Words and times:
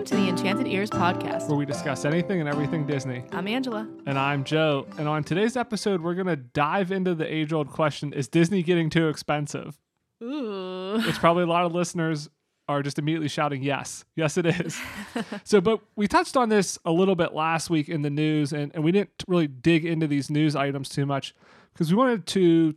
Welcome 0.00 0.16
to 0.16 0.22
the 0.24 0.30
Enchanted 0.30 0.66
Ears 0.66 0.88
podcast. 0.88 1.46
where 1.46 1.58
we 1.58 1.66
discuss 1.66 2.06
anything 2.06 2.40
and 2.40 2.48
everything 2.48 2.86
Disney. 2.86 3.22
I'm 3.32 3.46
Angela. 3.46 3.86
And 4.06 4.18
I'm 4.18 4.44
Joe. 4.44 4.86
And 4.96 5.06
on 5.06 5.22
today's 5.22 5.58
episode, 5.58 6.00
we're 6.00 6.14
going 6.14 6.26
to 6.26 6.36
dive 6.36 6.90
into 6.90 7.14
the 7.14 7.30
age 7.30 7.52
old 7.52 7.68
question 7.68 8.14
Is 8.14 8.26
Disney 8.26 8.62
getting 8.62 8.88
too 8.88 9.10
expensive? 9.10 9.78
Ooh. 10.22 11.02
Which 11.04 11.16
probably 11.16 11.42
a 11.42 11.46
lot 11.48 11.66
of 11.66 11.74
listeners 11.74 12.30
are 12.66 12.82
just 12.82 12.98
immediately 12.98 13.28
shouting, 13.28 13.62
Yes, 13.62 14.06
yes, 14.16 14.38
it 14.38 14.46
is. 14.46 14.80
so, 15.44 15.60
but 15.60 15.82
we 15.96 16.08
touched 16.08 16.34
on 16.34 16.48
this 16.48 16.78
a 16.86 16.92
little 16.92 17.14
bit 17.14 17.34
last 17.34 17.68
week 17.68 17.90
in 17.90 18.00
the 18.00 18.08
news, 18.08 18.54
and, 18.54 18.72
and 18.74 18.82
we 18.82 18.92
didn't 18.92 19.22
really 19.28 19.48
dig 19.48 19.84
into 19.84 20.06
these 20.06 20.30
news 20.30 20.56
items 20.56 20.88
too 20.88 21.04
much 21.04 21.34
because 21.74 21.92
we 21.92 21.98
wanted 21.98 22.24
to 22.28 22.74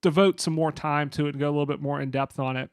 devote 0.00 0.38
some 0.38 0.54
more 0.54 0.70
time 0.70 1.10
to 1.10 1.26
it 1.26 1.30
and 1.30 1.40
go 1.40 1.48
a 1.48 1.50
little 1.50 1.66
bit 1.66 1.82
more 1.82 2.00
in 2.00 2.12
depth 2.12 2.38
on 2.38 2.56
it. 2.56 2.70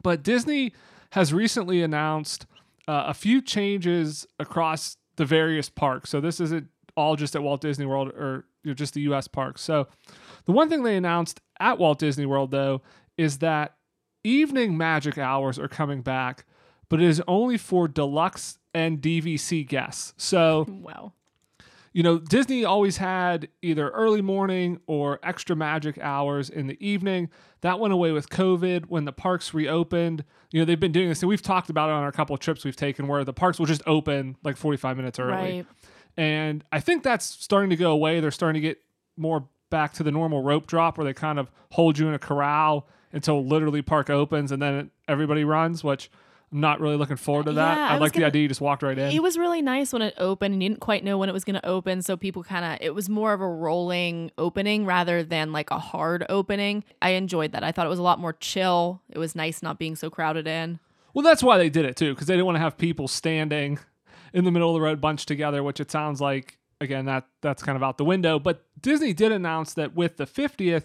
But 0.00 0.22
Disney 0.22 0.74
has 1.10 1.32
recently 1.32 1.82
announced 1.82 2.46
uh, 2.90 3.04
a 3.06 3.14
few 3.14 3.40
changes 3.40 4.26
across 4.40 4.96
the 5.16 5.24
various 5.24 5.68
parks. 5.68 6.10
So 6.10 6.20
this 6.20 6.40
isn't 6.40 6.66
all 6.96 7.14
just 7.14 7.36
at 7.36 7.42
Walt 7.42 7.60
Disney 7.60 7.86
World 7.86 8.08
or 8.08 8.46
you 8.64 8.70
know, 8.70 8.74
just 8.74 8.94
the 8.94 9.00
U.S. 9.02 9.28
parks. 9.28 9.62
So 9.62 9.86
the 10.46 10.52
one 10.52 10.68
thing 10.68 10.82
they 10.82 10.96
announced 10.96 11.40
at 11.60 11.78
Walt 11.78 11.98
Disney 12.00 12.26
World 12.26 12.50
though 12.50 12.82
is 13.16 13.38
that 13.38 13.76
evening 14.24 14.76
magic 14.76 15.18
hours 15.18 15.58
are 15.58 15.68
coming 15.68 16.02
back, 16.02 16.44
but 16.88 17.00
it 17.00 17.06
is 17.08 17.22
only 17.28 17.56
for 17.58 17.86
deluxe 17.86 18.58
and 18.74 19.00
DVC 19.00 19.66
guests. 19.66 20.12
So 20.16 20.66
Wow. 20.68 21.12
You 21.92 22.02
know, 22.02 22.18
Disney 22.18 22.64
always 22.64 22.98
had 22.98 23.48
either 23.62 23.90
early 23.90 24.22
morning 24.22 24.80
or 24.86 25.18
extra 25.22 25.56
magic 25.56 25.98
hours 25.98 26.48
in 26.48 26.68
the 26.68 26.78
evening. 26.86 27.30
That 27.62 27.80
went 27.80 27.92
away 27.92 28.12
with 28.12 28.28
COVID 28.30 28.86
when 28.86 29.04
the 29.04 29.12
parks 29.12 29.52
reopened. 29.52 30.24
You 30.52 30.60
know, 30.60 30.64
they've 30.64 30.78
been 30.78 30.92
doing 30.92 31.08
this, 31.08 31.22
and 31.22 31.28
we've 31.28 31.42
talked 31.42 31.68
about 31.68 31.90
it 31.90 31.92
on 31.92 32.02
our 32.02 32.12
couple 32.12 32.34
of 32.34 32.40
trips 32.40 32.64
we've 32.64 32.76
taken 32.76 33.08
where 33.08 33.24
the 33.24 33.32
parks 33.32 33.58
will 33.58 33.66
just 33.66 33.82
open 33.86 34.36
like 34.44 34.56
45 34.56 34.96
minutes 34.96 35.18
early. 35.18 35.32
Right. 35.32 35.66
And 36.16 36.64
I 36.70 36.80
think 36.80 37.02
that's 37.02 37.24
starting 37.24 37.70
to 37.70 37.76
go 37.76 37.90
away. 37.90 38.20
They're 38.20 38.30
starting 38.30 38.60
to 38.60 38.68
get 38.68 38.78
more 39.16 39.48
back 39.70 39.92
to 39.94 40.02
the 40.02 40.10
normal 40.10 40.42
rope 40.42 40.66
drop 40.66 40.98
where 40.98 41.04
they 41.04 41.14
kind 41.14 41.38
of 41.38 41.50
hold 41.72 41.98
you 41.98 42.08
in 42.08 42.14
a 42.14 42.18
corral 42.18 42.88
until 43.12 43.44
literally 43.44 43.82
park 43.82 44.10
opens 44.10 44.52
and 44.52 44.60
then 44.60 44.90
everybody 45.08 45.44
runs, 45.44 45.82
which 45.82 46.10
I'm 46.52 46.60
not 46.60 46.80
really 46.80 46.96
looking 46.96 47.16
forward 47.16 47.46
to 47.46 47.52
that. 47.52 47.76
Yeah, 47.76 47.88
I 47.90 47.94
I, 47.94 47.98
like 47.98 48.12
the 48.12 48.18
gonna- 48.20 48.26
idea 48.28 48.42
you 48.42 48.48
just 48.48 48.60
walked 48.60 48.82
right 48.82 48.98
in. 48.98 49.10
It 49.12 49.22
was 49.22 49.38
really 49.38 49.62
nice 49.62 49.92
when 49.92 50.02
it 50.02 50.14
opened 50.18 50.52
and 50.54 50.62
you 50.62 50.68
didn't 50.68 50.80
quite 50.80 51.04
know 51.04 51.16
when 51.16 51.28
it 51.28 51.32
was 51.32 51.44
going 51.44 51.54
to 51.54 51.64
open. 51.66 52.02
So 52.02 52.16
people 52.16 52.42
kind 52.42 52.64
of, 52.64 52.78
it 52.84 52.92
was 52.94 53.08
more 53.08 53.32
of 53.32 53.40
a 53.40 53.46
rolling 53.48 54.32
opening 54.36 54.84
rather 54.84 55.22
than 55.22 55.52
like 55.52 55.70
a 55.70 55.78
hard 55.78 56.26
opening. 56.28 56.82
I 57.00 57.10
enjoyed 57.10 57.52
that. 57.52 57.62
I 57.62 57.70
thought 57.70 57.86
it 57.86 57.90
was 57.90 58.00
a 58.00 58.02
lot 58.02 58.18
more 58.18 58.32
chill. 58.32 59.00
It 59.10 59.18
was 59.18 59.36
nice 59.36 59.62
not 59.62 59.78
being 59.78 59.94
so 59.94 60.10
crowded 60.10 60.46
in. 60.48 60.80
Well, 61.14 61.24
that's 61.24 61.42
why 61.42 61.56
they 61.58 61.70
did 61.70 61.84
it 61.84 61.96
too, 61.96 62.14
because 62.14 62.26
they 62.26 62.34
didn't 62.34 62.46
want 62.46 62.56
to 62.56 62.60
have 62.60 62.76
people 62.78 63.06
standing 63.08 63.78
in 64.32 64.44
the 64.44 64.50
middle 64.50 64.70
of 64.70 64.74
the 64.74 64.80
road 64.80 65.00
bunched 65.00 65.28
together, 65.28 65.62
which 65.62 65.80
it 65.80 65.90
sounds 65.90 66.20
like 66.20 66.56
again 66.80 67.04
that 67.04 67.26
that's 67.42 67.62
kind 67.62 67.76
of 67.76 67.82
out 67.82 67.98
the 67.98 68.04
window. 68.04 68.38
But 68.38 68.64
Disney 68.80 69.12
did 69.12 69.32
announce 69.32 69.74
that 69.74 69.94
with 69.94 70.16
the 70.16 70.24
50th, 70.26 70.84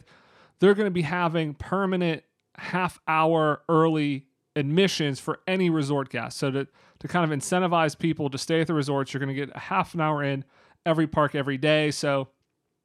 they're 0.60 0.74
going 0.74 0.88
to 0.88 0.92
be 0.92 1.04
having 1.04 1.54
permanent 1.54 2.24
half 2.58 3.00
hour 3.08 3.62
early 3.70 4.26
admissions 4.56 5.20
for 5.20 5.40
any 5.48 5.70
resort 5.70 6.10
guest. 6.10 6.38
So 6.38 6.52
to 6.52 6.68
to 7.00 7.08
kind 7.08 7.30
of 7.30 7.38
incentivize 7.38 7.98
people 7.98 8.30
to 8.30 8.38
stay 8.38 8.62
at 8.62 8.68
the 8.68 8.74
resorts, 8.74 9.14
you're 9.14 9.20
going 9.20 9.36
to 9.36 9.46
get 9.46 9.56
a 9.56 9.60
half 9.60 9.94
an 9.94 10.02
hour 10.02 10.24
in 10.24 10.46
every 10.86 11.08
park 11.08 11.36
every 11.36 11.58
day. 11.58 11.92
So 11.92 12.30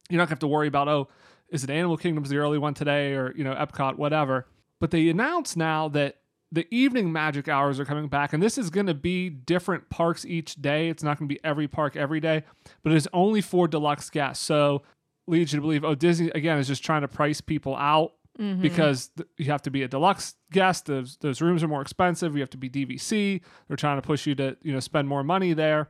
you're 0.09 0.17
not 0.17 0.23
going 0.23 0.27
to 0.27 0.31
have 0.31 0.39
to 0.39 0.47
worry 0.47 0.67
about 0.67 0.87
oh, 0.87 1.07
is 1.49 1.63
it 1.63 1.69
Animal 1.69 1.97
Kingdom's 1.97 2.29
the 2.29 2.37
early 2.37 2.57
one 2.57 2.73
today 2.73 3.13
or 3.13 3.33
you 3.35 3.43
know 3.43 3.53
Epcot 3.53 3.97
whatever. 3.97 4.47
But 4.79 4.91
they 4.91 5.09
announced 5.09 5.55
now 5.55 5.87
that 5.89 6.17
the 6.51 6.67
evening 6.69 7.11
magic 7.11 7.47
hours 7.47 7.79
are 7.79 7.85
coming 7.85 8.07
back, 8.07 8.33
and 8.33 8.43
this 8.43 8.57
is 8.57 8.69
going 8.69 8.87
to 8.87 8.93
be 8.93 9.29
different 9.29 9.89
parks 9.89 10.25
each 10.25 10.55
day. 10.55 10.89
It's 10.89 11.03
not 11.03 11.17
going 11.17 11.29
to 11.29 11.33
be 11.33 11.39
every 11.43 11.67
park 11.67 11.95
every 11.95 12.19
day, 12.19 12.43
but 12.83 12.91
it's 12.91 13.07
only 13.13 13.41
for 13.41 13.67
deluxe 13.67 14.09
guests. 14.09 14.43
So 14.43 14.81
leads 15.27 15.53
you 15.53 15.57
to 15.57 15.61
believe, 15.61 15.85
oh, 15.85 15.95
Disney 15.95 16.29
again 16.35 16.57
is 16.57 16.67
just 16.67 16.83
trying 16.83 17.01
to 17.01 17.07
price 17.07 17.39
people 17.39 17.75
out 17.77 18.13
because 18.61 19.09
th- 19.17 19.27
you 19.37 19.45
have 19.51 19.61
to 19.63 19.71
be 19.71 19.83
a 19.83 19.87
deluxe 19.87 20.35
guest. 20.51 20.85
Those 20.85 21.17
those 21.17 21.41
rooms 21.41 21.63
are 21.63 21.67
more 21.67 21.81
expensive. 21.81 22.35
You 22.35 22.41
have 22.41 22.49
to 22.51 22.57
be 22.57 22.69
DVC. 22.69 23.41
They're 23.67 23.77
trying 23.77 23.97
to 23.97 24.01
push 24.01 24.25
you 24.25 24.35
to 24.35 24.57
you 24.61 24.73
know 24.73 24.79
spend 24.79 25.07
more 25.07 25.23
money 25.23 25.53
there. 25.53 25.89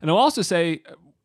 And 0.00 0.10
I'll 0.10 0.18
also 0.18 0.42
say, 0.42 0.82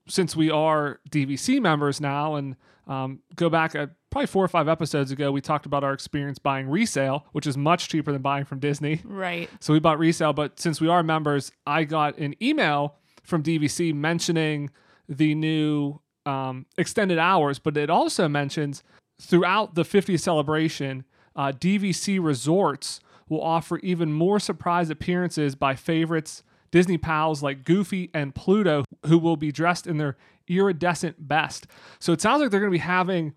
since 0.08 0.36
we 0.36 0.50
are 0.50 1.00
DVC 1.12 1.62
members 1.62 2.00
now, 2.00 2.36
and 2.36 2.56
um, 2.88 3.20
go 3.36 3.50
back 3.50 3.76
uh, 3.76 3.88
probably 4.10 4.28
four 4.28 4.44
or 4.44 4.48
five 4.48 4.68
episodes 4.68 5.12
ago, 5.12 5.32
we 5.32 5.42
talked 5.42 5.66
about 5.66 5.84
our 5.84 5.94
experience 5.94 6.40
buying 6.40 6.70
resale, 6.70 7.26
which 7.34 7.46
is 7.46 7.58
much 7.58 7.90
cheaper 7.90 8.12
than 8.12 8.22
buying 8.22 8.46
from 8.46 8.60
Disney. 8.60 9.02
Right. 9.04 9.50
So 9.60 9.74
we 9.74 9.80
bought 9.80 10.00
resale, 10.00 10.34
but 10.34 10.60
since 10.60 10.82
we 10.82 10.88
are 10.88 11.04
members, 11.04 11.52
I 11.68 11.84
got 11.84 12.18
an 12.18 12.36
email 12.42 12.96
from 13.24 13.44
DVC 13.44 13.94
mentioning 13.94 14.72
the 15.08 15.36
new 15.36 16.00
um, 16.26 16.66
extended 16.78 17.20
hours, 17.20 17.60
but 17.60 17.76
it 17.78 17.90
also 17.90 18.28
mentions 18.28 18.84
throughout 19.20 19.76
the 19.76 19.84
50th 19.84 20.20
celebration, 20.20 21.04
uh, 21.36 21.52
DVC 21.52 22.24
resorts 22.24 23.00
will 23.28 23.42
offer 23.42 23.78
even 23.80 24.12
more 24.12 24.40
surprise 24.40 24.90
appearances 24.90 25.56
by 25.56 25.76
favorites 25.76 26.44
Disney 26.72 26.98
pals 26.98 27.42
like 27.42 27.64
Goofy 27.64 28.10
and 28.14 28.34
Pluto, 28.34 28.84
who 29.06 29.18
will 29.18 29.38
be 29.38 29.52
dressed 29.52 29.88
in 29.88 29.98
their 29.98 30.18
iridescent 30.48 31.28
best. 31.28 31.68
So 32.00 32.14
it 32.14 32.22
sounds 32.22 32.42
like 32.42 32.52
they're 32.52 32.60
going 32.60 32.72
to 32.72 32.78
be 32.78 32.80
having 32.80 33.34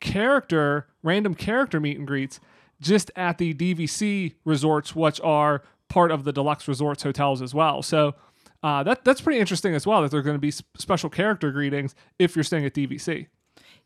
character, 0.00 0.86
random 1.02 1.34
character 1.34 1.80
meet 1.80 1.98
and 1.98 2.06
greets 2.06 2.40
just 2.80 3.10
at 3.16 3.38
the 3.38 3.54
DVC 3.54 4.34
resorts, 4.44 4.94
which 4.94 5.20
are 5.22 5.62
part 5.88 6.10
of 6.10 6.24
the 6.24 6.32
deluxe 6.32 6.68
resorts 6.68 7.02
hotels 7.02 7.40
as 7.40 7.54
well. 7.54 7.82
So 7.82 8.14
uh, 8.62 8.82
that 8.82 9.04
that's 9.04 9.20
pretty 9.20 9.38
interesting 9.38 9.74
as 9.74 9.86
well 9.86 10.02
that 10.02 10.10
there 10.10 10.20
are 10.20 10.24
going 10.24 10.36
to 10.36 10.40
be 10.40 10.50
special 10.50 11.08
character 11.08 11.50
greetings 11.52 11.94
if 12.18 12.36
you're 12.36 12.44
staying 12.44 12.64
at 12.64 12.74
DVC. 12.74 13.26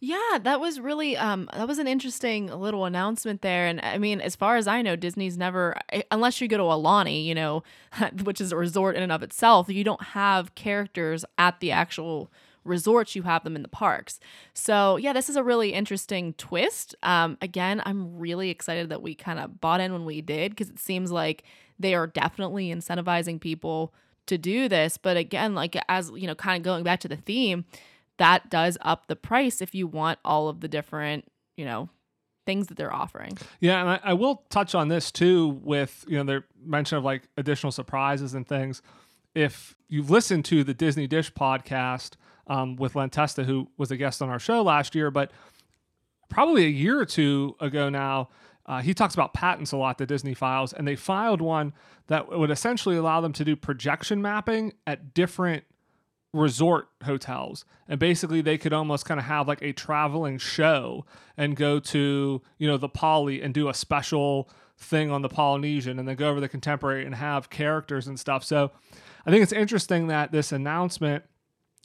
Yeah, 0.02 0.38
that 0.44 0.60
was 0.60 0.80
really 0.80 1.14
um 1.16 1.48
that 1.52 1.68
was 1.68 1.78
an 1.78 1.86
interesting 1.86 2.46
little 2.46 2.86
announcement 2.86 3.42
there 3.42 3.66
and 3.66 3.80
I 3.82 3.98
mean 3.98 4.20
as 4.22 4.34
far 4.34 4.56
as 4.56 4.66
I 4.66 4.80
know 4.80 4.96
Disney's 4.96 5.36
never 5.36 5.76
eh, 5.90 6.02
unless 6.10 6.40
you 6.40 6.48
go 6.48 6.56
to 6.56 6.62
Aulani, 6.62 7.22
you 7.24 7.34
know, 7.34 7.62
which 8.24 8.40
is 8.40 8.50
a 8.50 8.56
resort 8.56 8.96
in 8.96 9.02
and 9.02 9.12
of 9.12 9.22
itself, 9.22 9.68
you 9.68 9.84
don't 9.84 10.02
have 10.02 10.54
characters 10.54 11.24
at 11.36 11.60
the 11.60 11.70
actual 11.70 12.30
resorts 12.64 13.14
you 13.14 13.22
have 13.22 13.42
them 13.44 13.56
in 13.56 13.62
the 13.62 13.68
parks. 13.68 14.20
So, 14.54 14.96
yeah, 14.96 15.12
this 15.12 15.28
is 15.28 15.36
a 15.36 15.42
really 15.44 15.74
interesting 15.74 16.32
twist. 16.34 16.94
Um 17.02 17.36
again, 17.42 17.82
I'm 17.84 18.18
really 18.18 18.48
excited 18.48 18.88
that 18.88 19.02
we 19.02 19.14
kind 19.14 19.38
of 19.38 19.60
bought 19.60 19.82
in 19.82 19.92
when 19.92 20.06
we 20.06 20.22
did 20.22 20.52
because 20.52 20.70
it 20.70 20.78
seems 20.78 21.12
like 21.12 21.42
they 21.78 21.94
are 21.94 22.06
definitely 22.06 22.68
incentivizing 22.74 23.38
people 23.38 23.92
to 24.26 24.38
do 24.38 24.68
this, 24.68 24.96
but 24.96 25.16
again, 25.16 25.54
like 25.54 25.76
as, 25.88 26.10
you 26.14 26.26
know, 26.26 26.34
kind 26.34 26.56
of 26.56 26.62
going 26.62 26.84
back 26.84 27.00
to 27.00 27.08
the 27.08 27.16
theme, 27.16 27.64
that 28.20 28.50
does 28.50 28.76
up 28.82 29.06
the 29.06 29.16
price 29.16 29.62
if 29.62 29.74
you 29.74 29.86
want 29.86 30.18
all 30.26 30.48
of 30.48 30.60
the 30.60 30.68
different, 30.68 31.24
you 31.56 31.64
know, 31.64 31.88
things 32.44 32.66
that 32.66 32.76
they're 32.76 32.92
offering. 32.92 33.36
Yeah, 33.60 33.80
and 33.80 33.88
I, 33.88 34.00
I 34.04 34.12
will 34.12 34.44
touch 34.50 34.74
on 34.74 34.88
this 34.88 35.10
too 35.10 35.60
with 35.62 36.04
you 36.06 36.18
know 36.18 36.24
their 36.24 36.44
mention 36.62 36.98
of 36.98 37.04
like 37.04 37.22
additional 37.38 37.72
surprises 37.72 38.34
and 38.34 38.46
things. 38.46 38.82
If 39.34 39.74
you've 39.88 40.10
listened 40.10 40.44
to 40.46 40.62
the 40.62 40.74
Disney 40.74 41.06
Dish 41.06 41.32
podcast 41.32 42.12
um, 42.46 42.76
with 42.76 42.94
Len 42.94 43.08
Testa, 43.08 43.44
who 43.44 43.68
was 43.78 43.90
a 43.90 43.96
guest 43.96 44.20
on 44.20 44.28
our 44.28 44.38
show 44.38 44.62
last 44.62 44.94
year, 44.94 45.10
but 45.10 45.30
probably 46.28 46.66
a 46.66 46.68
year 46.68 47.00
or 47.00 47.06
two 47.06 47.56
ago 47.58 47.88
now, 47.88 48.28
uh, 48.66 48.82
he 48.82 48.92
talks 48.92 49.14
about 49.14 49.32
patents 49.32 49.72
a 49.72 49.78
lot, 49.78 49.96
the 49.96 50.04
Disney 50.04 50.34
files, 50.34 50.74
and 50.74 50.86
they 50.86 50.94
filed 50.94 51.40
one 51.40 51.72
that 52.08 52.28
would 52.28 52.50
essentially 52.50 52.96
allow 52.96 53.22
them 53.22 53.32
to 53.32 53.44
do 53.46 53.56
projection 53.56 54.20
mapping 54.20 54.74
at 54.86 55.14
different 55.14 55.64
resort 56.32 56.88
hotels 57.04 57.64
and 57.88 57.98
basically 57.98 58.40
they 58.40 58.56
could 58.56 58.72
almost 58.72 59.04
kind 59.04 59.18
of 59.18 59.26
have 59.26 59.48
like 59.48 59.60
a 59.62 59.72
traveling 59.72 60.38
show 60.38 61.04
and 61.36 61.56
go 61.56 61.80
to 61.80 62.40
you 62.56 62.68
know 62.68 62.76
the 62.76 62.88
poly 62.88 63.42
and 63.42 63.52
do 63.52 63.68
a 63.68 63.74
special 63.74 64.48
thing 64.78 65.10
on 65.10 65.22
the 65.22 65.28
polynesian 65.28 65.98
and 65.98 66.06
then 66.06 66.14
go 66.14 66.28
over 66.30 66.38
the 66.38 66.48
contemporary 66.48 67.04
and 67.04 67.16
have 67.16 67.50
characters 67.50 68.06
and 68.06 68.20
stuff 68.20 68.44
so 68.44 68.70
i 69.26 69.30
think 69.30 69.42
it's 69.42 69.52
interesting 69.52 70.06
that 70.06 70.30
this 70.30 70.52
announcement 70.52 71.24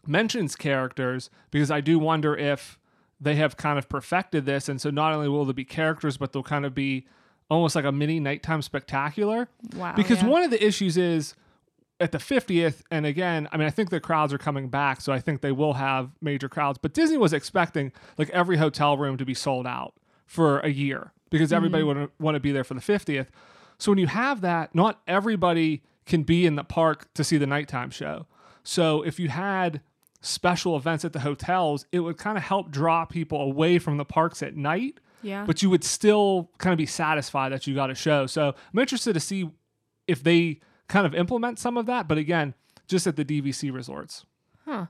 mentions 0.06 0.56
characters 0.56 1.31
because 1.50 1.71
i 1.71 1.81
do 1.81 1.98
wonder 1.98 2.38
if 2.38 2.77
they 3.19 3.36
have 3.36 3.57
kind 3.57 3.80
of 3.80 3.89
perfected 3.89 4.45
this 4.45 4.69
and 4.69 4.80
so 4.80 4.91
not 4.91 5.12
only 5.12 5.27
will 5.27 5.45
there 5.45 5.53
be 5.56 5.65
characters 5.65 6.18
but 6.18 6.33
they'll 6.33 6.44
kind 6.44 6.65
of 6.65 6.75
be 6.75 7.07
almost 7.50 7.75
like 7.75 7.86
a 7.86 7.91
mini 7.91 8.19
nighttime 8.19 8.62
spectacular 8.62 9.48
Wow. 9.75 9.94
because 9.95 10.21
yeah. 10.21 10.27
one 10.27 10.44
of 10.44 10.51
the 10.51 10.63
issues 10.63 10.98
is 10.98 11.33
at 12.00 12.12
the 12.12 12.18
50th 12.18 12.81
and 12.92 13.06
again 13.06 13.47
i 13.51 13.57
mean 13.57 13.65
i 13.65 13.69
think 13.69 13.89
the 13.89 14.00
crowds 14.00 14.33
are 14.33 14.38
coming 14.38 14.68
back 14.68 15.00
so 15.00 15.13
i 15.13 15.19
think 15.19 15.42
they 15.42 15.51
will 15.51 15.74
have 15.74 16.12
major 16.21 16.50
crowds 16.50 16.77
but 16.77 16.94
disney 16.94 17.18
was 17.18 17.31
expecting 17.33 17.92
like 18.18 18.30
every 18.31 18.57
hotel 18.57 18.97
room 18.97 19.18
to 19.18 19.25
be 19.25 19.33
sold 19.33 19.65
out 19.65 19.94
for 20.25 20.59
a 20.59 20.69
year 20.69 21.13
because 21.30 21.50
mm-hmm. 21.50 21.56
everybody 21.56 21.83
would 21.83 22.09
want 22.19 22.36
to 22.36 22.39
be 22.39 22.51
there 22.51 22.63
for 22.63 22.74
the 22.74 22.81
50th 22.81 23.27
so 23.77 23.92
when 23.92 23.97
you 23.97 24.07
have 24.07 24.42
that 24.42 24.75
not 24.75 25.01
everybody 25.07 25.83
can 26.06 26.24
be 26.24 26.45
in 26.45 26.56
the 26.56 26.63
park 26.63 27.07
to 27.13 27.24
see 27.24 27.38
the 27.38 27.47
nighttime 27.47 27.89
show 27.89 28.25
so 28.63 29.01
if 29.03 29.19
you 29.19 29.30
had 29.30 29.81
special 30.21 30.75
events 30.75 31.06
at 31.06 31.13
the 31.13 31.19
hotels 31.19 31.86
it 31.91 32.00
would 32.01 32.18
kind 32.18 32.38
of 32.38 32.44
help 32.44 32.71
draw 32.71 33.06
people 33.06 33.39
away 33.41 33.80
from 33.80 33.98
the 33.98 34.06
parks 34.06 34.44
at 34.44 34.56
night 34.56 35.00
Yeah. 35.21 35.45
but 35.45 35.62
you 35.62 35.69
would 35.69 35.83
still 35.83 36.50
kind 36.57 36.74
of 36.74 36.77
be 36.77 36.86
satisfied 36.88 37.51
that 37.53 37.68
you 37.68 37.75
got 37.75 37.89
a 37.89 37.95
show. 37.95 38.25
So 38.25 38.53
I'm 38.74 38.80
interested 38.80 39.13
to 39.13 39.19
see 39.19 39.50
if 40.07 40.24
they 40.24 40.59
kind 40.88 41.06
of 41.06 41.16
implement 41.16 41.60
some 41.60 41.78
of 41.78 41.86
that. 41.86 42.08
But 42.08 42.18
again, 42.18 42.54
just 42.88 43.08
at 43.08 43.16
the 43.16 43.26
DVC 43.26 43.74
resorts. 43.74 44.26
Huh. 44.66 44.88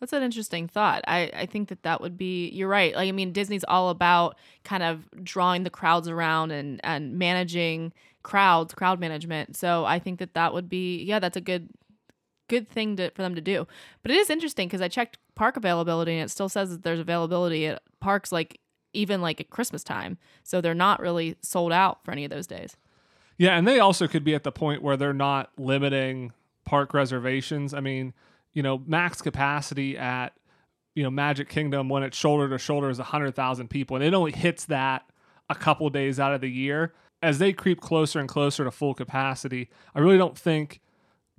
That's 0.00 0.12
an 0.12 0.22
interesting 0.22 0.68
thought. 0.68 1.02
I, 1.08 1.30
I 1.34 1.46
think 1.46 1.68
that 1.68 1.82
that 1.84 2.00
would 2.00 2.18
be, 2.18 2.50
you're 2.50 2.68
right. 2.68 2.94
Like, 2.94 3.08
I 3.08 3.12
mean, 3.12 3.32
Disney's 3.32 3.64
all 3.66 3.88
about 3.88 4.36
kind 4.62 4.82
of 4.82 5.08
drawing 5.24 5.62
the 5.62 5.70
crowds 5.70 6.06
around 6.06 6.50
and, 6.50 6.80
and 6.84 7.18
managing 7.18 7.94
crowds, 8.22 8.74
crowd 8.74 9.00
management. 9.00 9.56
So 9.56 9.86
I 9.86 9.98
think 9.98 10.18
that 10.18 10.34
that 10.34 10.52
would 10.52 10.68
be, 10.68 11.02
yeah, 11.02 11.18
that's 11.18 11.36
a 11.36 11.40
good, 11.40 11.70
good 12.48 12.68
thing 12.68 12.96
to, 12.96 13.10
for 13.10 13.22
them 13.22 13.34
to 13.36 13.40
do. 13.40 13.66
But 14.02 14.10
it 14.10 14.18
is 14.18 14.28
interesting 14.28 14.68
because 14.68 14.82
I 14.82 14.88
checked 14.88 15.18
park 15.34 15.56
availability 15.56 16.12
and 16.12 16.24
it 16.24 16.30
still 16.30 16.50
says 16.50 16.70
that 16.70 16.82
there's 16.82 17.00
availability 17.00 17.66
at 17.66 17.82
parks 18.00 18.32
like 18.32 18.60
even 18.92 19.22
like 19.22 19.40
at 19.40 19.50
Christmas 19.50 19.82
time. 19.82 20.18
So 20.42 20.60
they're 20.60 20.74
not 20.74 21.00
really 21.00 21.36
sold 21.42 21.72
out 21.72 22.04
for 22.04 22.10
any 22.10 22.24
of 22.24 22.30
those 22.30 22.46
days. 22.46 22.76
Yeah, 23.38 23.56
and 23.56 23.66
they 23.66 23.80
also 23.80 24.06
could 24.08 24.24
be 24.24 24.34
at 24.34 24.44
the 24.44 24.52
point 24.52 24.82
where 24.82 24.96
they're 24.96 25.12
not 25.12 25.50
limiting 25.58 26.32
park 26.64 26.94
reservations. 26.94 27.74
I 27.74 27.80
mean, 27.80 28.14
you 28.52 28.62
know, 28.62 28.82
max 28.86 29.20
capacity 29.20 29.96
at 29.98 30.32
you 30.94 31.02
know 31.02 31.10
Magic 31.10 31.48
Kingdom 31.48 31.88
when 31.88 32.02
it's 32.02 32.16
shoulder 32.16 32.48
to 32.48 32.58
shoulder 32.58 32.88
is 32.88 32.98
100,000 32.98 33.68
people 33.68 33.96
and 33.96 34.04
it 34.04 34.14
only 34.14 34.32
hits 34.32 34.64
that 34.66 35.04
a 35.48 35.54
couple 35.54 35.88
days 35.90 36.18
out 36.18 36.32
of 36.32 36.40
the 36.40 36.50
year. 36.50 36.94
As 37.22 37.38
they 37.38 37.52
creep 37.52 37.80
closer 37.80 38.18
and 38.18 38.28
closer 38.28 38.64
to 38.64 38.70
full 38.70 38.94
capacity, 38.94 39.70
I 39.94 40.00
really 40.00 40.18
don't 40.18 40.36
think 40.36 40.80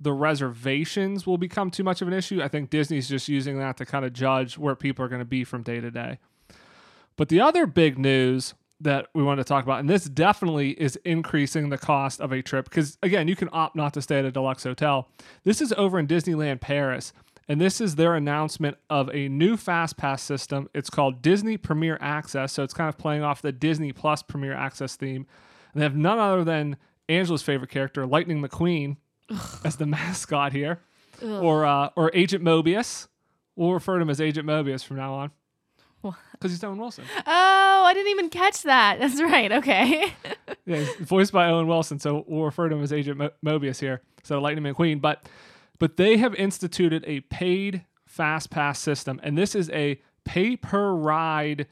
the 0.00 0.12
reservations 0.12 1.26
will 1.26 1.38
become 1.38 1.70
too 1.70 1.82
much 1.82 2.02
of 2.02 2.08
an 2.08 2.14
issue. 2.14 2.40
I 2.42 2.48
think 2.48 2.70
Disney's 2.70 3.08
just 3.08 3.28
using 3.28 3.58
that 3.58 3.76
to 3.78 3.86
kind 3.86 4.04
of 4.04 4.12
judge 4.12 4.56
where 4.58 4.76
people 4.76 5.04
are 5.04 5.08
going 5.08 5.20
to 5.20 5.24
be 5.24 5.44
from 5.44 5.62
day 5.62 5.80
to 5.80 5.90
day. 5.90 6.18
But 7.16 7.28
the 7.28 7.40
other 7.40 7.66
big 7.66 7.98
news 7.98 8.54
that 8.80 9.08
we 9.14 9.22
want 9.22 9.38
to 9.38 9.44
talk 9.44 9.64
about, 9.64 9.80
and 9.80 9.90
this 9.90 10.04
definitely 10.04 10.70
is 10.70 10.96
increasing 11.04 11.68
the 11.68 11.78
cost 11.78 12.20
of 12.20 12.32
a 12.32 12.42
trip 12.42 12.66
because, 12.66 12.96
again, 13.02 13.26
you 13.26 13.34
can 13.34 13.48
opt 13.52 13.74
not 13.74 13.92
to 13.94 14.02
stay 14.02 14.18
at 14.20 14.24
a 14.24 14.30
deluxe 14.30 14.64
hotel. 14.64 15.08
This 15.44 15.60
is 15.60 15.72
over 15.76 15.98
in 15.98 16.06
Disneyland 16.06 16.60
Paris, 16.60 17.12
and 17.48 17.60
this 17.60 17.80
is 17.80 17.96
their 17.96 18.14
announcement 18.14 18.76
of 18.90 19.08
a 19.12 19.28
new 19.28 19.56
Fast 19.56 19.96
Pass 19.96 20.22
system. 20.22 20.68
It's 20.74 20.90
called 20.90 21.22
Disney 21.22 21.56
Premier 21.56 21.98
Access, 22.00 22.52
so 22.52 22.62
it's 22.62 22.74
kind 22.74 22.88
of 22.88 22.98
playing 22.98 23.22
off 23.22 23.42
the 23.42 23.52
Disney 23.52 23.92
Plus 23.92 24.22
Premier 24.22 24.52
Access 24.52 24.96
theme. 24.96 25.26
And 25.72 25.80
they 25.80 25.84
have 25.84 25.96
none 25.96 26.18
other 26.18 26.44
than 26.44 26.76
Angela's 27.08 27.42
favorite 27.42 27.70
character, 27.70 28.06
Lightning 28.06 28.42
McQueen, 28.42 28.98
as 29.64 29.76
the 29.76 29.86
mascot 29.86 30.52
here, 30.52 30.80
or 31.22 31.64
uh, 31.64 31.90
or 31.96 32.10
Agent 32.14 32.44
Mobius. 32.44 33.08
We'll 33.56 33.72
refer 33.72 33.96
to 33.96 34.02
him 34.02 34.10
as 34.10 34.20
Agent 34.20 34.46
Mobius 34.46 34.84
from 34.84 34.98
now 34.98 35.14
on. 35.14 35.30
Because 36.32 36.52
he's 36.52 36.62
Owen 36.62 36.78
Wilson. 36.78 37.04
Oh, 37.26 37.84
I 37.84 37.92
didn't 37.94 38.12
even 38.12 38.30
catch 38.30 38.62
that. 38.62 38.98
That's 39.00 39.20
right. 39.20 39.50
Okay. 39.50 40.12
yeah, 40.66 40.76
he's 40.76 40.94
voiced 40.96 41.32
by 41.32 41.50
Owen 41.50 41.66
Wilson, 41.66 41.98
so 41.98 42.24
we'll 42.28 42.44
refer 42.44 42.68
to 42.68 42.76
him 42.76 42.82
as 42.82 42.92
Agent 42.92 43.18
Mo- 43.18 43.30
Mobius 43.44 43.80
here. 43.80 44.02
So 44.22 44.40
Lightning 44.40 44.72
McQueen, 44.72 45.00
but 45.00 45.28
but 45.80 45.96
they 45.96 46.16
have 46.18 46.34
instituted 46.36 47.04
a 47.08 47.20
paid 47.22 47.84
fast 48.06 48.50
pass 48.50 48.78
system, 48.78 49.20
and 49.24 49.36
this 49.36 49.56
is 49.56 49.68
a 49.70 50.00
pay 50.24 50.56
per 50.56 50.92
ride 50.92 51.66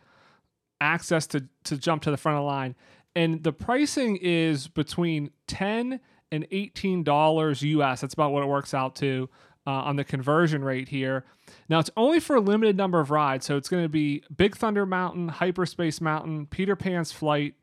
access 0.80 1.28
to 1.28 1.44
to 1.64 1.76
jump 1.76 2.02
to 2.02 2.10
the 2.10 2.16
front 2.16 2.38
of 2.38 2.42
the 2.42 2.46
line, 2.46 2.74
and 3.14 3.44
the 3.44 3.52
pricing 3.52 4.16
is 4.16 4.66
between 4.66 5.30
ten 5.46 6.00
and 6.32 6.44
eighteen 6.50 7.04
dollars 7.04 7.62
US. 7.62 8.00
That's 8.00 8.14
about 8.14 8.32
what 8.32 8.42
it 8.42 8.46
works 8.46 8.74
out 8.74 8.96
to 8.96 9.28
uh, 9.66 9.70
on 9.70 9.96
the 9.96 10.04
conversion 10.04 10.64
rate 10.64 10.88
here. 10.88 11.24
Now 11.68 11.78
it's 11.78 11.90
only 11.96 12.20
for 12.20 12.36
a 12.36 12.40
limited 12.40 12.76
number 12.76 13.00
of 13.00 13.10
rides, 13.10 13.46
so 13.46 13.56
it's 13.56 13.68
going 13.68 13.82
to 13.82 13.88
be 13.88 14.22
Big 14.34 14.56
Thunder 14.56 14.86
Mountain, 14.86 15.28
Hyperspace 15.28 16.00
Mountain, 16.00 16.46
Peter 16.46 16.76
Pan's 16.76 17.12
Flight, 17.12 17.54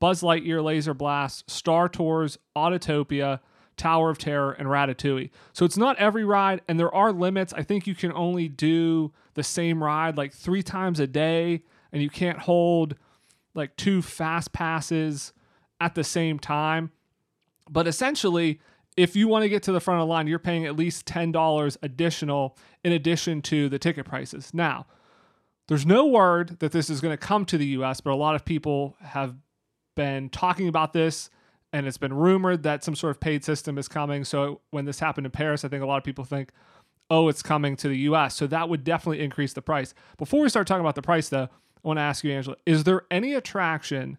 Buzz 0.00 0.22
Lightyear 0.22 0.62
Laser 0.62 0.94
Blast, 0.94 1.48
Star 1.48 1.88
Tours, 1.88 2.38
Autotopia, 2.56 3.40
Tower 3.76 4.10
of 4.10 4.18
Terror, 4.18 4.52
and 4.52 4.68
Ratatouille. 4.68 5.30
So 5.52 5.64
it's 5.64 5.76
not 5.76 5.96
every 5.98 6.24
ride, 6.24 6.60
and 6.68 6.78
there 6.78 6.94
are 6.94 7.12
limits. 7.12 7.52
I 7.52 7.62
think 7.62 7.86
you 7.86 7.94
can 7.94 8.12
only 8.12 8.48
do 8.48 9.12
the 9.34 9.42
same 9.42 9.82
ride 9.82 10.16
like 10.16 10.32
three 10.32 10.62
times 10.62 11.00
a 11.00 11.06
day, 11.06 11.62
and 11.92 12.02
you 12.02 12.10
can't 12.10 12.40
hold 12.40 12.96
like 13.54 13.76
two 13.76 14.02
fast 14.02 14.52
passes 14.52 15.32
at 15.80 15.94
the 15.94 16.04
same 16.04 16.38
time. 16.38 16.90
But 17.70 17.86
essentially, 17.86 18.60
if 18.96 19.16
you 19.16 19.28
want 19.28 19.42
to 19.42 19.48
get 19.48 19.62
to 19.64 19.72
the 19.72 19.80
front 19.80 20.00
of 20.00 20.06
the 20.06 20.12
line, 20.12 20.26
you're 20.26 20.38
paying 20.38 20.66
at 20.66 20.76
least 20.76 21.06
$10 21.06 21.76
additional 21.82 22.56
in 22.84 22.92
addition 22.92 23.42
to 23.42 23.68
the 23.68 23.78
ticket 23.78 24.06
prices. 24.06 24.52
Now, 24.52 24.86
there's 25.68 25.86
no 25.86 26.06
word 26.06 26.58
that 26.60 26.72
this 26.72 26.90
is 26.90 27.00
going 27.00 27.12
to 27.12 27.16
come 27.16 27.44
to 27.46 27.56
the 27.56 27.66
US, 27.66 28.00
but 28.00 28.10
a 28.12 28.16
lot 28.16 28.34
of 28.34 28.44
people 28.44 28.96
have 29.00 29.34
been 29.96 30.28
talking 30.28 30.68
about 30.68 30.92
this 30.92 31.30
and 31.72 31.86
it's 31.86 31.98
been 31.98 32.12
rumored 32.12 32.64
that 32.64 32.84
some 32.84 32.94
sort 32.94 33.12
of 33.12 33.20
paid 33.20 33.44
system 33.44 33.78
is 33.78 33.88
coming. 33.88 34.24
So 34.24 34.60
when 34.70 34.84
this 34.84 35.00
happened 35.00 35.26
in 35.26 35.30
Paris, 35.30 35.64
I 35.64 35.68
think 35.68 35.82
a 35.82 35.86
lot 35.86 35.96
of 35.96 36.04
people 36.04 36.24
think, 36.24 36.50
oh, 37.08 37.28
it's 37.28 37.42
coming 37.42 37.76
to 37.76 37.88
the 37.88 37.98
US. 37.98 38.34
So 38.36 38.46
that 38.46 38.68
would 38.68 38.84
definitely 38.84 39.24
increase 39.24 39.54
the 39.54 39.62
price. 39.62 39.94
Before 40.18 40.42
we 40.42 40.50
start 40.50 40.66
talking 40.66 40.82
about 40.82 40.96
the 40.96 41.02
price, 41.02 41.30
though, 41.30 41.44
I 41.44 41.88
want 41.88 41.98
to 41.98 42.02
ask 42.02 42.24
you, 42.24 42.32
Angela, 42.32 42.56
is 42.66 42.84
there 42.84 43.02
any 43.10 43.32
attraction 43.32 44.18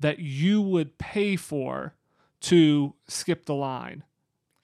that 0.00 0.18
you 0.18 0.62
would 0.62 0.96
pay 0.98 1.36
for 1.36 1.94
to 2.40 2.94
skip 3.06 3.44
the 3.44 3.54
line? 3.54 4.04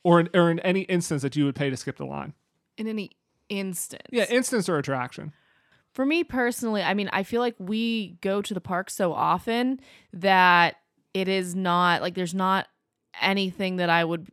Or 0.03 0.21
in, 0.21 0.29
or 0.35 0.51
in 0.51 0.61
any 0.61 0.83
instance 0.83 1.23
that 1.23 1.37
you 1.37 1.45
would 1.45 1.55
pay 1.55 1.71
to 1.71 1.77
skip 1.77 1.97
the 1.97 2.05
line. 2.05 2.35
In 2.77 2.87
any 2.87 3.11
instance. 3.49 4.09
Yeah, 4.11 4.27
instance 4.31 4.69
or 4.69 4.79
attraction. 4.79 5.33
For 5.93 6.07
me 6.07 6.25
personally, 6.25 6.83
I 6.83 6.95
mean, 6.95 7.11
I 7.13 7.25
feel 7.25 7.41
like 7.41 7.57
we 7.59 8.19
go 8.21 8.41
to 8.43 8.55
the 8.55 8.61
park 8.61 8.91
so 8.91 9.13
often 9.13 9.81
that 10.13 10.77
it 11.15 11.29
is 11.29 11.55
not 11.55 12.01
like 12.01 12.15
there's 12.15 12.35
not 12.35 12.69
anything 13.21 13.77
that 13.77 13.91
I 13.91 14.05
would 14.05 14.29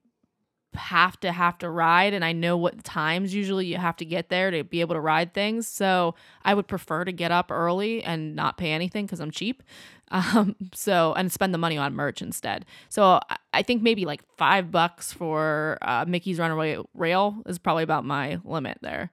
have 0.75 1.19
to 1.21 1.31
have 1.31 1.57
to 1.57 1.69
ride 1.69 2.13
and 2.13 2.23
I 2.23 2.33
know 2.33 2.55
what 2.55 2.83
times 2.83 3.33
usually 3.33 3.65
you 3.65 3.77
have 3.77 3.95
to 3.97 4.05
get 4.05 4.29
there 4.29 4.51
to 4.51 4.63
be 4.63 4.81
able 4.81 4.93
to 4.93 5.01
ride 5.01 5.33
things. 5.33 5.67
So 5.67 6.13
I 6.43 6.53
would 6.53 6.67
prefer 6.67 7.03
to 7.03 7.11
get 7.11 7.31
up 7.31 7.51
early 7.51 8.03
and 8.03 8.35
not 8.35 8.57
pay 8.57 8.71
anything 8.71 9.05
because 9.05 9.19
I'm 9.19 9.31
cheap. 9.31 9.63
Um, 10.09 10.55
so 10.73 11.13
and 11.15 11.31
spend 11.31 11.53
the 11.53 11.57
money 11.57 11.77
on 11.77 11.93
merch 11.95 12.21
instead. 12.21 12.65
So 12.89 13.19
I 13.53 13.61
think 13.61 13.81
maybe 13.81 14.05
like 14.05 14.21
five 14.37 14.71
bucks 14.71 15.13
for 15.13 15.77
uh, 15.81 16.05
Mickey's 16.07 16.39
Runaway 16.39 16.77
Rail 16.93 17.41
is 17.45 17.57
probably 17.57 17.83
about 17.83 18.05
my 18.05 18.39
limit 18.43 18.79
there. 18.81 19.11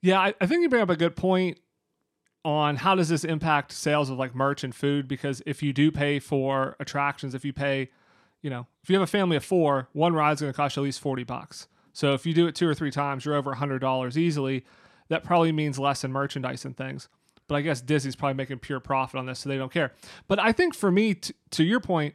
Yeah, 0.00 0.20
I, 0.20 0.34
I 0.40 0.46
think 0.46 0.62
you 0.62 0.68
bring 0.68 0.82
up 0.82 0.90
a 0.90 0.96
good 0.96 1.16
point 1.16 1.58
on 2.44 2.76
how 2.76 2.94
does 2.94 3.08
this 3.08 3.24
impact 3.24 3.72
sales 3.72 4.10
of 4.10 4.18
like 4.18 4.34
merch 4.34 4.62
and 4.62 4.74
food 4.74 5.08
because 5.08 5.42
if 5.44 5.62
you 5.62 5.72
do 5.72 5.90
pay 5.90 6.18
for 6.18 6.76
attractions, 6.78 7.34
if 7.34 7.44
you 7.44 7.52
pay, 7.52 7.90
you 8.42 8.48
know, 8.48 8.66
if 8.82 8.88
you 8.88 8.94
have 8.94 9.02
a 9.02 9.10
family 9.10 9.36
of 9.36 9.44
four, 9.44 9.88
one 9.92 10.14
ride's 10.14 10.40
going 10.40 10.52
to 10.52 10.56
cost 10.56 10.76
you 10.76 10.82
at 10.82 10.84
least 10.84 11.00
40 11.00 11.24
bucks. 11.24 11.66
So 11.92 12.14
if 12.14 12.24
you 12.24 12.32
do 12.32 12.46
it 12.46 12.54
two 12.54 12.68
or 12.68 12.74
three 12.74 12.92
times, 12.92 13.24
you're 13.24 13.34
over 13.34 13.52
a 13.52 13.56
$100 13.56 14.16
easily. 14.16 14.64
That 15.08 15.24
probably 15.24 15.50
means 15.52 15.78
less 15.78 16.04
in 16.04 16.12
merchandise 16.12 16.64
and 16.64 16.76
things. 16.76 17.08
But 17.48 17.56
I 17.56 17.62
guess 17.62 17.80
Disney's 17.80 18.14
probably 18.14 18.34
making 18.34 18.58
pure 18.58 18.78
profit 18.80 19.18
on 19.18 19.26
this, 19.26 19.40
so 19.40 19.48
they 19.48 19.56
don't 19.56 19.72
care. 19.72 19.92
But 20.28 20.38
I 20.38 20.52
think 20.52 20.74
for 20.74 20.90
me, 20.90 21.14
t- 21.14 21.34
to 21.52 21.64
your 21.64 21.80
point, 21.80 22.14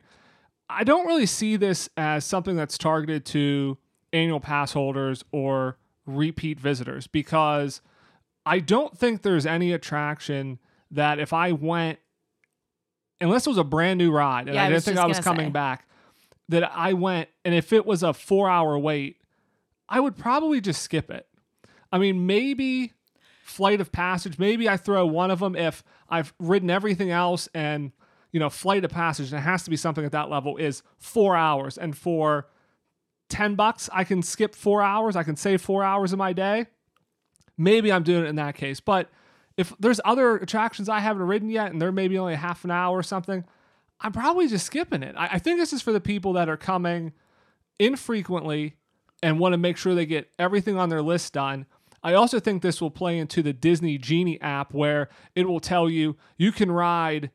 I 0.69 0.83
don't 0.83 1.05
really 1.07 1.25
see 1.25 1.55
this 1.55 1.89
as 1.97 2.23
something 2.23 2.55
that's 2.55 2.77
targeted 2.77 3.25
to 3.27 3.77
annual 4.13 4.39
pass 4.39 4.73
holders 4.73 5.23
or 5.31 5.77
repeat 6.05 6.59
visitors 6.59 7.07
because 7.07 7.81
I 8.45 8.59
don't 8.59 8.95
think 8.97 9.21
there's 9.23 9.45
any 9.45 9.71
attraction 9.71 10.59
that 10.91 11.17
if 11.19 11.33
I 11.33 11.51
went, 11.51 11.97
unless 13.21 13.47
it 13.47 13.49
was 13.49 13.57
a 13.57 13.63
brand 13.63 13.97
new 13.97 14.11
ride 14.11 14.47
and 14.47 14.55
Yeah, 14.55 14.61
I 14.63 14.65
I 14.65 14.69
didn't 14.69 14.75
was 14.77 14.85
think 14.85 14.97
I 14.97 15.05
was 15.07 15.19
coming 15.19 15.47
say. 15.47 15.51
back, 15.51 15.87
that 16.49 16.71
I 16.75 16.93
went, 16.93 17.29
and 17.45 17.55
if 17.55 17.73
it 17.73 17.85
was 17.85 18.03
a 18.03 18.13
four 18.13 18.49
hour 18.49 18.77
wait, 18.77 19.17
I 19.89 19.99
would 19.99 20.15
probably 20.17 20.61
just 20.61 20.81
skip 20.81 21.09
it. 21.09 21.27
I 21.91 21.97
mean, 21.97 22.25
maybe 22.27 22.93
Flight 23.43 23.81
of 23.81 23.91
Passage, 23.91 24.39
maybe 24.39 24.69
I 24.69 24.77
throw 24.77 25.05
one 25.05 25.29
of 25.29 25.39
them 25.39 25.55
if 25.55 25.83
I've 26.09 26.33
ridden 26.39 26.69
everything 26.69 27.11
else 27.11 27.49
and, 27.53 27.91
you 28.31 28.39
know, 28.39 28.49
Flight 28.49 28.85
of 28.85 28.91
Passage, 28.91 29.31
and 29.31 29.39
it 29.39 29.43
has 29.43 29.63
to 29.63 29.69
be 29.69 29.75
something 29.75 30.05
at 30.05 30.13
that 30.13 30.29
level, 30.29 30.55
is 30.55 30.81
four 30.97 31.35
hours. 31.35 31.77
And 31.77 31.95
for 31.95 32.47
10 33.27 33.55
bucks, 33.55 33.89
I 33.91 34.05
can 34.05 34.21
skip 34.21 34.55
four 34.55 34.81
hours. 34.81 35.17
I 35.17 35.23
can 35.23 35.35
save 35.35 35.61
four 35.61 35.83
hours 35.83 36.13
of 36.13 36.19
my 36.19 36.31
day. 36.31 36.67
Maybe 37.57 37.91
I'm 37.91 38.03
doing 38.03 38.23
it 38.23 38.29
in 38.29 38.37
that 38.37 38.55
case. 38.55 38.79
But 38.79 39.09
if 39.57 39.73
there's 39.77 39.99
other 40.05 40.37
attractions 40.37 40.87
I 40.87 40.99
haven't 40.99 41.23
ridden 41.23 41.49
yet 41.49 41.71
and 41.71 41.81
they're 41.81 41.91
maybe 41.91 42.17
only 42.17 42.35
half 42.35 42.63
an 42.63 42.71
hour 42.71 42.97
or 42.97 43.03
something, 43.03 43.43
I'm 43.99 44.13
probably 44.13 44.47
just 44.47 44.65
skipping 44.65 45.03
it. 45.03 45.15
I, 45.17 45.33
I 45.33 45.39
think 45.39 45.59
this 45.59 45.73
is 45.73 45.81
for 45.81 45.91
the 45.91 45.99
people 45.99 46.33
that 46.33 46.47
are 46.47 46.57
coming 46.57 47.11
infrequently 47.77 48.75
and 49.21 49.37
want 49.37 49.53
to 49.53 49.57
make 49.57 49.77
sure 49.77 49.93
they 49.93 50.05
get 50.05 50.29
everything 50.39 50.77
on 50.77 50.89
their 50.89 51.01
list 51.01 51.33
done. 51.33 51.65
I 52.03 52.13
also 52.13 52.39
think 52.39 52.61
this 52.61 52.81
will 52.81 52.91
play 52.91 53.17
into 53.17 53.41
the 53.41 53.53
Disney 53.53 53.97
Genie 53.97 54.39
app 54.41 54.73
where 54.73 55.09
it 55.35 55.47
will 55.47 55.59
tell 55.61 55.89
you 55.89 56.17
you 56.37 56.51
can 56.51 56.71
ride 56.71 57.31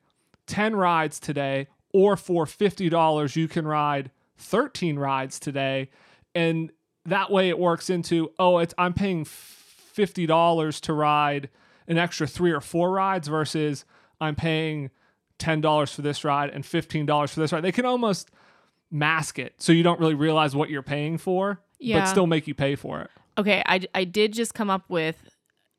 10 0.46 0.76
rides 0.76 1.18
today, 1.18 1.68
or 1.92 2.16
for 2.16 2.44
$50, 2.44 3.36
you 3.36 3.48
can 3.48 3.66
ride 3.66 4.10
13 4.36 4.98
rides 4.98 5.38
today. 5.40 5.88
And 6.34 6.70
that 7.06 7.30
way 7.30 7.48
it 7.48 7.58
works 7.58 7.88
into, 7.90 8.30
oh, 8.38 8.58
it's 8.58 8.74
I'm 8.78 8.92
paying 8.94 9.24
$50 9.24 10.80
to 10.82 10.92
ride 10.92 11.48
an 11.86 11.98
extra 11.98 12.26
three 12.26 12.52
or 12.52 12.60
four 12.60 12.90
rides 12.90 13.28
versus 13.28 13.84
I'm 14.20 14.34
paying 14.34 14.90
$10 15.38 15.94
for 15.94 16.02
this 16.02 16.24
ride 16.24 16.50
and 16.50 16.64
$15 16.64 17.30
for 17.30 17.40
this 17.40 17.52
ride. 17.52 17.62
They 17.62 17.72
can 17.72 17.86
almost 17.86 18.30
mask 18.90 19.38
it 19.38 19.54
so 19.58 19.72
you 19.72 19.82
don't 19.82 20.00
really 20.00 20.14
realize 20.14 20.54
what 20.56 20.70
you're 20.70 20.82
paying 20.82 21.18
for, 21.18 21.60
Yeah. 21.78 22.00
but 22.00 22.06
still 22.06 22.26
make 22.26 22.46
you 22.46 22.54
pay 22.54 22.74
for 22.74 23.00
it. 23.00 23.10
Okay, 23.38 23.62
I, 23.66 23.80
I 23.94 24.04
did 24.04 24.32
just 24.32 24.52
come 24.52 24.68
up 24.68 24.84
with 24.88 25.30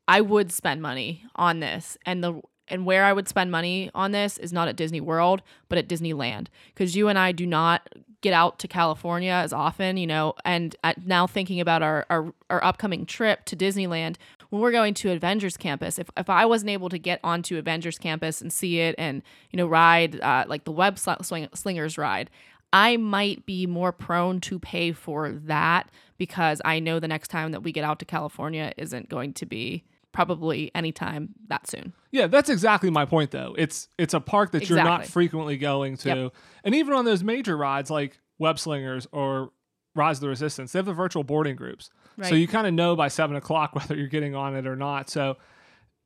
I 0.08 0.22
would 0.22 0.52
spend 0.52 0.82
money 0.82 1.26
on 1.36 1.60
this 1.60 1.98
and 2.06 2.24
the 2.24 2.42
and 2.68 2.86
where 2.86 3.04
I 3.04 3.14
would 3.14 3.28
spend 3.28 3.52
money 3.52 3.90
on 3.96 4.12
this 4.12 4.38
is 4.38 4.54
not 4.54 4.68
at 4.68 4.76
Disney 4.76 5.02
World, 5.02 5.42
but 5.70 5.78
at 5.80 5.90
Disneyland 5.90 6.48
because 6.74 6.96
you 6.96 7.08
and 7.08 7.18
I 7.18 7.32
do 7.32 7.46
not 7.46 7.90
get 8.22 8.32
out 8.32 8.60
to 8.60 8.68
California 8.68 9.32
as 9.32 9.52
often, 9.52 9.98
you 9.98 10.06
know, 10.06 10.36
and 10.46 10.76
at, 10.84 11.06
now 11.06 11.26
thinking 11.26 11.60
about 11.60 11.82
our, 11.82 12.06
our 12.10 12.34
our 12.50 12.64
upcoming 12.64 13.06
trip 13.06 13.46
to 13.46 13.56
Disneyland 13.56 14.16
when 14.50 14.62
we're 14.62 14.72
going 14.72 14.94
to 14.96 15.12
Avengers 15.12 15.58
Campus, 15.58 16.00
if, 16.00 16.10
if 16.18 16.30
I 16.30 16.46
wasn't 16.46 16.72
able 16.72 16.90
to 16.90 16.98
get 16.98 17.20
onto 17.24 17.58
Avengers 17.58 17.98
Campus 17.98 18.42
and 18.42 18.52
see 18.52 18.80
it 18.80 18.96
and, 18.98 19.22
you 19.52 19.58
know, 19.58 19.68
ride 19.68 20.20
uh, 20.22 20.46
like 20.48 20.64
the 20.64 20.72
web 20.72 20.98
sl- 20.98 21.22
slingers 21.22 21.98
ride, 21.98 22.30
I 22.74 22.98
might 22.98 23.46
be 23.46 23.66
more 23.66 23.92
prone 23.92 24.42
to 24.42 24.60
pay 24.60 24.92
for 24.92 25.32
that 25.32 25.90
because 26.20 26.62
I 26.64 26.80
know 26.80 27.00
the 27.00 27.08
next 27.08 27.30
time 27.30 27.54
that 27.54 27.64
we 27.64 27.72
get 27.72 27.84
out 27.84 27.98
to 28.00 28.06
California 28.06 28.72
isn't 28.78 29.10
going 29.10 29.34
to 29.34 29.48
be 29.48 29.86
probably 30.12 30.70
anytime 30.76 31.30
that 31.48 31.66
soon. 31.66 31.94
Yeah, 32.12 32.28
that's 32.28 32.50
exactly 32.50 32.92
my 32.92 33.06
point 33.06 33.32
though. 33.32 33.56
It's 33.58 33.88
it's 33.98 34.14
a 34.14 34.20
park 34.20 34.52
that 34.52 34.70
you're 34.70 34.84
not 34.84 35.08
frequently 35.08 35.58
going 35.58 35.98
to. 35.98 36.10
Yep. 36.10 36.34
And 36.66 36.76
even 36.76 36.94
on 36.94 37.06
those 37.06 37.24
major 37.24 37.58
rides 37.58 37.90
like 37.90 38.20
Web 38.38 38.60
Slingers 38.60 39.08
or 39.12 39.52
Rise 39.96 40.18
of 40.18 40.22
the 40.22 40.30
Resistance, 40.30 40.74
they 40.74 40.80
have 40.80 40.86
the 40.86 40.94
virtual 40.94 41.24
boarding 41.24 41.56
groups. 41.56 41.90
So 42.22 42.36
you 42.36 42.50
kind 42.50 42.68
of 42.68 42.74
know 42.74 42.98
by 42.98 43.08
seven 43.08 43.38
o'clock 43.38 43.74
whether 43.76 43.96
you're 43.96 44.08
getting 44.08 44.36
on 44.36 44.56
it 44.56 44.68
or 44.68 44.76
not. 44.76 45.10
So 45.10 45.38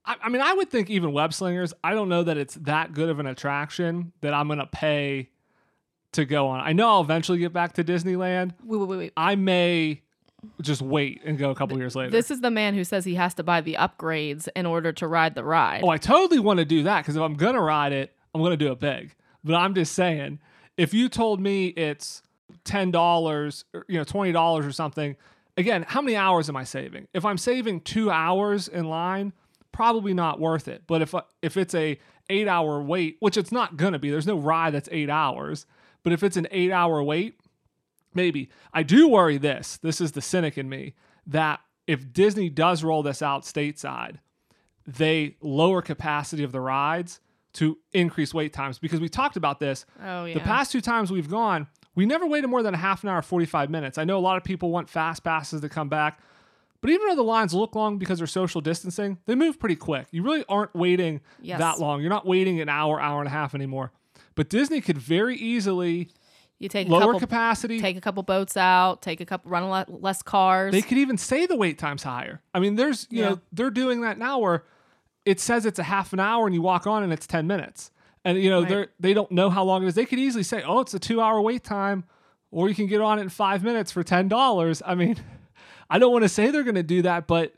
I, 0.06 0.16
I 0.22 0.30
mean 0.30 0.44
I 0.44 0.54
would 0.54 0.70
think 0.70 0.92
even 0.92 1.12
Web 1.12 1.34
Slingers, 1.34 1.74
I 1.84 1.96
don't 1.96 2.08
know 2.08 2.22
that 2.24 2.38
it's 2.38 2.54
that 2.56 2.94
good 2.94 3.10
of 3.10 3.20
an 3.20 3.26
attraction 3.26 4.14
that 4.22 4.34
I'm 4.34 4.48
gonna 4.48 4.68
pay 4.68 5.30
to 6.12 6.26
go 6.26 6.48
on. 6.50 6.60
I 6.60 6.74
know 6.74 6.88
I'll 6.88 7.02
eventually 7.02 7.40
get 7.40 7.54
back 7.54 7.74
to 7.74 7.84
Disneyland. 7.84 8.54
Wait, 8.64 8.78
wait, 8.78 8.88
wait, 8.88 8.98
wait. 8.98 9.14
I 9.18 9.36
may 9.36 10.03
just 10.62 10.82
wait 10.82 11.22
and 11.26 11.38
go 11.38 11.50
a 11.52 11.56
couple 11.56 11.78
years 11.78 11.96
later. 11.96 12.12
This 12.12 12.32
is 12.32 12.42
the 12.42 12.52
man 12.52 12.74
who 12.74 12.84
says 12.84 13.06
he 13.06 13.16
has 13.16 13.34
to 13.36 13.44
buy 13.44 13.62
the 13.62 13.76
upgrades 13.80 14.48
in 14.56 14.66
order 14.66 14.92
to 14.94 15.08
ride 15.08 15.36
the 15.36 15.44
ride. 15.44 15.82
Oh, 15.84 15.90
I 15.90 15.98
totally 15.98 16.40
want 16.40 16.60
to 16.60 16.66
do 16.66 16.84
that 16.84 17.02
because 17.02 17.16
if 17.16 17.22
I'm 17.22 17.36
gonna 17.36 17.62
ride 17.62 17.94
it, 17.94 18.16
I'm 18.34 18.42
gonna 18.42 18.58
do 18.58 18.72
it 18.72 18.80
big. 18.80 19.16
But 19.44 19.56
I'm 19.56 19.74
just 19.76 19.94
saying, 19.94 20.40
if 20.78 20.94
you 20.94 21.10
told 21.10 21.40
me 21.40 21.68
it's 21.68 22.22
ten 22.64 22.92
dollars, 22.92 23.66
you 23.88 23.98
know, 23.98 24.04
twenty 24.04 24.32
dollars 24.32 24.66
or 24.66 24.72
something, 24.72 25.16
again, 25.58 25.86
how 25.88 26.02
many 26.02 26.16
hours 26.16 26.50
am 26.50 26.56
I 26.56 26.64
saving? 26.64 27.08
If 27.14 27.26
I'm 27.26 27.38
saving 27.38 27.82
two 27.82 28.10
hours 28.10 28.68
in 28.68 28.86
line, 28.86 29.34
probably 29.72 30.14
not 30.14 30.40
worth 30.40 30.68
it. 30.68 30.84
But 30.88 31.02
if 31.02 31.14
uh, 31.14 31.24
if 31.42 31.58
it's 31.58 31.76
a 31.76 32.00
eight 32.30 32.48
hour 32.48 32.82
wait, 32.82 33.18
which 33.20 33.38
it's 33.38 33.52
not 33.52 33.78
gonna 33.78 34.00
be, 34.00 34.10
there's 34.10 34.28
no 34.28 34.38
ride 34.38 34.74
that's 34.74 34.90
eight 34.92 35.10
hours. 35.10 35.66
But 36.04 36.14
if 36.14 36.24
it's 36.24 36.38
an 36.38 36.48
eight 36.52 36.72
hour 36.72 37.02
wait, 37.02 37.40
maybe. 38.16 38.50
I 38.74 38.84
do 38.84 39.08
worry 39.08 39.38
this. 39.38 39.78
This 39.78 40.00
is 40.02 40.12
the 40.14 40.22
cynic 40.22 40.58
in 40.58 40.70
me 40.70 40.94
that 41.28 41.60
if 41.88 42.12
Disney 42.14 42.50
does 42.50 42.84
roll 42.84 43.04
this 43.04 43.22
out 43.22 43.44
stateside, 43.44 44.18
they 44.86 45.38
lower 45.42 45.82
capacity 45.82 46.44
of 46.44 46.52
the 46.52 46.60
rides 46.62 47.20
to 47.54 47.78
increase 47.92 48.34
wait 48.34 48.52
times 48.52 48.80
because 48.80 49.00
we 49.00 49.08
talked 49.08 49.38
about 49.38 49.60
this 49.60 49.86
oh 50.04 50.26
yeah. 50.26 50.34
the 50.34 50.40
past 50.40 50.72
two 50.72 50.82
times 50.82 51.12
we've 51.12 51.30
gone 51.30 51.68
we 51.96 52.04
never 52.06 52.26
waited 52.26 52.48
more 52.48 52.64
than 52.64 52.74
a 52.74 52.78
half 52.78 53.04
an 53.04 53.10
hour 53.10 53.22
45 53.22 53.70
minutes 53.70 54.00
i 54.00 54.04
know 54.04 54.18
a 54.18 54.20
lot 54.20 54.38
of 54.38 54.44
people 54.44 54.72
want 54.72 54.90
fast 54.90 55.24
passes 55.24 55.62
to 55.62 55.70
come 55.70 55.88
back 55.88 56.20
but 56.82 56.90
even 56.90 57.08
though 57.08 57.16
the 57.16 57.22
lines 57.22 57.54
look 57.54 57.76
long 57.76 58.00
because 58.00 58.18
they're 58.18 58.26
social 58.28 58.60
distancing 58.60 59.20
they 59.28 59.36
move 59.36 59.60
pretty 59.60 59.76
quick 59.76 60.08
you 60.10 60.24
really 60.24 60.44
aren't 60.50 60.74
waiting 60.74 61.22
Yes. 61.44 61.60
that 61.60 61.80
long 61.80 62.02
you're 62.02 62.10
not 62.10 62.26
waiting 62.26 62.60
an 62.60 62.70
hour 62.70 63.00
hour 63.00 63.20
and 63.20 63.28
a 63.28 63.32
half 63.32 63.54
anymore 63.54 63.92
but 64.34 64.50
disney 64.50 64.82
could 64.82 64.98
very 64.98 65.36
easily 65.38 66.10
you 66.64 66.70
take 66.70 66.88
a 66.88 66.92
lower 66.92 67.02
couple, 67.02 67.20
capacity 67.20 67.80
take 67.80 67.98
a 67.98 68.02
couple 68.02 68.24
boats 68.24 68.58
out, 68.58 69.02
take 69.02 69.22
a 69.22 69.26
couple, 69.26 69.52
run 69.52 69.64
a 69.64 69.70
lot 69.70 70.02
less 70.02 70.22
cars. 70.22 70.72
They 70.72 70.82
could 70.82 70.98
even 70.98 71.18
say 71.18 71.46
the 71.46 71.56
wait 71.56 71.78
time's 71.78 72.04
higher. 72.04 72.42
I 72.54 72.60
mean, 72.60 72.76
there's 72.76 73.06
you 73.12 73.22
Yeah. 73.22 73.30
know 73.30 73.40
they're 73.52 73.70
doing 73.70 74.02
that 74.02 74.18
now 74.18 74.40
where 74.40 74.64
it 75.26 75.40
says 75.40 75.66
it's 75.66 75.80
a 75.80 75.84
half 75.84 76.12
an 76.14 76.20
hour 76.20 76.46
and 76.46 76.56
you 76.56 76.62
walk 76.62 76.88
on 76.88 77.04
and 77.04 77.14
it's 77.14 77.28
ten 77.28 77.46
minutes, 77.48 77.92
and 78.26 78.38
you 78.42 78.50
know 78.50 78.62
Right. 78.62 78.70
they're 78.70 78.88
they 79.00 79.14
don't 79.14 79.32
know 79.32 79.50
how 79.50 79.64
long 79.64 79.84
it 79.84 79.88
is. 79.88 79.96
They 79.96 80.06
could 80.06 80.20
easily 80.20 80.44
say, 80.44 80.64
oh, 80.64 80.80
it's 80.80 80.94
a 80.94 81.00
two 81.00 81.22
hour 81.22 81.40
wait 81.42 81.64
time, 81.64 82.04
or 82.52 82.70
you 82.70 82.76
can 82.76 82.88
get 82.88 83.02
on 83.02 83.20
it 83.20 83.24
in 83.24 83.30
five 83.30 83.64
minutes 83.64 83.92
for 83.92 84.04
ten 84.04 84.28
dollars. 84.28 84.82
I 84.86 84.96
mean, 84.96 85.18
I 85.90 86.00
don't 86.00 86.12
want 86.12 86.24
to 86.24 86.30
say 86.30 86.50
they're 86.52 86.64
going 86.64 86.76
to 86.76 86.84
do 86.84 87.02
that, 87.04 87.28
but 87.28 87.54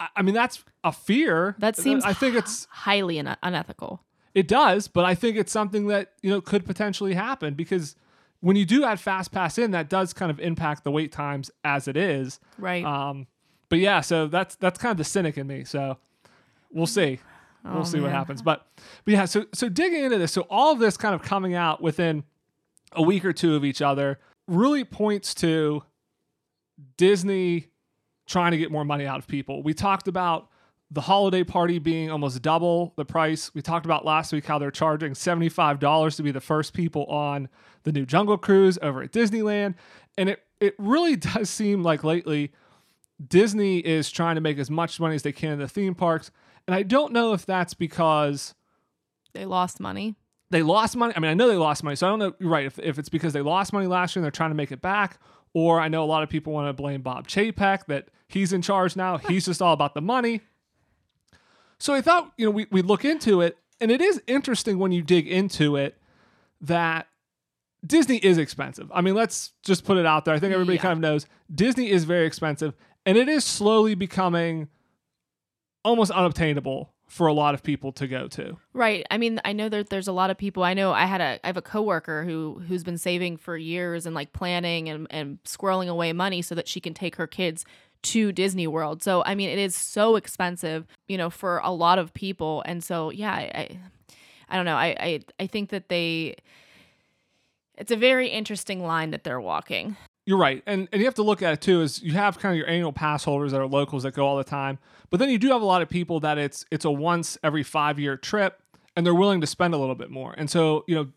I, 0.00 0.08
I 0.16 0.22
mean 0.22 0.34
that's 0.34 0.62
a 0.84 0.92
fear. 0.92 1.54
that 1.58 1.76
seems 1.76 2.04
I 2.04 2.12
think 2.12 2.34
it's 2.36 2.66
highly 2.70 3.18
un- 3.18 3.36
unethical. 3.42 4.02
it 4.34 4.48
does, 4.48 4.88
but 4.88 5.04
I 5.04 5.14
think 5.14 5.36
it's 5.36 5.52
something 5.52 5.86
that 5.88 6.12
you 6.22 6.30
know 6.30 6.40
could 6.40 6.64
potentially 6.64 7.14
happen 7.14 7.54
because 7.54 7.94
when 8.42 8.56
you 8.56 8.66
do 8.66 8.84
add 8.84 9.00
fast 9.00 9.32
pass 9.32 9.56
in, 9.56 9.70
that 9.70 9.88
does 9.88 10.12
kind 10.12 10.30
of 10.30 10.38
impact 10.38 10.84
the 10.84 10.90
wait 10.90 11.10
times 11.12 11.50
as 11.64 11.88
it 11.88 11.96
is. 11.96 12.38
Right. 12.58 12.84
Um, 12.84 13.26
but 13.70 13.78
yeah, 13.78 14.02
so 14.02 14.26
that's 14.26 14.56
that's 14.56 14.78
kind 14.78 14.90
of 14.90 14.98
the 14.98 15.04
cynic 15.04 15.38
in 15.38 15.46
me. 15.46 15.64
So 15.64 15.96
we'll 16.70 16.86
see. 16.86 17.20
We'll 17.64 17.78
Oh, 17.78 17.84
see 17.84 18.00
what 18.00 18.10
happens. 18.10 18.42
But 18.42 18.66
but 19.04 19.12
yeah, 19.14 19.24
so 19.24 19.46
so 19.54 19.68
digging 19.68 20.04
into 20.04 20.18
this, 20.18 20.32
so 20.32 20.42
all 20.50 20.72
of 20.72 20.78
this 20.80 20.96
kind 20.98 21.14
of 21.14 21.22
coming 21.22 21.54
out 21.54 21.80
within 21.80 22.24
a 22.92 23.00
week 23.02 23.24
or 23.24 23.32
two 23.32 23.54
of 23.56 23.64
each 23.64 23.80
other 23.80 24.18
really 24.46 24.84
points 24.84 25.32
to 25.34 25.82
Disney 26.96 27.68
trying 28.26 28.50
to 28.52 28.58
get 28.58 28.70
more 28.70 28.84
money 28.84 29.06
out 29.06 29.18
of 29.18 29.26
people. 29.26 29.62
We 29.62 29.74
talked 29.74 30.08
about 30.08 30.48
the 30.92 31.00
holiday 31.00 31.42
party 31.42 31.78
being 31.78 32.10
almost 32.10 32.42
double 32.42 32.92
the 32.96 33.04
price. 33.04 33.52
We 33.54 33.62
talked 33.62 33.86
about 33.86 34.04
last 34.04 34.32
week 34.32 34.44
how 34.44 34.58
they're 34.58 34.70
charging 34.70 35.12
$75 35.12 36.16
to 36.16 36.22
be 36.22 36.30
the 36.30 36.40
first 36.40 36.74
people 36.74 37.06
on 37.06 37.48
the 37.84 37.92
new 37.92 38.04
Jungle 38.04 38.36
Cruise 38.36 38.78
over 38.82 39.02
at 39.02 39.10
Disneyland. 39.10 39.74
And 40.18 40.28
it, 40.28 40.42
it 40.60 40.74
really 40.78 41.16
does 41.34 41.48
seem 41.48 41.82
like 41.82 42.04
lately 42.04 42.52
Disney 43.26 43.78
is 43.78 44.10
trying 44.10 44.34
to 44.34 44.42
make 44.42 44.58
as 44.58 44.70
much 44.70 45.00
money 45.00 45.14
as 45.14 45.22
they 45.22 45.32
can 45.32 45.52
in 45.52 45.58
the 45.60 45.68
theme 45.68 45.94
parks. 45.94 46.30
And 46.66 46.74
I 46.74 46.82
don't 46.82 47.12
know 47.12 47.32
if 47.32 47.46
that's 47.46 47.72
because 47.72 48.54
they 49.32 49.46
lost 49.46 49.80
money. 49.80 50.14
they 50.50 50.62
lost 50.62 50.94
money. 50.94 51.14
I 51.16 51.20
mean, 51.20 51.30
I 51.30 51.34
know 51.34 51.48
they 51.48 51.56
lost 51.56 51.82
money, 51.82 51.96
so 51.96 52.06
I 52.06 52.10
don't 52.10 52.18
know. 52.18 52.34
You're 52.38 52.50
right. 52.50 52.66
If, 52.66 52.78
if 52.78 52.98
it's 52.98 53.08
because 53.08 53.32
they 53.32 53.40
lost 53.40 53.72
money 53.72 53.86
last 53.86 54.14
year 54.14 54.20
and 54.20 54.24
they're 54.24 54.30
trying 54.30 54.50
to 54.50 54.54
make 54.54 54.72
it 54.72 54.82
back, 54.82 55.18
or 55.54 55.80
I 55.80 55.88
know 55.88 56.04
a 56.04 56.06
lot 56.06 56.22
of 56.22 56.28
people 56.28 56.52
want 56.52 56.68
to 56.68 56.74
blame 56.74 57.00
Bob 57.00 57.28
Chapek 57.28 57.86
that 57.86 58.08
he's 58.28 58.52
in 58.52 58.60
charge 58.60 58.94
now. 58.94 59.16
He's 59.16 59.46
just 59.46 59.62
all 59.62 59.72
about 59.72 59.94
the 59.94 60.02
money. 60.02 60.42
So 61.82 61.92
I 61.92 62.00
thought, 62.00 62.32
you 62.36 62.44
know, 62.44 62.52
we, 62.52 62.68
we 62.70 62.80
look 62.80 63.04
into 63.04 63.40
it, 63.40 63.58
and 63.80 63.90
it 63.90 64.00
is 64.00 64.22
interesting 64.28 64.78
when 64.78 64.92
you 64.92 65.02
dig 65.02 65.26
into 65.26 65.74
it 65.74 65.98
that 66.60 67.08
Disney 67.84 68.18
is 68.18 68.38
expensive. 68.38 68.88
I 68.94 69.00
mean, 69.00 69.16
let's 69.16 69.50
just 69.64 69.84
put 69.84 69.96
it 69.96 70.06
out 70.06 70.24
there. 70.24 70.32
I 70.32 70.38
think 70.38 70.52
everybody 70.54 70.76
Yeah. 70.76 70.82
kind 70.82 70.92
of 70.92 71.00
knows 71.00 71.26
Disney 71.52 71.90
is 71.90 72.04
very 72.04 72.24
expensive, 72.24 72.74
and 73.04 73.18
it 73.18 73.28
is 73.28 73.44
slowly 73.44 73.96
becoming 73.96 74.68
almost 75.84 76.12
unobtainable 76.12 76.92
for 77.08 77.26
a 77.26 77.32
lot 77.32 77.52
of 77.52 77.64
people 77.64 77.90
to 77.90 78.06
go 78.06 78.28
to. 78.28 78.56
Right. 78.72 79.04
I 79.10 79.18
mean, 79.18 79.40
I 79.44 79.52
know 79.52 79.68
that 79.68 79.90
there's 79.90 80.06
a 80.06 80.12
lot 80.12 80.30
of 80.30 80.38
people. 80.38 80.62
I 80.62 80.74
know 80.74 80.92
I 80.92 81.06
had 81.06 81.20
a 81.20 81.40
I 81.42 81.48
have 81.48 81.56
a 81.56 81.62
coworker 81.62 82.22
who 82.24 82.62
who's 82.68 82.84
been 82.84 82.96
saving 82.96 83.38
for 83.38 83.56
years 83.56 84.06
and 84.06 84.14
like 84.14 84.32
planning 84.32 84.88
and 84.88 85.08
and 85.10 85.42
squirreling 85.42 85.88
away 85.88 86.12
money 86.12 86.42
so 86.42 86.54
that 86.54 86.68
she 86.68 86.78
can 86.80 86.94
take 86.94 87.16
her 87.16 87.26
kids 87.26 87.64
to 88.02 88.32
Disney 88.32 88.66
World. 88.66 89.02
So 89.02 89.22
I 89.24 89.34
mean, 89.34 89.50
it 89.50 89.58
is 89.58 89.74
so 89.74 90.16
expensive, 90.16 90.86
you 91.08 91.16
know, 91.16 91.30
for 91.30 91.58
a 91.58 91.70
lot 91.70 91.98
of 91.98 92.12
people. 92.14 92.62
And 92.66 92.82
so 92.82 93.10
yeah, 93.10 93.32
I 93.32 93.78
I, 94.48 94.56
don't 94.56 94.64
know. 94.64 94.76
I, 94.76 94.96
I 94.98 95.20
I 95.40 95.46
think 95.46 95.70
that 95.70 95.88
they 95.88 96.36
it's 97.78 97.90
a 97.90 97.96
very 97.96 98.28
interesting 98.28 98.84
line 98.84 99.10
that 99.10 99.24
they're 99.24 99.40
walking. 99.40 99.96
You're 100.24 100.38
right, 100.38 100.62
and 100.66 100.88
and 100.92 101.00
you 101.00 101.06
have 101.06 101.16
to 101.16 101.22
look 101.22 101.42
at 101.42 101.52
it 101.52 101.60
too. 101.60 101.80
Is 101.82 102.02
you 102.02 102.12
have 102.12 102.38
kind 102.38 102.52
of 102.52 102.56
your 102.58 102.68
annual 102.68 102.92
pass 102.92 103.24
holders 103.24 103.52
that 103.52 103.60
are 103.60 103.66
locals 103.66 104.04
that 104.04 104.14
go 104.14 104.26
all 104.26 104.36
the 104.36 104.44
time, 104.44 104.78
but 105.10 105.18
then 105.18 105.30
you 105.30 105.38
do 105.38 105.48
have 105.48 105.62
a 105.62 105.64
lot 105.64 105.82
of 105.82 105.88
people 105.88 106.20
that 106.20 106.38
it's 106.38 106.64
it's 106.70 106.84
a 106.84 106.90
once 106.90 107.38
every 107.42 107.64
five 107.64 107.98
year 107.98 108.16
trip, 108.16 108.60
and 108.94 109.04
they're 109.04 109.14
willing 109.14 109.40
to 109.40 109.46
spend 109.46 109.74
a 109.74 109.78
little 109.78 109.96
bit 109.96 110.10
more. 110.10 110.32
And 110.36 110.48
so 110.48 110.84
you 110.86 110.94
know, 110.94 111.08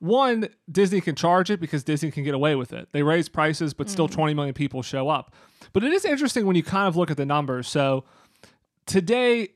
one 0.00 0.48
Disney 0.70 1.00
can 1.00 1.14
charge 1.14 1.50
it 1.50 1.60
because 1.60 1.82
Disney 1.84 2.10
can 2.10 2.24
get 2.24 2.34
away 2.34 2.54
with 2.54 2.72
it. 2.72 2.88
They 2.92 3.02
raise 3.02 3.28
prices, 3.28 3.74
but 3.74 3.90
still 3.90 4.08
mm. 4.08 4.12
20 4.12 4.34
million 4.34 4.54
people 4.54 4.82
show 4.82 5.08
up. 5.08 5.34
But 5.72 5.84
it 5.84 5.92
is 5.92 6.04
interesting 6.04 6.46
when 6.46 6.56
you 6.56 6.62
kind 6.62 6.86
of 6.86 6.96
look 6.96 7.10
at 7.10 7.16
the 7.16 7.26
numbers. 7.26 7.68
So 7.68 8.04
today, 8.86 9.50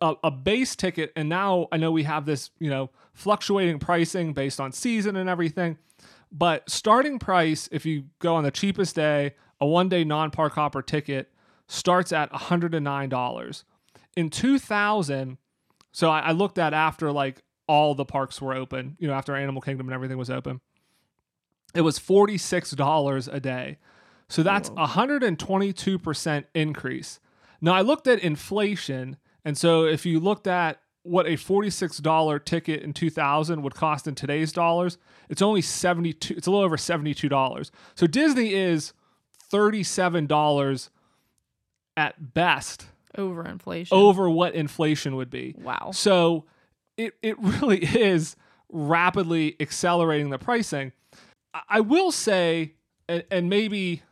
a, 0.00 0.14
a 0.24 0.30
base 0.30 0.76
ticket, 0.76 1.12
and 1.16 1.28
now 1.28 1.68
I 1.72 1.76
know 1.76 1.90
we 1.90 2.04
have 2.04 2.26
this 2.26 2.50
you 2.58 2.70
know 2.70 2.90
fluctuating 3.12 3.78
pricing 3.78 4.32
based 4.32 4.60
on 4.60 4.72
season 4.72 5.16
and 5.16 5.28
everything. 5.28 5.78
But 6.30 6.68
starting 6.70 7.18
price, 7.18 7.68
if 7.72 7.86
you 7.86 8.04
go 8.18 8.36
on 8.36 8.44
the 8.44 8.50
cheapest 8.50 8.94
day, 8.94 9.34
a 9.60 9.66
one 9.66 9.88
day 9.88 10.04
non 10.04 10.30
park 10.30 10.54
hopper 10.54 10.82
ticket 10.82 11.32
starts 11.66 12.12
at 12.12 12.32
$109. 12.32 13.64
In 14.16 14.30
2000, 14.30 15.38
so 15.92 16.10
I, 16.10 16.20
I 16.20 16.32
looked 16.32 16.58
at 16.58 16.74
after 16.74 17.12
like 17.12 17.42
all 17.68 17.94
the 17.94 18.04
parks 18.04 18.40
were 18.40 18.54
open, 18.54 18.96
you 18.98 19.06
know, 19.06 19.14
after 19.14 19.36
Animal 19.36 19.62
Kingdom 19.62 19.86
and 19.86 19.94
everything 19.94 20.18
was 20.18 20.30
open, 20.30 20.60
it 21.74 21.82
was 21.82 21.98
$46 21.98 23.32
a 23.32 23.40
day. 23.40 23.78
So 24.28 24.42
that's 24.42 24.70
a 24.70 24.86
122% 24.86 26.44
increase. 26.54 27.20
Now 27.60 27.74
I 27.74 27.80
looked 27.82 28.06
at 28.06 28.18
inflation. 28.20 29.16
And 29.44 29.56
so 29.56 29.84
if 29.84 30.04
you 30.04 30.18
looked 30.20 30.46
at 30.46 30.80
what 31.02 31.26
a 31.26 31.30
$46 31.36 32.44
ticket 32.44 32.82
in 32.82 32.92
2000 32.92 33.62
would 33.62 33.74
cost 33.74 34.06
in 34.06 34.14
today's 34.14 34.52
dollars, 34.52 34.98
it's 35.28 35.40
only 35.40 35.62
72 35.62 36.34
it's 36.36 36.46
a 36.46 36.50
little 36.50 36.64
over 36.64 36.76
$72. 36.76 37.70
So 37.94 38.06
Disney 38.06 38.52
is 38.54 38.92
$37 39.52 40.88
at 41.96 42.34
best 42.34 42.86
Over 43.16 43.46
inflation. 43.46 43.96
over 43.96 44.28
what 44.30 44.54
inflation 44.54 45.16
would 45.16 45.30
be. 45.30 45.54
Wow. 45.58 45.90
So 45.92 46.44
it 46.98 47.14
it 47.22 47.38
really 47.62 47.82
is 47.82 48.36
rapidly 48.70 49.56
accelerating 49.60 50.28
the 50.28 50.38
pricing. 50.38 50.92
I- 51.68 51.80
will 51.80 52.12
say, 52.12 52.74
and, 53.08 53.24
and 53.30 53.48
maybe 53.48 54.02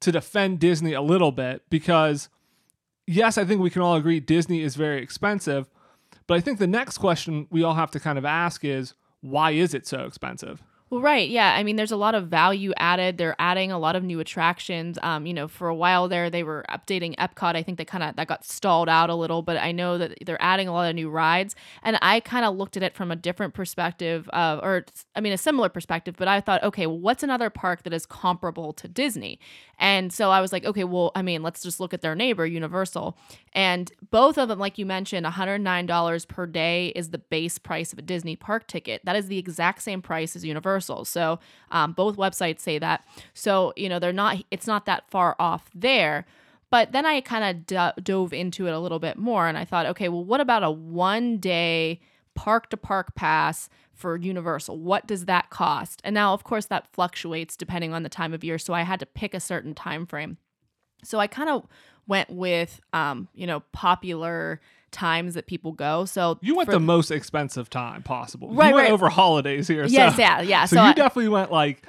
to 0.00 0.10
defend 0.10 0.60
Disney 0.60 0.94
a 0.94 1.02
little 1.02 1.32
bit, 1.32 1.62
because 1.68 2.30
yes, 3.06 3.36
I 3.36 3.44
think 3.44 3.60
we 3.60 3.68
can 3.70 3.82
all 3.82 3.96
agree 3.96 4.20
Disney 4.20 4.62
is 4.62 4.76
very 4.76 5.02
expensive. 5.02 5.68
But 6.26 6.38
I 6.38 6.40
think 6.40 6.58
the 6.58 6.66
next 6.66 6.98
question 6.98 7.46
we 7.50 7.62
all 7.62 7.74
have 7.74 7.90
to 7.90 8.00
kind 8.00 8.16
of 8.16 8.24
ask 8.24 8.64
is 8.64 8.94
why 9.20 9.50
is 9.50 9.74
it 9.74 9.86
so 9.86 10.04
expensive? 10.06 10.62
Well, 10.94 11.02
right. 11.02 11.28
Yeah. 11.28 11.52
I 11.52 11.64
mean, 11.64 11.74
there's 11.74 11.90
a 11.90 11.96
lot 11.96 12.14
of 12.14 12.28
value 12.28 12.72
added. 12.76 13.18
They're 13.18 13.34
adding 13.40 13.72
a 13.72 13.80
lot 13.80 13.96
of 13.96 14.04
new 14.04 14.20
attractions. 14.20 14.96
Um, 15.02 15.26
you 15.26 15.34
know, 15.34 15.48
for 15.48 15.66
a 15.66 15.74
while 15.74 16.06
there, 16.06 16.30
they 16.30 16.44
were 16.44 16.64
updating 16.70 17.16
Epcot. 17.16 17.56
I 17.56 17.64
think 17.64 17.78
they 17.78 17.84
kind 17.84 18.04
of 18.04 18.14
that 18.14 18.28
got 18.28 18.44
stalled 18.44 18.88
out 18.88 19.10
a 19.10 19.16
little, 19.16 19.42
but 19.42 19.56
I 19.56 19.72
know 19.72 19.98
that 19.98 20.16
they're 20.24 20.40
adding 20.40 20.68
a 20.68 20.72
lot 20.72 20.88
of 20.88 20.94
new 20.94 21.10
rides. 21.10 21.56
And 21.82 21.98
I 22.00 22.20
kind 22.20 22.44
of 22.44 22.54
looked 22.54 22.76
at 22.76 22.84
it 22.84 22.94
from 22.94 23.10
a 23.10 23.16
different 23.16 23.54
perspective, 23.54 24.30
or 24.32 24.84
I 25.16 25.20
mean, 25.20 25.32
a 25.32 25.36
similar 25.36 25.68
perspective. 25.68 26.14
But 26.16 26.28
I 26.28 26.40
thought, 26.40 26.62
okay, 26.62 26.86
well, 26.86 27.00
what's 27.00 27.24
another 27.24 27.50
park 27.50 27.82
that 27.82 27.92
is 27.92 28.06
comparable 28.06 28.72
to 28.74 28.86
Disney? 28.86 29.40
And 29.80 30.12
so 30.12 30.30
I 30.30 30.40
was 30.40 30.52
like, 30.52 30.64
okay, 30.64 30.84
well, 30.84 31.10
I 31.16 31.22
mean, 31.22 31.42
let's 31.42 31.60
just 31.60 31.80
look 31.80 31.92
at 31.92 32.02
their 32.02 32.14
neighbor, 32.14 32.46
Universal. 32.46 33.18
And 33.52 33.90
both 34.12 34.38
of 34.38 34.48
them, 34.48 34.60
like 34.60 34.78
you 34.78 34.86
mentioned, 34.86 35.26
$109 35.26 36.28
per 36.28 36.46
day 36.46 36.92
is 36.94 37.10
the 37.10 37.18
base 37.18 37.58
price 37.58 37.92
of 37.92 37.98
a 37.98 38.02
Disney 38.02 38.36
park 38.36 38.68
ticket. 38.68 39.04
That 39.04 39.16
is 39.16 39.26
the 39.26 39.38
exact 39.38 39.82
same 39.82 40.00
price 40.00 40.36
as 40.36 40.44
Universal. 40.44 40.83
So 41.04 41.38
um, 41.70 41.92
both 41.92 42.16
websites 42.16 42.60
say 42.60 42.78
that. 42.78 43.04
So, 43.32 43.72
you 43.76 43.88
know, 43.88 43.98
they're 43.98 44.12
not, 44.12 44.42
it's 44.50 44.66
not 44.66 44.86
that 44.86 45.10
far 45.10 45.36
off 45.38 45.70
there. 45.74 46.26
But 46.70 46.92
then 46.92 47.06
I 47.06 47.20
kind 47.20 47.44
of 47.44 47.66
do- 47.66 48.02
dove 48.02 48.32
into 48.32 48.66
it 48.66 48.72
a 48.72 48.80
little 48.80 48.98
bit 48.98 49.16
more 49.16 49.46
and 49.46 49.56
I 49.56 49.64
thought, 49.64 49.86
okay, 49.86 50.08
well, 50.08 50.24
what 50.24 50.40
about 50.40 50.64
a 50.64 50.70
one 50.70 51.38
day 51.38 52.00
park 52.34 52.68
to 52.70 52.76
park 52.76 53.14
pass 53.14 53.68
for 53.92 54.16
Universal? 54.16 54.78
What 54.78 55.06
does 55.06 55.26
that 55.26 55.50
cost? 55.50 56.00
And 56.04 56.14
now, 56.14 56.34
of 56.34 56.42
course, 56.42 56.66
that 56.66 56.88
fluctuates 56.92 57.56
depending 57.56 57.92
on 57.94 58.02
the 58.02 58.08
time 58.08 58.34
of 58.34 58.42
year. 58.42 58.58
So 58.58 58.74
I 58.74 58.82
had 58.82 59.00
to 59.00 59.06
pick 59.06 59.34
a 59.34 59.40
certain 59.40 59.74
time 59.74 60.04
frame. 60.04 60.38
So 61.04 61.20
I 61.20 61.26
kind 61.26 61.48
of 61.48 61.66
went 62.06 62.30
with, 62.30 62.80
um, 62.92 63.28
you 63.34 63.46
know, 63.46 63.60
popular 63.72 64.60
times 64.94 65.34
that 65.34 65.46
people 65.46 65.72
go. 65.72 66.06
So 66.06 66.38
You 66.40 66.56
went 66.56 66.68
for- 66.68 66.72
the 66.72 66.80
most 66.80 67.10
expensive 67.10 67.68
time 67.68 68.02
possible. 68.02 68.54
Right, 68.54 68.68
you 68.68 68.74
went 68.74 68.86
right. 68.86 68.92
over 68.92 69.10
holidays 69.10 69.68
here. 69.68 69.84
yes, 69.84 70.16
so, 70.16 70.22
yeah, 70.22 70.40
yeah. 70.40 70.64
So, 70.66 70.76
So, 70.76 70.82
you 70.82 70.88
I- 70.88 70.92
definitely 70.94 71.28
went 71.28 71.52
like 71.52 71.82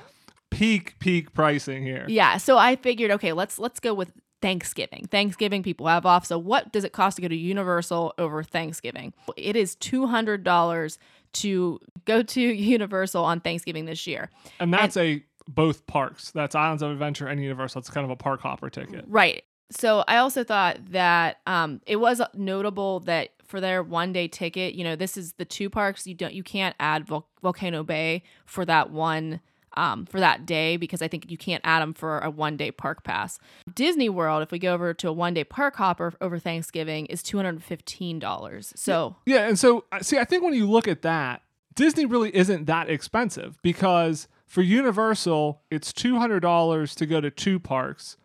peak 0.52 1.00
peak 1.00 1.34
pricing 1.34 1.84
here. 1.84 2.06
Yeah, 2.10 2.38
so 2.38 2.58
I 2.58 2.76
figured, 2.76 3.12
okay, 3.12 3.32
let's 3.34 3.58
let's 3.60 3.80
go 3.80 3.94
with 3.94 4.12
Thanksgiving. 4.42 5.08
Thanksgiving 5.10 5.64
people 5.64 5.88
have 5.88 6.06
off. 6.06 6.26
So 6.26 6.38
what 6.38 6.72
does 6.72 6.84
it 6.84 6.92
cost 6.92 7.16
to 7.16 7.22
go 7.22 7.28
to 7.28 7.36
Universal 7.36 8.14
over 8.18 8.44
Thanksgiving? 8.44 9.14
It 9.38 9.56
is 9.56 9.76
two 9.76 10.08
hundred 10.08 10.44
dollars 10.44 11.00
to 11.34 11.80
go 12.06 12.22
to 12.22 12.42
Universal 12.76 13.24
on 13.24 13.40
Thanksgiving 13.40 13.86
this 13.86 14.06
year. 14.08 14.30
And 14.60 14.74
that's 14.74 14.98
a 14.98 15.24
both 15.48 15.86
parks. 15.88 16.32
That's 16.32 16.56
Islands 16.56 16.82
of 16.84 16.92
Adventure 16.92 17.28
and 17.28 17.42
Universal. 17.42 17.80
It's 17.80 17.90
kind 17.90 18.04
of 18.06 18.12
a 18.12 18.16
park 18.16 18.42
hopper 18.42 18.70
ticket. 18.70 19.06
Right. 19.08 19.44
So 19.72 20.04
I 20.08 20.18
also 20.18 20.44
thought 20.44 20.78
that 20.92 21.40
um, 21.48 21.82
it 21.86 21.98
was 21.98 22.22
notable 22.34 23.00
that 23.02 23.30
for 23.46 23.62
their 23.62 23.84
one 23.84 24.14
day 24.14 24.28
ticket, 24.28 24.76
you 24.76 24.84
know, 24.84 24.96
this 24.96 25.18
is 25.18 25.34
the 25.34 25.46
two 25.46 25.70
parks 25.70 26.06
you 26.08 26.14
don't 26.14 26.34
you 26.34 26.44
can't 26.44 26.76
add 26.80 27.06
Vol- 27.06 27.28
Volcano 27.42 27.84
Bay 27.84 28.24
for 28.46 28.66
that 28.66 28.92
one 28.92 29.40
um, 29.78 30.06
for 30.06 30.20
that 30.20 30.46
day 30.46 30.78
because 30.78 31.02
I 31.02 31.08
think 31.08 31.30
you 31.30 31.38
can't 31.38 31.62
add 31.64 31.82
them 31.82 31.94
for 31.94 32.20
a 32.20 32.30
one 32.30 32.58
day 32.58 32.72
park 32.72 33.04
pass. 33.04 33.40
Disney 33.74 34.10
World, 34.10 34.42
if 34.42 34.52
we 34.52 34.60
go 34.60 34.74
over 34.74 34.94
to 34.94 35.10
a 35.10 35.14
one 35.14 35.34
day 35.34 35.44
park 35.44 35.76
hopper 35.76 36.14
over 36.22 36.40
Thanksgiving, 36.40 37.06
is 37.08 37.22
two 37.22 37.38
hundred 37.38 37.62
fifteen 37.64 38.20
dollars. 38.20 38.74
So 38.76 39.16
Yeah, 39.26 39.48
and 39.48 39.60
so 39.60 39.86
uh, 39.92 40.02
see, 40.02 40.18
I 40.18 40.26
think 40.26 40.44
when 40.44 40.54
you 40.54 40.70
look 40.70 40.88
at 40.88 41.02
that, 41.04 41.42
Disney 41.76 42.06
really 42.06 42.36
isn't 42.36 42.66
that 42.66 42.90
expensive 42.90 43.58
because 43.62 44.28
for 44.48 44.62
Universal, 44.62 45.62
it's 45.70 45.92
two 45.92 46.18
hundred 46.18 46.40
dollars 46.42 46.96
to 46.96 47.06
go 47.06 47.20
to 47.20 47.30
two 47.30 47.60
parks, 47.60 48.18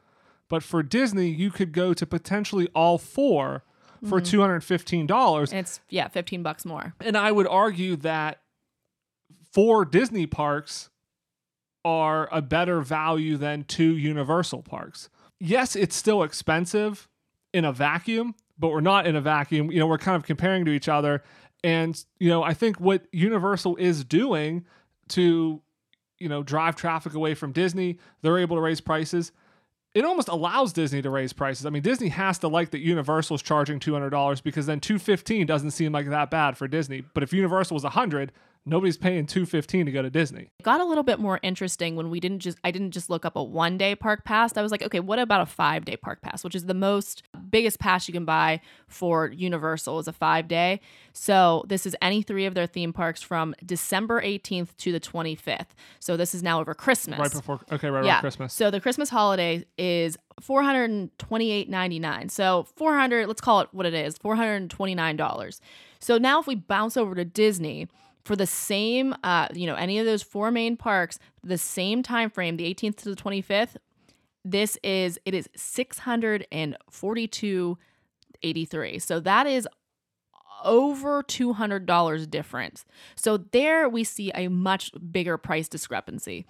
but 0.50 0.62
for 0.62 0.82
Disney, 0.82 1.30
you 1.30 1.50
could 1.50 1.72
go 1.72 1.94
to 1.94 2.04
potentially 2.04 2.68
all 2.74 2.98
four 2.98 3.64
for 4.06 4.20
mm-hmm. 4.20 4.30
two 4.30 4.40
hundred 4.40 4.62
fifteen 4.62 5.06
dollars. 5.06 5.50
and 5.50 5.60
it's 5.60 5.80
yeah, 5.88 6.08
fifteen 6.08 6.42
bucks 6.42 6.66
more. 6.66 6.94
And 7.00 7.16
I 7.16 7.32
would 7.32 7.46
argue 7.46 7.96
that 7.96 8.42
four 9.52 9.86
Disney 9.86 10.26
parks 10.26 10.90
are 11.84 12.28
a 12.30 12.42
better 12.42 12.82
value 12.82 13.38
than 13.38 13.64
two 13.64 13.96
Universal 13.96 14.62
parks. 14.62 15.08
Yes, 15.38 15.74
it's 15.74 15.96
still 15.96 16.22
expensive 16.22 17.08
in 17.54 17.64
a 17.64 17.72
vacuum, 17.72 18.34
but 18.58 18.68
we're 18.68 18.80
not 18.80 19.06
in 19.06 19.16
a 19.16 19.20
vacuum. 19.20 19.70
You 19.70 19.78
know, 19.78 19.86
we're 19.86 19.98
kind 19.98 20.16
of 20.16 20.24
comparing 20.24 20.66
to 20.66 20.72
each 20.72 20.88
other. 20.88 21.22
And, 21.64 22.02
you 22.18 22.28
know, 22.28 22.42
I 22.42 22.54
think 22.54 22.80
what 22.80 23.04
Universal 23.12 23.76
is 23.76 24.04
doing 24.04 24.66
to, 25.08 25.62
you 26.18 26.28
know, 26.28 26.42
drive 26.42 26.76
traffic 26.76 27.14
away 27.14 27.34
from 27.34 27.52
Disney, 27.52 27.98
they're 28.22 28.38
able 28.38 28.56
to 28.56 28.62
raise 28.62 28.80
prices. 28.80 29.32
It 29.92 30.04
almost 30.04 30.28
allows 30.28 30.72
Disney 30.72 31.02
to 31.02 31.10
raise 31.10 31.32
prices. 31.32 31.66
I 31.66 31.70
mean, 31.70 31.82
Disney 31.82 32.08
has 32.08 32.38
to 32.38 32.48
like 32.48 32.70
that 32.70 32.78
Universal's 32.78 33.42
charging 33.42 33.80
$200 33.80 34.40
because 34.42 34.66
then 34.66 34.78
215 34.78 35.46
doesn't 35.46 35.72
seem 35.72 35.90
like 35.90 36.08
that 36.08 36.30
bad 36.30 36.56
for 36.56 36.68
Disney. 36.68 37.00
But 37.12 37.24
if 37.24 37.32
Universal 37.32 37.74
was 37.74 37.82
100, 37.82 38.30
nobody's 38.66 38.96
paying 38.96 39.26
215 39.26 39.86
to 39.86 39.92
go 39.92 40.02
to 40.02 40.10
Disney. 40.10 40.50
It 40.58 40.62
got 40.62 40.80
a 40.80 40.84
little 40.84 41.02
bit 41.02 41.18
more 41.18 41.40
interesting 41.42 41.96
when 41.96 42.10
we 42.10 42.20
didn't 42.20 42.40
just 42.40 42.58
I 42.64 42.70
didn't 42.70 42.92
just 42.92 43.10
look 43.10 43.24
up 43.24 43.36
a 43.36 43.42
one 43.42 43.78
day 43.78 43.94
park 43.94 44.24
pass. 44.24 44.56
I 44.56 44.62
was 44.62 44.70
like, 44.70 44.82
okay, 44.82 45.00
what 45.00 45.18
about 45.18 45.40
a 45.40 45.46
five 45.46 45.84
day 45.84 45.96
park 45.96 46.20
pass, 46.22 46.44
which 46.44 46.54
is 46.54 46.66
the 46.66 46.74
most 46.74 47.22
biggest 47.50 47.78
pass 47.78 48.08
you 48.08 48.12
can 48.12 48.24
buy 48.24 48.60
for 48.86 49.28
Universal 49.28 49.98
is 49.98 50.08
a 50.08 50.12
five 50.12 50.48
day. 50.48 50.80
So 51.12 51.64
this 51.68 51.86
is 51.86 51.96
any 52.02 52.22
three 52.22 52.46
of 52.46 52.54
their 52.54 52.66
theme 52.66 52.92
parks 52.92 53.22
from 53.22 53.54
December 53.64 54.20
18th 54.22 54.76
to 54.78 54.92
the 54.92 55.00
25th. 55.00 55.68
So 55.98 56.16
this 56.16 56.34
is 56.34 56.42
now 56.42 56.60
over 56.60 56.74
Christmas. 56.74 57.18
Right 57.18 57.32
before 57.32 57.60
okay, 57.72 57.90
right 57.90 58.04
yeah. 58.04 58.14
around 58.14 58.20
Christmas. 58.20 58.54
So 58.54 58.70
the 58.70 58.80
Christmas 58.80 59.08
holiday 59.08 59.64
is 59.78 60.16
four 60.40 60.62
hundred 60.62 60.90
and 60.90 61.16
twenty-eight 61.18 61.68
ninety-nine. 61.68 62.28
So 62.28 62.66
four 62.76 62.96
hundred, 62.96 63.26
let's 63.26 63.40
call 63.40 63.60
it 63.60 63.68
what 63.72 63.86
it 63.86 63.94
is, 63.94 64.18
four 64.18 64.36
hundred 64.36 64.56
and 64.56 64.70
twenty-nine 64.70 65.16
dollars. 65.16 65.60
So 65.98 66.18
now 66.18 66.40
if 66.40 66.46
we 66.46 66.54
bounce 66.54 66.96
over 66.96 67.14
to 67.14 67.24
Disney 67.24 67.88
for 68.30 68.36
the 68.36 68.46
same, 68.46 69.12
uh, 69.24 69.48
you 69.52 69.66
know, 69.66 69.74
any 69.74 69.98
of 69.98 70.06
those 70.06 70.22
four 70.22 70.52
main 70.52 70.76
parks, 70.76 71.18
the 71.42 71.58
same 71.58 72.00
time 72.00 72.30
frame, 72.30 72.56
the 72.56 72.72
18th 72.72 72.98
to 72.98 73.12
the 73.12 73.16
25th, 73.16 73.74
this 74.44 74.78
is 74.84 75.18
it 75.24 75.34
is 75.34 75.48
six 75.56 75.98
hundred 75.98 76.46
and 76.52 76.76
forty-two 76.88 77.76
eighty-three. 78.44 79.00
So 79.00 79.18
that 79.18 79.48
is 79.48 79.66
over 80.62 81.24
$200 81.24 82.30
difference. 82.30 82.84
So 83.16 83.36
there 83.36 83.88
we 83.88 84.04
see 84.04 84.30
a 84.36 84.46
much 84.46 84.92
bigger 85.10 85.36
price 85.36 85.68
discrepancy. 85.68 86.46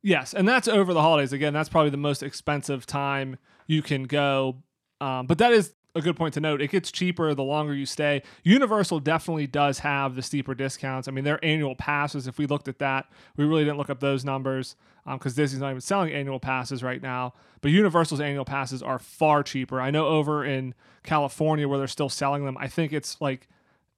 Yes, 0.00 0.32
and 0.32 0.48
that's 0.48 0.66
over 0.66 0.94
the 0.94 1.02
holidays. 1.02 1.34
Again, 1.34 1.52
that's 1.52 1.68
probably 1.68 1.90
the 1.90 1.98
most 1.98 2.22
expensive 2.22 2.86
time 2.86 3.36
you 3.66 3.82
can 3.82 4.04
go. 4.04 4.62
Um, 5.02 5.26
but 5.26 5.36
that 5.38 5.52
is 5.52 5.74
a 5.98 6.02
good 6.02 6.16
point 6.16 6.34
to 6.34 6.40
note. 6.40 6.62
It 6.62 6.70
gets 6.70 6.90
cheaper 6.90 7.34
the 7.34 7.42
longer 7.42 7.74
you 7.74 7.86
stay. 7.86 8.22
Universal 8.42 9.00
definitely 9.00 9.46
does 9.46 9.80
have 9.80 10.14
the 10.14 10.22
steeper 10.22 10.54
discounts. 10.54 11.08
I 11.08 11.10
mean, 11.10 11.24
their 11.24 11.44
annual 11.44 11.74
passes, 11.74 12.26
if 12.26 12.38
we 12.38 12.46
looked 12.46 12.68
at 12.68 12.78
that, 12.78 13.06
we 13.36 13.44
really 13.44 13.64
didn't 13.64 13.78
look 13.78 13.90
up 13.90 14.00
those 14.00 14.24
numbers 14.24 14.76
um, 15.06 15.18
because 15.18 15.34
Disney's 15.34 15.60
not 15.60 15.70
even 15.70 15.80
selling 15.80 16.12
annual 16.12 16.40
passes 16.40 16.82
right 16.82 17.02
now. 17.02 17.34
But 17.60 17.70
Universal's 17.70 18.20
annual 18.20 18.44
passes 18.44 18.82
are 18.82 18.98
far 18.98 19.42
cheaper. 19.42 19.80
I 19.80 19.90
know 19.90 20.06
over 20.06 20.44
in 20.44 20.74
California 21.02 21.68
where 21.68 21.78
they're 21.78 21.88
still 21.88 22.08
selling 22.08 22.44
them, 22.44 22.56
I 22.58 22.68
think 22.68 22.92
it's 22.92 23.20
like 23.20 23.48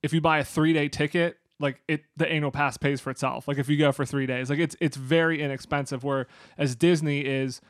if 0.02 0.12
you 0.12 0.20
buy 0.20 0.38
a 0.38 0.44
three 0.44 0.72
day 0.72 0.88
ticket, 0.88 1.38
like 1.58 1.82
it 1.86 2.04
the 2.16 2.26
annual 2.26 2.50
pass 2.50 2.76
pays 2.76 3.00
for 3.00 3.10
itself. 3.10 3.46
Like 3.46 3.58
if 3.58 3.68
you 3.68 3.76
go 3.76 3.92
for 3.92 4.06
three 4.06 4.26
days, 4.26 4.48
like 4.48 4.58
it's 4.58 4.76
it's 4.80 4.96
very 4.96 5.42
inexpensive. 5.42 6.02
Whereas 6.02 6.74
Disney 6.76 7.20
is 7.20 7.60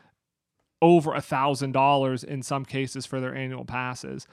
over 0.83 1.13
a 1.15 1.21
thousand 1.21 1.73
dollars 1.73 2.25
in 2.25 2.43
some 2.43 2.65
cases 2.65 3.05
for 3.07 3.21
their 3.21 3.35
annual 3.35 3.65
passes. 3.65 4.27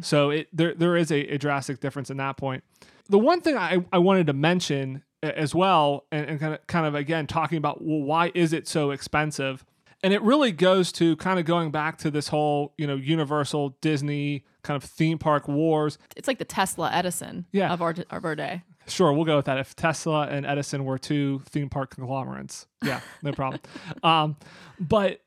So 0.00 0.30
it 0.30 0.48
there 0.52 0.74
there 0.74 0.96
is 0.96 1.10
a, 1.10 1.34
a 1.34 1.38
drastic 1.38 1.80
difference 1.80 2.10
in 2.10 2.16
that 2.18 2.36
point. 2.36 2.64
The 3.08 3.18
one 3.18 3.40
thing 3.40 3.56
I, 3.56 3.84
I 3.92 3.98
wanted 3.98 4.26
to 4.28 4.32
mention 4.32 5.02
as 5.22 5.54
well, 5.54 6.06
and, 6.10 6.26
and 6.26 6.40
kind 6.40 6.54
of 6.54 6.66
kind 6.66 6.86
of 6.86 6.94
again 6.94 7.26
talking 7.26 7.58
about 7.58 7.82
well, 7.82 8.00
why 8.02 8.32
is 8.34 8.52
it 8.52 8.66
so 8.68 8.90
expensive? 8.90 9.64
And 10.02 10.14
it 10.14 10.22
really 10.22 10.50
goes 10.52 10.92
to 10.92 11.14
kind 11.16 11.38
of 11.38 11.44
going 11.44 11.70
back 11.70 11.98
to 11.98 12.10
this 12.10 12.28
whole, 12.28 12.72
you 12.78 12.86
know, 12.86 12.94
Universal 12.96 13.76
Disney 13.82 14.46
kind 14.62 14.82
of 14.82 14.88
theme 14.88 15.18
park 15.18 15.46
wars. 15.46 15.98
It's 16.16 16.26
like 16.26 16.38
the 16.38 16.46
Tesla 16.46 16.90
Edison 16.90 17.44
Yeah. 17.52 17.70
of 17.70 17.82
our 17.82 17.94
of 18.10 18.24
our 18.24 18.34
day. 18.34 18.62
Sure, 18.86 19.12
we'll 19.12 19.26
go 19.26 19.36
with 19.36 19.44
that. 19.44 19.58
If 19.58 19.76
Tesla 19.76 20.26
and 20.28 20.46
Edison 20.46 20.86
were 20.86 20.96
two 20.96 21.42
theme 21.50 21.68
park 21.68 21.94
conglomerates, 21.94 22.66
yeah, 22.82 23.00
no 23.22 23.32
problem. 23.32 23.60
um, 24.02 24.36
but 24.80 25.20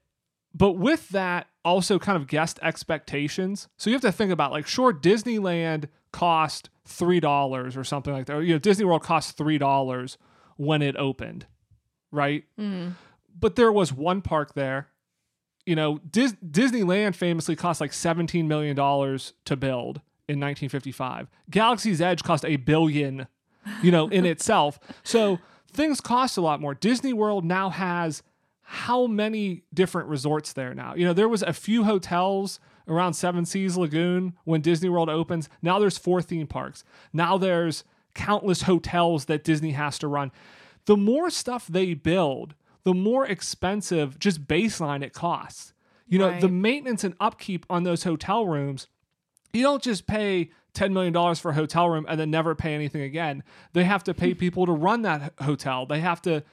but 0.53 0.73
with 0.73 1.09
that, 1.09 1.47
also 1.65 1.97
kind 1.97 2.15
of 2.15 2.27
guest 2.27 2.59
expectations. 2.61 3.67
So 3.77 3.89
you 3.89 3.95
have 3.95 4.01
to 4.01 4.11
think 4.11 4.31
about 4.31 4.51
like, 4.51 4.67
sure, 4.67 4.93
Disneyland 4.93 5.87
cost 6.11 6.69
three 6.85 7.19
dollars 7.19 7.75
or 7.77 7.83
something 7.83 8.13
like 8.13 8.25
that. 8.27 8.35
Or, 8.35 8.43
you 8.43 8.53
know, 8.53 8.59
Disney 8.59 8.85
World 8.85 9.03
cost 9.03 9.37
three 9.37 9.57
dollars 9.57 10.17
when 10.57 10.81
it 10.81 10.95
opened, 10.97 11.45
right? 12.11 12.43
Mm. 12.59 12.93
But 13.39 13.55
there 13.55 13.71
was 13.71 13.91
one 13.91 14.21
park 14.21 14.53
there. 14.53 14.89
You 15.65 15.75
know, 15.75 15.99
Dis- 16.09 16.35
Disneyland 16.45 17.15
famously 17.15 17.55
cost 17.55 17.81
like 17.81 17.93
seventeen 17.93 18.47
million 18.47 18.75
dollars 18.75 19.33
to 19.45 19.55
build 19.55 20.01
in 20.27 20.39
1955. 20.39 21.29
Galaxy's 21.49 22.01
Edge 22.01 22.23
cost 22.23 22.45
a 22.45 22.57
billion, 22.57 23.27
you 23.81 23.91
know, 23.91 24.07
in 24.07 24.25
itself. 24.25 24.79
So 25.03 25.39
things 25.71 25.99
cost 26.01 26.37
a 26.37 26.41
lot 26.41 26.61
more. 26.61 26.73
Disney 26.75 27.13
World 27.13 27.43
now 27.43 27.69
has 27.69 28.23
how 28.63 29.07
many 29.07 29.63
different 29.73 30.09
resorts 30.09 30.53
there 30.53 30.73
now? 30.73 30.95
You 30.95 31.05
know, 31.05 31.13
there 31.13 31.29
was 31.29 31.43
a 31.43 31.53
few 31.53 31.83
hotels 31.83 32.59
around 32.87 33.13
Seven 33.13 33.45
Seas 33.45 33.77
Lagoon 33.77 34.33
when 34.45 34.61
Disney 34.61 34.89
World 34.89 35.09
opens. 35.09 35.49
Now 35.61 35.79
there's 35.79 35.97
four 35.97 36.21
theme 36.21 36.47
parks. 36.47 36.83
Now 37.11 37.37
there's 37.37 37.83
countless 38.15 38.63
hotels 38.63 39.25
that 39.25 39.43
Disney 39.43 39.71
has 39.71 39.97
to 39.99 40.07
run. 40.07 40.31
The 40.85 40.97
more 40.97 41.29
stuff 41.29 41.67
they 41.67 41.93
build, 41.93 42.55
the 42.83 42.93
more 42.93 43.25
expensive 43.25 44.19
just 44.19 44.47
baseline 44.47 45.03
it 45.03 45.13
costs. 45.13 45.73
You 46.07 46.19
know, 46.19 46.39
the 46.39 46.49
maintenance 46.49 47.03
and 47.03 47.15
upkeep 47.19 47.65
on 47.69 47.83
those 47.83 48.03
hotel 48.03 48.45
rooms, 48.45 48.87
you 49.53 49.63
don't 49.63 49.81
just 49.81 50.05
pay 50.05 50.51
$10 50.73 50.91
million 50.91 51.35
for 51.35 51.51
a 51.51 51.53
hotel 51.53 51.89
room 51.89 52.05
and 52.09 52.19
then 52.19 52.29
never 52.29 52.55
pay 52.55 52.73
anything 52.73 53.01
again. 53.01 53.43
They 53.73 53.83
have 53.85 54.03
to 54.05 54.13
pay 54.13 54.33
people 54.35 54.65
to 54.65 54.71
run 54.73 55.03
that 55.03 55.33
hotel. 55.41 55.85
They 55.85 56.01
have 56.01 56.21
to 56.23 56.43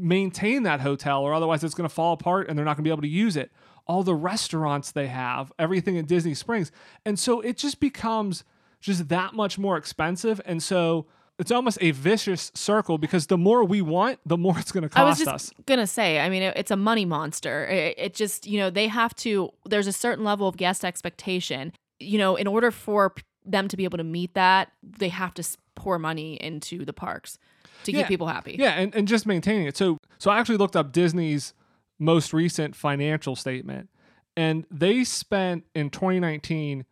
maintain 0.00 0.62
that 0.64 0.80
hotel 0.80 1.22
or 1.22 1.34
otherwise 1.34 1.62
it's 1.62 1.74
going 1.74 1.88
to 1.88 1.94
fall 1.94 2.12
apart 2.12 2.48
and 2.48 2.58
they're 2.58 2.64
not 2.64 2.76
going 2.76 2.84
to 2.84 2.88
be 2.88 2.92
able 2.92 3.02
to 3.02 3.08
use 3.08 3.36
it. 3.36 3.52
All 3.86 4.02
the 4.02 4.14
restaurants 4.14 4.92
they 4.92 5.08
have, 5.08 5.52
everything 5.58 5.96
in 5.96 6.06
Disney 6.06 6.34
Springs. 6.34 6.70
And 7.04 7.18
so 7.18 7.40
it 7.40 7.56
just 7.56 7.80
becomes 7.80 8.44
just 8.80 9.08
that 9.08 9.34
much 9.34 9.58
more 9.58 9.76
expensive. 9.76 10.40
And 10.44 10.62
so 10.62 11.06
it's 11.38 11.50
almost 11.50 11.78
a 11.80 11.90
vicious 11.90 12.52
circle 12.54 12.98
because 12.98 13.26
the 13.26 13.38
more 13.38 13.64
we 13.64 13.80
want, 13.80 14.20
the 14.26 14.36
more 14.36 14.58
it's 14.58 14.72
going 14.72 14.82
to 14.82 14.88
cost 14.88 15.00
us. 15.00 15.06
I 15.06 15.08
was 15.08 15.18
just 15.18 15.28
us. 15.28 15.64
gonna 15.66 15.86
say. 15.86 16.20
I 16.20 16.28
mean, 16.28 16.42
it, 16.42 16.56
it's 16.56 16.70
a 16.70 16.76
money 16.76 17.04
monster. 17.04 17.66
It, 17.66 17.94
it 17.96 18.14
just, 18.14 18.46
you 18.46 18.58
know, 18.58 18.70
they 18.70 18.88
have 18.88 19.14
to. 19.16 19.50
There's 19.64 19.86
a 19.86 19.92
certain 19.92 20.24
level 20.24 20.46
of 20.46 20.56
guest 20.56 20.84
expectation. 20.84 21.72
You 21.98 22.18
know, 22.18 22.36
in 22.36 22.46
order 22.46 22.70
for 22.70 23.14
them 23.44 23.68
to 23.68 23.76
be 23.76 23.84
able 23.84 23.98
to 23.98 24.04
meet 24.04 24.34
that, 24.34 24.72
they 24.82 25.08
have 25.08 25.34
to 25.34 25.44
pour 25.74 25.98
money 25.98 26.34
into 26.34 26.84
the 26.84 26.92
parks 26.92 27.38
to 27.84 27.92
Yeah. 27.92 27.98
keep 28.00 28.08
people 28.08 28.26
happy. 28.26 28.56
Yeah, 28.58 28.72
and, 28.72 28.94
and 28.94 29.06
just 29.08 29.26
maintaining 29.26 29.66
it. 29.66 29.76
So 29.76 29.98
so 30.18 30.30
I 30.30 30.38
actually 30.38 30.58
looked 30.58 30.76
up 30.76 30.92
Disney's 30.92 31.54
most 31.98 32.32
recent 32.32 32.74
financial 32.76 33.36
statement, 33.36 33.88
and 34.36 34.66
they 34.70 35.04
spent 35.04 35.64
in 35.74 35.90
2019 35.90 36.84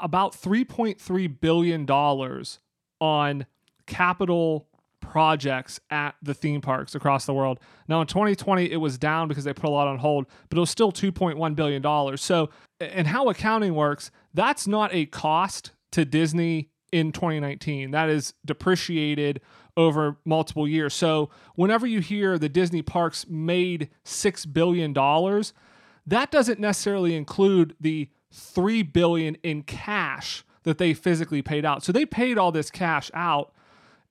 about 0.00 0.32
3.3 0.32 1.40
billion 1.40 1.84
dollars 1.84 2.60
on 3.00 3.46
capital 3.86 4.66
projects 5.00 5.80
at 5.90 6.14
the 6.22 6.34
theme 6.34 6.60
parks 6.60 6.94
across 6.94 7.24
the 7.26 7.32
world. 7.34 7.58
Now 7.88 8.00
in 8.00 8.06
2020 8.06 8.70
it 8.70 8.76
was 8.76 8.98
down 8.98 9.26
because 9.28 9.44
they 9.44 9.52
put 9.52 9.64
a 9.66 9.70
lot 9.70 9.88
on 9.88 9.98
hold, 9.98 10.26
but 10.48 10.58
it 10.58 10.60
was 10.60 10.70
still 10.70 10.92
2.1 10.92 11.56
billion 11.56 11.82
dollars. 11.82 12.22
So 12.22 12.50
and 12.78 13.06
how 13.06 13.28
accounting 13.28 13.74
works, 13.74 14.10
that's 14.34 14.66
not 14.68 14.94
a 14.94 15.06
cost 15.06 15.72
to 15.92 16.04
Disney 16.04 16.68
in 16.92 17.10
2019. 17.12 17.90
That 17.90 18.08
is 18.10 18.34
depreciated 18.44 19.40
over 19.80 20.16
multiple 20.24 20.68
years. 20.68 20.94
So 20.94 21.30
whenever 21.54 21.86
you 21.86 22.00
hear 22.00 22.38
the 22.38 22.48
Disney 22.48 22.82
parks 22.82 23.26
made 23.28 23.88
6 24.04 24.46
billion 24.46 24.92
dollars, 24.92 25.52
that 26.06 26.30
doesn't 26.30 26.60
necessarily 26.60 27.16
include 27.16 27.74
the 27.80 28.10
3 28.32 28.82
billion 28.82 29.36
in 29.36 29.62
cash 29.62 30.44
that 30.62 30.78
they 30.78 30.92
physically 30.94 31.42
paid 31.42 31.64
out. 31.64 31.82
So 31.82 31.92
they 31.92 32.04
paid 32.04 32.38
all 32.38 32.52
this 32.52 32.70
cash 32.70 33.10
out. 33.14 33.52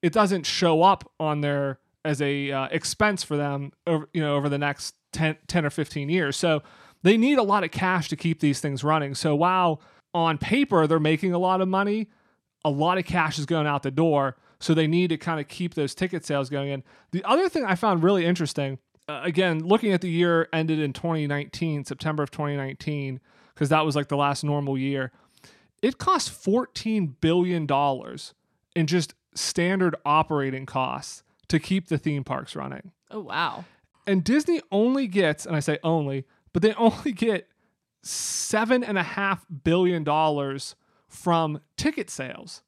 It 0.01 0.13
doesn't 0.13 0.45
show 0.45 0.81
up 0.81 1.09
on 1.19 1.41
their 1.41 1.79
as 2.05 2.21
a 2.21 2.51
uh, 2.51 2.67
expense 2.71 3.23
for 3.23 3.35
them 3.35 3.73
over 3.85 4.07
you 4.13 4.21
know 4.21 4.35
over 4.35 4.49
the 4.49 4.57
next 4.57 4.95
10, 5.11 5.37
10 5.47 5.65
or 5.65 5.69
15 5.69 6.09
years. 6.09 6.35
So 6.35 6.63
they 7.03 7.17
need 7.17 7.37
a 7.37 7.43
lot 7.43 7.63
of 7.63 7.71
cash 7.71 8.09
to 8.09 8.15
keep 8.15 8.39
these 8.39 8.59
things 8.59 8.83
running. 8.83 9.15
So 9.15 9.35
while 9.35 9.81
on 10.13 10.37
paper 10.37 10.87
they're 10.87 10.99
making 10.99 11.33
a 11.33 11.37
lot 11.37 11.61
of 11.61 11.67
money, 11.67 12.09
a 12.65 12.69
lot 12.69 12.97
of 12.97 13.05
cash 13.05 13.37
is 13.37 13.45
going 13.45 13.67
out 13.67 13.83
the 13.83 13.91
door. 13.91 14.37
So 14.59 14.73
they 14.73 14.87
need 14.87 15.09
to 15.09 15.17
kind 15.17 15.39
of 15.39 15.47
keep 15.47 15.75
those 15.75 15.95
ticket 15.95 16.25
sales 16.25 16.49
going 16.49 16.69
in. 16.69 16.83
The 17.11 17.23
other 17.23 17.47
thing 17.47 17.63
I 17.63 17.75
found 17.75 18.03
really 18.03 18.25
interesting, 18.25 18.77
uh, 19.07 19.21
again, 19.23 19.59
looking 19.65 19.93
at 19.93 20.01
the 20.01 20.09
year 20.09 20.49
ended 20.51 20.79
in 20.79 20.93
2019, 20.93 21.85
September 21.85 22.23
of 22.23 22.31
2019, 22.31 23.21
because 23.53 23.69
that 23.69 23.85
was 23.85 23.95
like 23.95 24.09
the 24.09 24.17
last 24.17 24.43
normal 24.43 24.77
year, 24.77 25.11
it 25.81 25.97
cost 25.97 26.29
$14 26.29 27.15
billion 27.21 27.67
in 28.75 28.87
just 28.87 29.13
standard 29.33 29.95
operating 30.05 30.65
costs 30.65 31.23
to 31.47 31.59
keep 31.59 31.87
the 31.87 31.97
theme 31.97 32.23
parks 32.23 32.55
running. 32.55 32.91
Oh 33.09 33.21
wow. 33.21 33.65
And 34.05 34.23
Disney 34.23 34.61
only 34.71 35.07
gets, 35.07 35.45
and 35.45 35.55
I 35.55 35.59
say 35.59 35.79
only, 35.83 36.25
but 36.53 36.61
they 36.61 36.73
only 36.75 37.11
get 37.11 37.47
seven 38.03 38.83
and 38.83 38.97
a 38.97 39.03
half 39.03 39.45
billion 39.63 40.03
dollars 40.03 40.75
from 41.07 41.61
ticket 41.77 42.09
sales. 42.09 42.61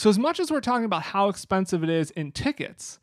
So 0.00 0.08
as 0.08 0.18
much 0.18 0.40
as 0.40 0.50
we're 0.50 0.62
talking 0.62 0.86
about 0.86 1.02
how 1.02 1.28
expensive 1.28 1.84
it 1.84 1.90
is 1.90 2.10
in 2.12 2.32
tickets, 2.32 3.00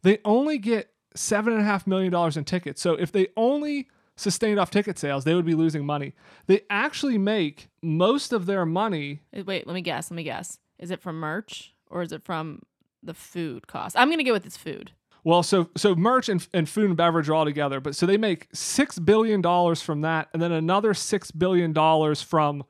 they 0.00 0.16
only 0.24 0.56
get 0.56 0.88
seven 1.14 1.52
and 1.52 1.60
a 1.60 1.64
half 1.66 1.86
million 1.86 2.10
dollars 2.10 2.38
in 2.38 2.44
tickets. 2.44 2.80
So 2.80 2.94
if 2.94 3.12
they 3.12 3.26
only 3.36 3.86
sustained 4.16 4.58
off 4.58 4.70
ticket 4.70 4.98
sales, 4.98 5.24
they 5.24 5.34
would 5.34 5.44
be 5.44 5.52
losing 5.52 5.84
money. 5.84 6.14
They 6.46 6.62
actually 6.70 7.18
make 7.18 7.68
most 7.82 8.32
of 8.32 8.46
their 8.46 8.64
money. 8.64 9.20
Wait, 9.30 9.66
let 9.66 9.74
me 9.74 9.82
guess. 9.82 10.10
Let 10.10 10.16
me 10.16 10.22
guess. 10.22 10.58
Is 10.78 10.90
it 10.90 11.02
from 11.02 11.20
merch 11.20 11.74
or 11.90 12.00
is 12.00 12.12
it 12.12 12.24
from 12.24 12.62
the 13.02 13.12
food 13.12 13.66
cost? 13.66 13.94
I'm 13.98 14.08
gonna 14.08 14.24
go 14.24 14.32
with 14.32 14.46
it's 14.46 14.56
food. 14.56 14.92
Well, 15.24 15.42
so 15.42 15.68
so 15.76 15.94
merch 15.94 16.30
and, 16.30 16.48
and 16.54 16.66
food 16.66 16.86
and 16.86 16.96
beverage 16.96 17.28
are 17.28 17.34
all 17.34 17.44
together, 17.44 17.78
but 17.78 17.94
so 17.94 18.06
they 18.06 18.16
make 18.16 18.48
six 18.54 18.98
billion 18.98 19.42
dollars 19.42 19.82
from 19.82 20.00
that, 20.00 20.28
and 20.32 20.40
then 20.40 20.52
another 20.52 20.94
six 20.94 21.30
billion 21.30 21.74
dollars 21.74 22.22
from 22.22 22.64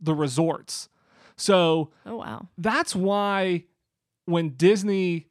the 0.00 0.14
resorts. 0.14 0.88
So 1.38 1.90
Oh 2.04 2.16
wow. 2.16 2.48
that's 2.58 2.94
why 2.94 3.64
when 4.26 4.50
Disney 4.50 5.28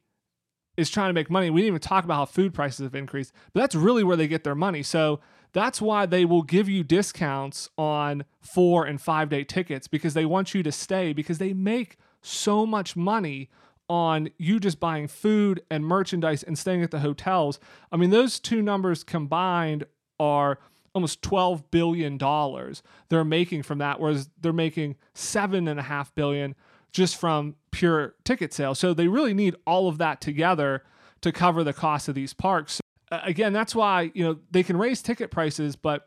is 0.76 0.90
trying 0.90 1.08
to 1.10 1.12
make 1.12 1.30
money, 1.30 1.50
we 1.50 1.60
didn't 1.60 1.68
even 1.68 1.80
talk 1.80 2.04
about 2.04 2.14
how 2.14 2.24
food 2.24 2.54
prices 2.54 2.80
have 2.84 2.94
increased, 2.94 3.32
but 3.52 3.60
that's 3.60 3.74
really 3.74 4.02
where 4.02 4.16
they 4.16 4.28
get 4.28 4.44
their 4.44 4.54
money. 4.54 4.82
So 4.82 5.20
that's 5.52 5.80
why 5.80 6.06
they 6.06 6.24
will 6.24 6.42
give 6.42 6.68
you 6.68 6.82
discounts 6.84 7.68
on 7.76 8.24
four 8.40 8.84
and 8.84 9.00
five 9.00 9.28
day 9.28 9.44
tickets 9.44 9.88
because 9.88 10.14
they 10.14 10.24
want 10.26 10.54
you 10.54 10.62
to 10.62 10.72
stay 10.72 11.12
because 11.12 11.38
they 11.38 11.52
make 11.52 11.96
so 12.22 12.66
much 12.66 12.96
money 12.96 13.50
on 13.88 14.28
you 14.36 14.60
just 14.60 14.78
buying 14.78 15.08
food 15.08 15.62
and 15.70 15.84
merchandise 15.84 16.42
and 16.42 16.58
staying 16.58 16.82
at 16.82 16.90
the 16.90 17.00
hotels. 17.00 17.58
I 17.90 17.96
mean, 17.96 18.10
those 18.10 18.38
two 18.38 18.60
numbers 18.60 19.02
combined 19.02 19.84
are 20.20 20.58
almost 20.94 21.22
$12 21.22 21.64
billion 21.70 22.18
they're 23.08 23.24
making 23.24 23.62
from 23.62 23.78
that, 23.78 24.00
whereas 24.00 24.28
they're 24.40 24.52
making 24.52 24.96
seven 25.14 25.68
and 25.68 25.78
a 25.78 25.82
half 25.82 26.14
billion 26.14 26.54
just 26.92 27.16
from 27.16 27.54
pure 27.70 28.14
ticket 28.24 28.52
sales. 28.52 28.78
So 28.78 28.94
they 28.94 29.08
really 29.08 29.34
need 29.34 29.54
all 29.66 29.88
of 29.88 29.98
that 29.98 30.20
together 30.20 30.82
to 31.20 31.32
cover 31.32 31.64
the 31.64 31.72
cost 31.72 32.08
of 32.08 32.14
these 32.14 32.32
parks. 32.32 32.80
Uh, 33.10 33.20
again, 33.22 33.52
that's 33.52 33.74
why, 33.74 34.10
you 34.14 34.24
know, 34.24 34.38
they 34.50 34.62
can 34.62 34.76
raise 34.76 35.02
ticket 35.02 35.30
prices, 35.30 35.76
but 35.76 36.06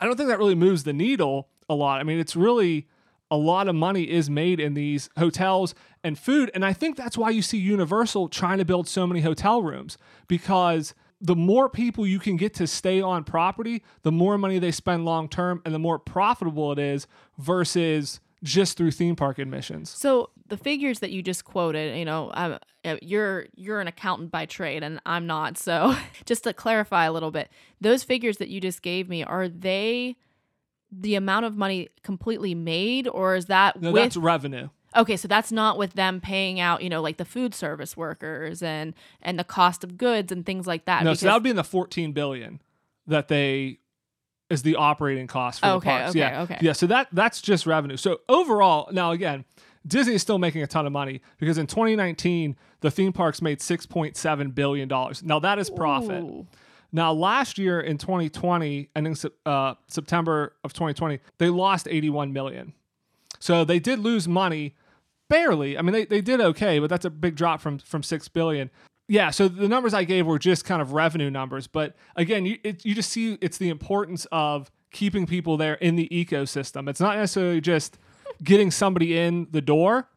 I 0.00 0.06
don't 0.06 0.16
think 0.16 0.28
that 0.28 0.38
really 0.38 0.54
moves 0.54 0.84
the 0.84 0.92
needle 0.92 1.48
a 1.68 1.74
lot. 1.74 2.00
I 2.00 2.02
mean, 2.02 2.18
it's 2.18 2.36
really 2.36 2.88
a 3.30 3.36
lot 3.36 3.66
of 3.66 3.74
money 3.74 4.10
is 4.10 4.28
made 4.28 4.60
in 4.60 4.74
these 4.74 5.08
hotels 5.16 5.74
and 6.04 6.18
food. 6.18 6.50
And 6.54 6.64
I 6.64 6.74
think 6.74 6.96
that's 6.96 7.16
why 7.16 7.30
you 7.30 7.40
see 7.40 7.56
Universal 7.56 8.28
trying 8.28 8.58
to 8.58 8.64
build 8.64 8.86
so 8.86 9.06
many 9.06 9.22
hotel 9.22 9.62
rooms 9.62 9.96
because 10.28 10.94
the 11.24 11.36
more 11.36 11.68
people 11.68 12.04
you 12.06 12.18
can 12.18 12.36
get 12.36 12.52
to 12.54 12.66
stay 12.66 13.00
on 13.00 13.22
property, 13.22 13.82
the 14.02 14.10
more 14.12 14.36
money 14.36 14.58
they 14.58 14.72
spend 14.72 15.04
long 15.04 15.28
term 15.28 15.62
and 15.64 15.72
the 15.72 15.78
more 15.78 15.98
profitable 15.98 16.72
it 16.72 16.78
is 16.80 17.06
versus 17.38 18.20
just 18.42 18.76
through 18.76 18.90
theme 18.90 19.14
park 19.14 19.38
admissions. 19.38 19.88
So 19.88 20.30
the 20.48 20.56
figures 20.56 20.98
that 20.98 21.12
you 21.12 21.22
just 21.22 21.44
quoted, 21.44 21.96
you 21.96 22.04
know, 22.04 22.32
um, 22.34 22.58
uh, 22.84 22.96
you're 23.00 23.46
you're 23.54 23.80
an 23.80 23.86
accountant 23.86 24.32
by 24.32 24.46
trade, 24.46 24.82
and 24.82 25.00
I'm 25.06 25.28
not. 25.28 25.56
So 25.56 25.94
just 26.26 26.42
to 26.44 26.52
clarify 26.52 27.04
a 27.04 27.12
little 27.12 27.30
bit, 27.30 27.50
those 27.80 28.02
figures 28.02 28.38
that 28.38 28.48
you 28.48 28.60
just 28.60 28.82
gave 28.82 29.08
me 29.08 29.22
are 29.22 29.48
they 29.48 30.16
the 30.90 31.14
amount 31.14 31.46
of 31.46 31.56
money 31.56 31.88
completely 32.02 32.54
made, 32.54 33.06
or 33.06 33.36
is 33.36 33.46
that 33.46 33.80
No, 33.80 33.92
with? 33.92 34.02
that's 34.02 34.16
revenue. 34.16 34.68
Okay, 34.96 35.16
so 35.16 35.28
that's 35.28 35.50
not 35.52 35.78
with 35.78 35.94
them 35.94 36.20
paying 36.20 36.60
out, 36.60 36.82
you 36.82 36.88
know, 36.90 37.00
like 37.00 37.16
the 37.16 37.24
food 37.24 37.54
service 37.54 37.96
workers 37.96 38.62
and 38.62 38.94
and 39.20 39.38
the 39.38 39.44
cost 39.44 39.84
of 39.84 39.96
goods 39.96 40.32
and 40.32 40.44
things 40.46 40.66
like 40.66 40.84
that. 40.86 41.04
No, 41.04 41.14
so 41.14 41.26
that 41.26 41.34
would 41.34 41.42
be 41.42 41.50
in 41.50 41.56
the 41.56 41.64
14 41.64 42.12
billion 42.12 42.60
that 43.06 43.28
they 43.28 43.78
is 44.50 44.62
the 44.62 44.76
operating 44.76 45.26
cost 45.26 45.60
for 45.60 45.66
Okay, 45.66 45.88
the 45.90 45.98
parks. 45.98 46.10
okay, 46.10 46.18
yeah. 46.18 46.42
okay. 46.42 46.58
Yeah, 46.60 46.72
so 46.72 46.86
that 46.86 47.08
that's 47.12 47.40
just 47.40 47.66
revenue. 47.66 47.96
So 47.96 48.20
overall, 48.28 48.88
now 48.92 49.12
again, 49.12 49.44
Disney 49.86 50.14
is 50.14 50.22
still 50.22 50.38
making 50.38 50.62
a 50.62 50.66
ton 50.66 50.86
of 50.86 50.92
money 50.92 51.22
because 51.38 51.58
in 51.58 51.66
2019, 51.66 52.56
the 52.80 52.90
theme 52.90 53.12
parks 53.12 53.40
made 53.42 53.60
6.7 53.60 54.54
billion 54.54 54.88
dollars. 54.88 55.22
Now 55.22 55.38
that 55.40 55.58
is 55.58 55.70
profit. 55.70 56.22
Ooh. 56.22 56.46
Now 56.92 57.12
last 57.12 57.56
year 57.56 57.80
in 57.80 57.96
2020, 57.96 58.90
ending 58.94 59.16
uh, 59.46 59.74
September 59.88 60.54
of 60.62 60.74
2020, 60.74 61.20
they 61.38 61.48
lost 61.48 61.88
81 61.90 62.32
million. 62.34 62.74
So 63.38 63.64
they 63.64 63.78
did 63.80 63.98
lose 63.98 64.28
money, 64.28 64.76
barely. 65.32 65.78
I 65.78 65.82
mean, 65.82 65.94
they, 65.94 66.04
they 66.04 66.20
did 66.20 66.40
okay, 66.40 66.78
but 66.78 66.90
that's 66.90 67.06
a 67.06 67.10
big 67.10 67.36
drop 67.36 67.60
from 67.60 67.78
from 67.78 68.02
six 68.02 68.28
billion. 68.28 68.70
Yeah, 69.08 69.30
so 69.30 69.48
the 69.48 69.68
numbers 69.68 69.94
I 69.94 70.04
gave 70.04 70.26
were 70.26 70.38
just 70.38 70.64
kind 70.64 70.80
of 70.80 70.92
revenue 70.92 71.30
numbers, 71.30 71.66
but 71.66 71.96
again, 72.16 72.46
you 72.46 72.58
it, 72.62 72.84
you 72.84 72.94
just 72.94 73.10
see 73.10 73.38
it's 73.40 73.58
the 73.58 73.70
importance 73.70 74.26
of 74.30 74.70
keeping 74.92 75.26
people 75.26 75.56
there 75.56 75.74
in 75.74 75.96
the 75.96 76.08
ecosystem. 76.10 76.88
It's 76.88 77.00
not 77.00 77.16
necessarily 77.16 77.60
just 77.60 77.98
getting 78.44 78.70
somebody 78.70 79.18
in 79.18 79.48
the 79.50 79.62
door. 79.62 80.08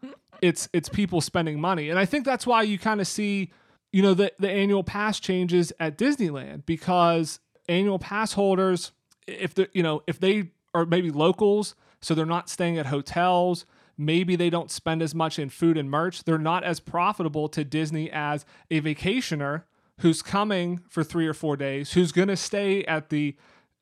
It's 0.41 0.67
it's 0.73 0.89
people 0.89 1.21
spending 1.21 1.59
money, 1.59 1.89
and 1.89 1.97
I 1.97 2.05
think 2.05 2.25
that's 2.25 2.45
why 2.45 2.63
you 2.63 2.77
kind 2.77 2.99
of 2.99 3.07
see, 3.07 3.51
you 3.93 4.01
know, 4.01 4.13
the 4.13 4.33
the 4.37 4.49
annual 4.49 4.83
pass 4.83 5.19
changes 5.19 5.71
at 5.79 5.97
Disneyland 5.97 6.65
because 6.65 7.39
annual 7.69 7.99
pass 7.99 8.33
holders, 8.33 8.91
if 9.27 9.53
the 9.55 9.69
you 9.73 9.81
know 9.81 10.03
if 10.07 10.19
they 10.19 10.51
are 10.73 10.85
maybe 10.85 11.09
locals, 11.09 11.73
so 12.01 12.13
they're 12.13 12.25
not 12.25 12.49
staying 12.49 12.77
at 12.77 12.87
hotels. 12.87 13.65
Maybe 13.97 14.35
they 14.35 14.49
don't 14.49 14.71
spend 14.71 15.01
as 15.01 15.15
much 15.15 15.39
in 15.39 15.49
food 15.49 15.77
and 15.77 15.89
merch. 15.89 16.23
They're 16.23 16.37
not 16.37 16.63
as 16.63 16.79
profitable 16.79 17.47
to 17.49 17.63
Disney 17.63 18.11
as 18.11 18.45
a 18.69 18.81
vacationer 18.81 19.63
who's 19.99 20.21
coming 20.21 20.81
for 20.89 21.03
three 21.03 21.27
or 21.27 21.33
four 21.33 21.55
days, 21.55 21.93
who's 21.93 22.11
going 22.11 22.27
to 22.27 22.35
stay 22.35 22.83
at 22.85 23.09
the 23.09 23.35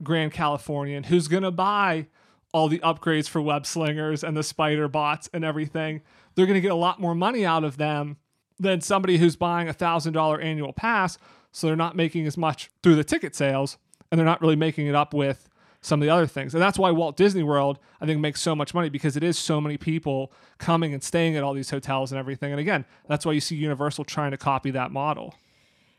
Grand 0.04 0.32
Californian, 0.32 1.06
who's 1.06 1.28
going 1.28 1.44
to 1.44 1.52
buy 1.52 2.08
all 2.54 2.68
the 2.68 2.80
upgrades 2.80 3.28
for 3.28 3.42
web 3.42 3.66
slingers 3.66 4.24
and 4.24 4.38
the 4.38 4.44
spider 4.44 4.88
bots 4.88 5.30
and 5.34 5.44
everything. 5.44 6.02
They're 6.36 6.46
going 6.46 6.56
to 6.56 6.62
get 6.62 6.72
a 6.72 6.76
lot 6.76 7.00
more 7.00 7.16
money 7.16 7.46
out 7.46 7.64
of 7.64 7.78
them 7.78 8.18
than 8.60 8.82
somebody 8.82 9.18
who's 9.18 9.36
buying 9.36 9.68
a 9.68 9.74
thousand 9.74 10.14
dollar 10.14 10.40
annual 10.40 10.74
pass. 10.74 11.18
So 11.52 11.68
they're 11.68 11.76
not 11.76 11.96
making 11.96 12.28
as 12.28 12.38
much 12.38 12.70
through 12.84 12.96
the 12.96 13.04
ticket 13.04 13.36
sales 13.36 13.78
and 14.12 14.20
they're 14.20 14.26
not 14.26 14.42
really 14.42 14.56
making 14.56 14.86
it 14.88 14.96
up 14.96 15.14
with 15.14 15.50
some 15.84 16.02
of 16.02 16.06
the 16.06 16.12
other 16.12 16.26
things. 16.26 16.54
And 16.56 16.64
that's 16.64 16.80
why 16.80 16.90
Walt 16.92 17.18
Disney 17.18 17.44
World, 17.44 17.78
I 18.02 18.06
think, 18.06 18.20
makes 18.20 18.42
so 18.42 18.56
much 18.56 18.74
money 18.74 18.90
because 18.90 19.16
it 19.16 19.24
is 19.24 19.38
so 19.38 19.62
many 19.62 19.78
people 19.78 20.32
coming 20.58 20.94
and 20.94 21.04
staying 21.04 21.36
at 21.36 21.44
all 21.44 21.54
these 21.54 21.70
hotels 21.70 22.12
and 22.12 22.18
everything. 22.18 22.52
And 22.52 22.60
again, 22.60 22.86
that's 23.08 23.26
why 23.26 23.34
you 23.34 23.42
see 23.42 23.56
Universal 23.56 24.06
trying 24.06 24.32
to 24.32 24.38
copy 24.38 24.72
that 24.72 24.92
model. 24.92 25.36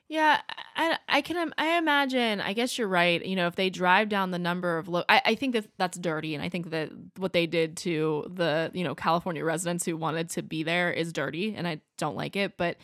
Yeah, 0.08 0.40
I, 0.76 0.98
I 1.08 1.20
can 1.22 1.52
I 1.56 1.78
imagine. 1.78 2.40
I 2.40 2.52
guess 2.52 2.76
you're 2.78 2.88
right. 2.88 3.24
You 3.24 3.36
know, 3.36 3.46
if 3.46 3.56
they 3.56 3.70
drive 3.70 4.08
down 4.08 4.30
the 4.30 4.38
number 4.38 4.78
of, 4.78 4.86
lo- 4.88 5.04
I, 5.08 5.22
I 5.24 5.34
think 5.34 5.54
that 5.54 5.66
that's 5.78 5.98
dirty, 5.98 6.34
and 6.34 6.44
I 6.44 6.48
think 6.48 6.70
that 6.70 6.90
what 7.16 7.32
they 7.32 7.46
did 7.46 7.78
to 7.78 8.30
the 8.32 8.70
you 8.74 8.84
know 8.84 8.94
California 8.94 9.44
residents 9.44 9.84
who 9.84 9.96
wanted 9.96 10.30
to 10.30 10.42
be 10.42 10.62
there 10.62 10.90
is 10.92 11.12
dirty, 11.12 11.54
and 11.54 11.66
I 11.66 11.80
don't 11.96 12.16
like 12.16 12.36
it. 12.36 12.56
But 12.58 12.76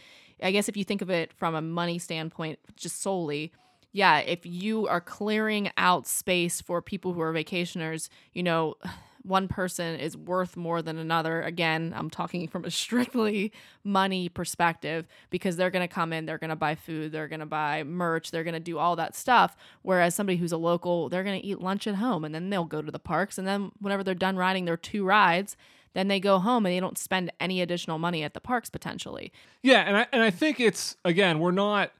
I 0.43 0.51
guess 0.51 0.69
if 0.69 0.77
you 0.77 0.85
think 0.85 1.03
of 1.03 1.11
it 1.11 1.33
from 1.35 1.55
a 1.55 1.61
money 1.61 1.99
standpoint, 1.99 2.59
just 2.75 3.03
solely, 3.03 3.53
yeah, 3.93 4.19
if 4.19 4.47
you 4.47 4.87
are 4.87 5.01
clearing 5.01 5.71
out 5.77 6.07
space 6.07 6.61
for 6.61 6.81
people 6.81 7.13
who 7.13 7.21
are 7.21 7.33
vacationers, 7.33 8.09
you 8.33 8.43
know, 8.43 8.77
one 9.23 9.49
person 9.49 10.01
is 10.01 10.17
worth 10.17 10.57
more 10.57 10.81
than 10.81 10.97
another. 10.97 11.43
Again, 11.43 11.93
I'm 11.95 12.09
talking 12.09 12.49
from 12.49 12.65
a 12.65 12.71
strictly 12.71 13.53
money 13.85 14.31
perspective 14.31 15.07
because 15.29 15.57
they're 15.57 15.71
going 15.71 15.87
to 15.87 15.95
come 15.95 16.15
in, 16.15 16.25
they're 16.25 16.39
going 16.39 16.51
to 16.51 16.57
buy 16.57 16.75
food, 16.75 17.13
they're 17.13 17.29
going 17.29 17.41
to 17.41 17.47
buy 17.47 17.85
merch, 17.85 18.31
they're 18.31 18.45
going 18.45 18.55
to 18.55 18.61
do 18.61 18.79
all 18.79 18.97
that 18.97 19.15
stuff. 19.15 19.57
Whereas 19.83 20.15
somebody 20.15 20.39
who's 20.39 20.53
a 20.53 20.57
local, 20.57 21.11
they're 21.11 21.25
going 21.25 21.39
to 21.39 21.47
eat 21.47 21.61
lunch 21.61 21.87
at 21.87 21.97
home 21.97 22.25
and 22.25 22.35
then 22.35 22.49
they'll 22.49 22.65
go 22.65 22.81
to 22.81 22.91
the 22.91 22.99
parks. 22.99 23.37
And 23.37 23.47
then 23.47 23.73
whenever 23.79 24.03
they're 24.03 24.15
done 24.15 24.37
riding 24.37 24.65
their 24.65 24.79
two 24.79 25.05
rides, 25.05 25.55
then 25.93 26.09
they 26.09 26.21
go 26.21 26.39
home 26.39 26.65
and 26.65 26.75
they 26.75 26.81
don't 26.81 26.97
spend 26.97 27.33
any 27.41 27.61
additional 27.61 27.99
money 27.99 28.23
at 28.23 28.33
the 28.33 28.41
parks 28.41 28.71
potentially. 28.71 29.33
Yeah, 29.63 29.81
and 29.81 29.97
I 29.97 30.07
and 30.13 30.23
I 30.23 30.31
think 30.31 30.61
it's 30.61 30.97
again, 31.05 31.41
we're 31.41 31.51
not 31.51 31.91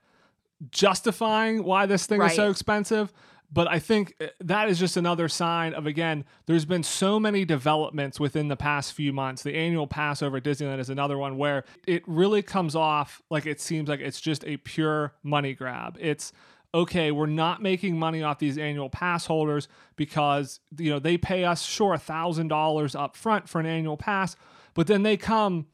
justifying 0.69 1.63
why 1.63 1.85
this 1.85 2.05
thing 2.05 2.19
right. 2.19 2.31
is 2.31 2.35
so 2.35 2.49
expensive. 2.49 3.11
But 3.53 3.67
I 3.67 3.79
think 3.79 4.15
uh, 4.21 4.27
that 4.39 4.69
is 4.69 4.79
just 4.79 4.95
another 4.95 5.27
sign 5.27 5.73
of, 5.73 5.85
again, 5.85 6.23
there's 6.45 6.63
been 6.63 6.83
so 6.83 7.19
many 7.19 7.43
developments 7.43 8.19
within 8.19 8.47
the 8.47 8.55
past 8.55 8.93
few 8.93 9.11
months. 9.11 9.43
The 9.43 9.55
annual 9.55 9.87
pass 9.87 10.21
over 10.21 10.37
at 10.37 10.43
Disneyland 10.43 10.79
is 10.79 10.89
another 10.89 11.17
one 11.17 11.37
where 11.37 11.65
it 11.85 12.03
really 12.07 12.41
comes 12.41 12.75
off 12.75 13.21
like 13.29 13.45
it 13.45 13.59
seems 13.59 13.89
like 13.89 13.99
it's 13.99 14.21
just 14.21 14.45
a 14.45 14.57
pure 14.57 15.13
money 15.21 15.53
grab. 15.53 15.97
It's, 15.99 16.31
okay, 16.73 17.11
we're 17.11 17.25
not 17.25 17.61
making 17.61 17.99
money 17.99 18.23
off 18.23 18.39
these 18.39 18.57
annual 18.57 18.89
pass 18.89 19.25
holders 19.25 19.67
because, 19.97 20.61
you 20.77 20.89
know, 20.89 20.99
they 20.99 21.17
pay 21.17 21.43
us, 21.43 21.63
sure, 21.63 21.93
a 21.93 21.99
$1,000 21.99 22.99
up 22.99 23.17
front 23.17 23.49
for 23.49 23.59
an 23.59 23.65
annual 23.65 23.97
pass, 23.97 24.37
but 24.73 24.87
then 24.87 25.03
they 25.03 25.17
come 25.17 25.67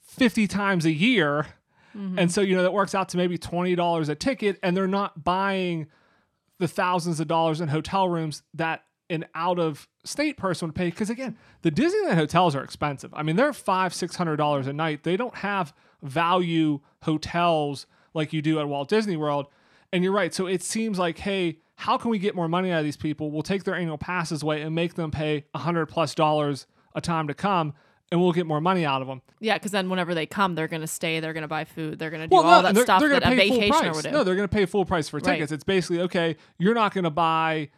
50 0.00 0.46
times 0.46 0.86
a 0.86 0.92
year 0.92 1.46
Mm-hmm. 1.96 2.18
And 2.18 2.32
so, 2.32 2.40
you 2.40 2.56
know, 2.56 2.62
that 2.62 2.72
works 2.72 2.94
out 2.94 3.08
to 3.10 3.16
maybe 3.16 3.38
$20 3.38 4.08
a 4.08 4.14
ticket, 4.14 4.58
and 4.62 4.76
they're 4.76 4.86
not 4.86 5.24
buying 5.24 5.88
the 6.58 6.68
thousands 6.68 7.20
of 7.20 7.28
dollars 7.28 7.60
in 7.60 7.68
hotel 7.68 8.08
rooms 8.08 8.42
that 8.54 8.84
an 9.10 9.24
out 9.34 9.58
of 9.58 9.88
state 10.04 10.36
person 10.36 10.68
would 10.68 10.74
pay. 10.74 10.86
Because 10.86 11.10
again, 11.10 11.36
the 11.62 11.70
Disneyland 11.70 12.14
hotels 12.14 12.54
are 12.54 12.62
expensive. 12.62 13.12
I 13.14 13.22
mean, 13.22 13.36
they're 13.36 13.52
five, 13.52 13.94
six 13.94 14.16
hundred 14.16 14.36
dollars 14.36 14.66
a 14.66 14.72
night. 14.72 15.04
They 15.04 15.16
don't 15.16 15.36
have 15.36 15.72
value 16.02 16.80
hotels 17.02 17.86
like 18.14 18.32
you 18.32 18.42
do 18.42 18.58
at 18.60 18.68
Walt 18.68 18.88
Disney 18.88 19.16
World. 19.16 19.46
And 19.92 20.04
you're 20.04 20.12
right. 20.12 20.34
So 20.34 20.46
it 20.46 20.62
seems 20.62 20.98
like, 20.98 21.18
hey, 21.18 21.58
how 21.76 21.96
can 21.96 22.10
we 22.10 22.18
get 22.18 22.34
more 22.34 22.48
money 22.48 22.70
out 22.70 22.80
of 22.80 22.84
these 22.84 22.96
people? 22.96 23.30
We'll 23.30 23.42
take 23.42 23.64
their 23.64 23.74
annual 23.74 23.98
passes 23.98 24.42
away 24.42 24.62
and 24.62 24.74
make 24.74 24.94
them 24.94 25.10
pay 25.10 25.44
a 25.54 25.58
hundred 25.58 25.86
plus 25.86 26.14
dollars 26.14 26.66
a 26.94 27.00
time 27.00 27.28
to 27.28 27.34
come 27.34 27.72
and 28.10 28.20
we'll 28.20 28.32
get 28.32 28.46
more 28.46 28.60
money 28.60 28.84
out 28.84 29.02
of 29.02 29.08
them. 29.08 29.22
Yeah, 29.40 29.54
because 29.54 29.72
then 29.72 29.90
whenever 29.90 30.14
they 30.14 30.26
come, 30.26 30.54
they're 30.54 30.68
going 30.68 30.80
to 30.80 30.86
stay, 30.86 31.20
they're 31.20 31.32
going 31.32 31.42
to 31.42 31.48
buy 31.48 31.64
food, 31.64 31.98
they're 31.98 32.10
going 32.10 32.22
to 32.22 32.28
do 32.28 32.36
well, 32.36 32.44
all 32.44 32.62
no, 32.62 32.72
that 32.72 32.82
stuff 32.82 33.00
they're 33.00 33.10
that 33.10 33.22
a 33.22 33.26
vacationer 33.26 33.94
would 33.94 34.04
do. 34.04 34.10
No, 34.10 34.24
they're 34.24 34.36
going 34.36 34.48
to 34.48 34.54
pay 34.54 34.66
full 34.66 34.84
price 34.84 35.08
for 35.08 35.20
tickets. 35.20 35.50
Right. 35.50 35.56
It's 35.56 35.64
basically 35.64 36.00
okay. 36.02 36.36
You're 36.58 36.74
not 36.74 36.94
going 36.94 37.04
to 37.04 37.10
buy. 37.10 37.70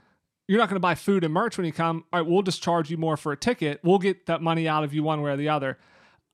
You're 0.48 0.58
not 0.58 0.68
going 0.68 0.76
to 0.76 0.80
buy 0.80 0.96
food 0.96 1.22
and 1.22 1.32
merch 1.32 1.56
when 1.56 1.64
you 1.64 1.72
come. 1.72 2.04
All 2.12 2.20
right, 2.20 2.28
we'll 2.28 2.42
just 2.42 2.62
charge 2.62 2.90
you 2.90 2.96
more 2.96 3.16
for 3.16 3.32
a 3.32 3.36
ticket. 3.36 3.80
We'll 3.84 3.98
get 3.98 4.26
that 4.26 4.42
money 4.42 4.66
out 4.66 4.82
of 4.82 4.92
you 4.92 5.02
one 5.02 5.22
way 5.22 5.30
or 5.30 5.36
the 5.36 5.48
other. 5.48 5.78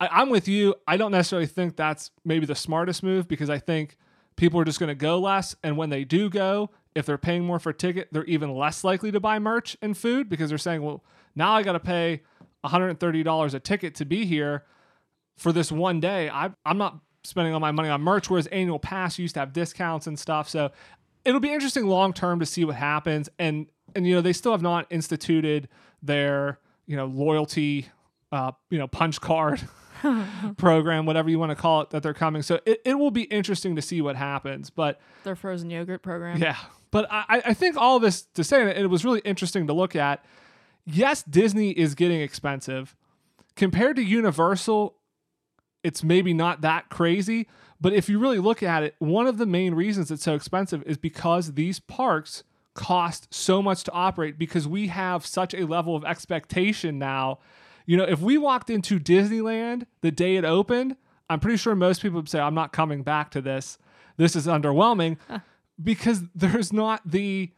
I, 0.01 0.09
I'm 0.11 0.31
with 0.31 0.49
you. 0.49 0.75
I 0.87 0.97
don't 0.97 1.13
necessarily 1.13 1.47
think 1.47 1.77
that's 1.77 2.11
maybe 2.25 2.47
the 2.47 2.55
smartest 2.55 3.03
move 3.03 3.29
because 3.29 3.51
I 3.51 3.59
think 3.59 3.97
people 4.37 4.59
are 4.61 4.65
just 4.65 4.79
going 4.79 4.89
to 4.89 4.95
go 4.95 5.19
less. 5.19 5.55
And 5.63 5.77
when 5.77 5.91
they 5.91 6.05
do 6.05 6.31
go, 6.31 6.71
if 6.95 7.05
they're 7.05 7.19
paying 7.19 7.45
more 7.45 7.59
for 7.59 7.71
a 7.71 7.75
ticket, 7.75 8.09
they're 8.11 8.25
even 8.25 8.55
less 8.55 8.85
likely 8.85 9.11
to 9.13 9.21
buy 9.21 9.39
merch 9.39 9.77
and 9.83 9.97
food 9.97 10.31
because 10.31 10.49
they're 10.49 10.59
saying, 10.59 10.83
well, 10.83 11.05
now 11.35 11.53
I 11.53 11.63
got 11.63 11.73
to 11.73 11.81
pay 11.81 12.23
$130 12.67 13.55
a 13.55 13.61
ticket 13.61 13.95
to 13.97 14.05
be 14.05 14.25
here 14.25 14.65
for 15.37 15.53
this 15.53 15.71
one 15.71 16.01
day. 16.01 16.29
I, 16.29 16.51
I'm 16.65 16.79
not 16.79 16.99
spending 17.25 17.53
all 17.55 17.61
my 17.61 17.73
money 17.73 17.89
on 17.89 18.01
merch, 18.03 18.31
whereas 18.31 18.47
annual 18.49 18.79
pass 18.79 19.19
used 19.19 19.35
to 19.35 19.41
have 19.41 19.53
discounts 19.53 20.07
and 20.07 20.19
stuff. 20.19 20.49
So 20.49 20.71
it'll 21.25 21.41
be 21.41 21.53
interesting 21.53 21.87
long 21.87 22.13
term 22.13 22.41
to 22.41 22.47
see 22.47 22.65
what 22.65 22.77
happens. 22.77 23.29
And 23.39 23.67
and 23.95 24.07
you 24.07 24.15
know 24.15 24.21
they 24.21 24.33
still 24.33 24.53
have 24.53 24.63
not 24.63 24.87
instituted 24.91 25.69
their 26.03 26.59
you 26.87 26.97
know 26.97 27.07
loyalty, 27.07 27.89
uh, 28.33 28.53
you 28.71 28.79
know 28.79 28.87
punch 28.87 29.21
card 29.21 29.61
program, 30.57 31.07
whatever 31.07 31.29
you 31.29 31.39
want 31.39 31.51
to 31.51 31.57
call 31.57 31.83
it, 31.83 31.91
that 31.91 32.03
they're 32.03 32.15
coming. 32.15 32.43
So 32.43 32.61
it, 32.65 32.81
it 32.85 32.95
will 32.95 33.11
be 33.11 33.23
interesting 33.23 33.77
to 33.77 33.83
see 33.83 34.01
what 34.01 34.17
happens. 34.17 34.71
But 34.71 35.01
their 35.25 35.37
frozen 35.37 35.71
yogurt 35.71 36.03
program, 36.03 36.41
yeah. 36.41 36.57
But 36.93 37.09
I, 37.11 37.43
I 37.47 37.55
think 37.55 37.77
all 37.77 37.99
this 37.99 38.23
to 38.35 38.45
say 38.45 38.65
that 38.65 38.77
it 38.79 38.87
was 38.87 39.05
really 39.05 39.21
interesting 39.21 39.67
to 39.67 39.73
look 39.73 39.97
at 39.97 40.25
yes, 40.87 41.23
Disney 41.23 41.71
is 41.71 41.95
getting 41.95 42.21
expensive. 42.21 42.97
Compared 43.55 43.97
to 43.97 44.03
Universal, 44.03 44.95
it's 45.83 46.03
maybe 46.03 46.33
not 46.33 46.63
that 46.63 46.89
crazy. 46.89 47.49
But 47.81 47.93
if 47.93 48.09
you 48.09 48.19
really 48.19 48.39
look 48.39 48.63
at 48.63 48.83
it, 48.83 48.95
one 48.99 49.27
of 49.27 49.39
the 49.39 49.47
main 49.47 49.75
reasons 49.75 50.11
it's 50.11 50.25
so 50.25 50.35
expensive 50.35 50.83
is 50.87 50.97
because 50.97 51.55
these 51.55 51.79
parks 51.79 52.43
cost 52.75 53.33
so 53.33 53.63
much 53.63 53.85
to 53.85 53.93
operate 53.93 54.39
because 54.39 54.69
we 54.69 54.89
have 54.89 55.27
such 55.27 55.55
a 55.55 55.67
level 55.67 55.97
of 55.97 56.05
expectation 56.05 56.99
now. 56.99 57.39
You 57.87 57.97
know, 57.97 58.05
if 58.05 58.21
we 58.21 58.39
walked 58.39 58.71
into 58.71 58.99
Disneyland 58.99 59.87
the 60.01 60.11
day 60.11 60.37
it 60.37 60.45
opened, 60.45 60.97
I'm 61.29 61.41
pretty 61.41 61.57
sure 61.57 61.75
most 61.75 62.03
people 62.03 62.21
would 62.21 62.29
say, 62.29 62.41
I'm 62.41 62.55
not 62.55 62.73
coming 62.73 63.03
back 63.03 63.31
to 63.33 63.41
this. 63.41 63.79
This 64.17 64.37
is 64.37 64.47
underwhelming 64.47 65.19
because 65.83 66.23
there's 66.35 66.73
not 66.73 67.03
the 67.05 67.51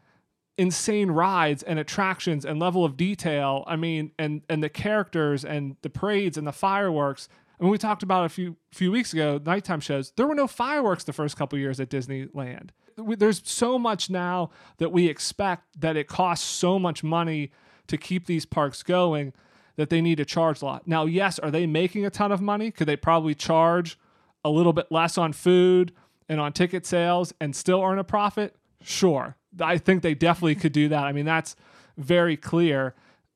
insane 0.58 1.10
rides 1.10 1.62
and 1.62 1.78
attractions 1.78 2.44
and 2.44 2.58
level 2.58 2.84
of 2.84 2.96
detail. 2.96 3.64
I 3.66 3.76
mean, 3.76 4.10
and 4.18 4.42
and 4.50 4.62
the 4.62 4.68
characters 4.68 5.44
and 5.44 5.76
the 5.82 5.88
parades 5.88 6.36
and 6.36 6.46
the 6.46 6.52
fireworks. 6.52 7.28
I 7.58 7.64
mean, 7.64 7.72
we 7.72 7.78
talked 7.78 8.02
about 8.02 8.26
a 8.26 8.28
few 8.28 8.56
few 8.72 8.92
weeks 8.92 9.12
ago, 9.12 9.40
nighttime 9.44 9.80
shows. 9.80 10.12
There 10.16 10.26
were 10.26 10.34
no 10.34 10.46
fireworks 10.46 11.04
the 11.04 11.12
first 11.12 11.36
couple 11.36 11.58
years 11.58 11.80
at 11.80 11.88
Disneyland. 11.88 12.70
There's 12.96 13.40
so 13.48 13.78
much 13.78 14.10
now 14.10 14.50
that 14.78 14.90
we 14.90 15.06
expect 15.06 15.80
that 15.80 15.96
it 15.96 16.08
costs 16.08 16.46
so 16.46 16.78
much 16.78 17.04
money 17.04 17.52
to 17.86 17.96
keep 17.96 18.26
these 18.26 18.44
parks 18.44 18.82
going 18.82 19.32
that 19.76 19.88
they 19.88 20.00
need 20.00 20.16
to 20.16 20.24
charge 20.24 20.60
a 20.60 20.64
lot. 20.64 20.88
Now, 20.88 21.06
yes, 21.06 21.38
are 21.38 21.52
they 21.52 21.64
making 21.64 22.04
a 22.04 22.10
ton 22.10 22.32
of 22.32 22.40
money? 22.40 22.72
Could 22.72 22.88
they 22.88 22.96
probably 22.96 23.36
charge 23.36 23.96
a 24.44 24.50
little 24.50 24.72
bit 24.72 24.90
less 24.90 25.16
on 25.16 25.32
food 25.32 25.92
and 26.28 26.40
on 26.40 26.52
ticket 26.52 26.84
sales 26.84 27.32
and 27.40 27.54
still 27.54 27.80
earn 27.80 28.00
a 28.00 28.04
profit? 28.04 28.56
Sure. 28.82 29.36
I 29.60 29.78
think 29.78 30.02
they 30.02 30.14
definitely 30.14 30.54
could 30.54 30.72
do 30.72 30.88
that. 30.88 31.04
I 31.04 31.12
mean, 31.12 31.24
that's 31.24 31.56
very 31.96 32.36
clear. 32.36 32.94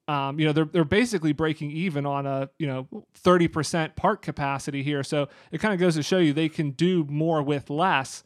Um, 0.08 0.38
you 0.38 0.46
know, 0.46 0.52
they're 0.52 0.64
they're 0.64 0.84
basically 0.84 1.32
breaking 1.32 1.70
even 1.70 2.06
on 2.06 2.26
a 2.26 2.50
you 2.58 2.66
know 2.66 2.88
thirty 3.14 3.48
percent 3.48 3.96
park 3.96 4.22
capacity 4.22 4.82
here. 4.82 5.02
So 5.02 5.28
it 5.50 5.58
kind 5.58 5.72
of 5.72 5.80
goes 5.80 5.94
to 5.94 6.02
show 6.02 6.18
you 6.18 6.32
they 6.32 6.48
can 6.48 6.72
do 6.72 7.04
more 7.04 7.42
with 7.42 7.70
less. 7.70 8.24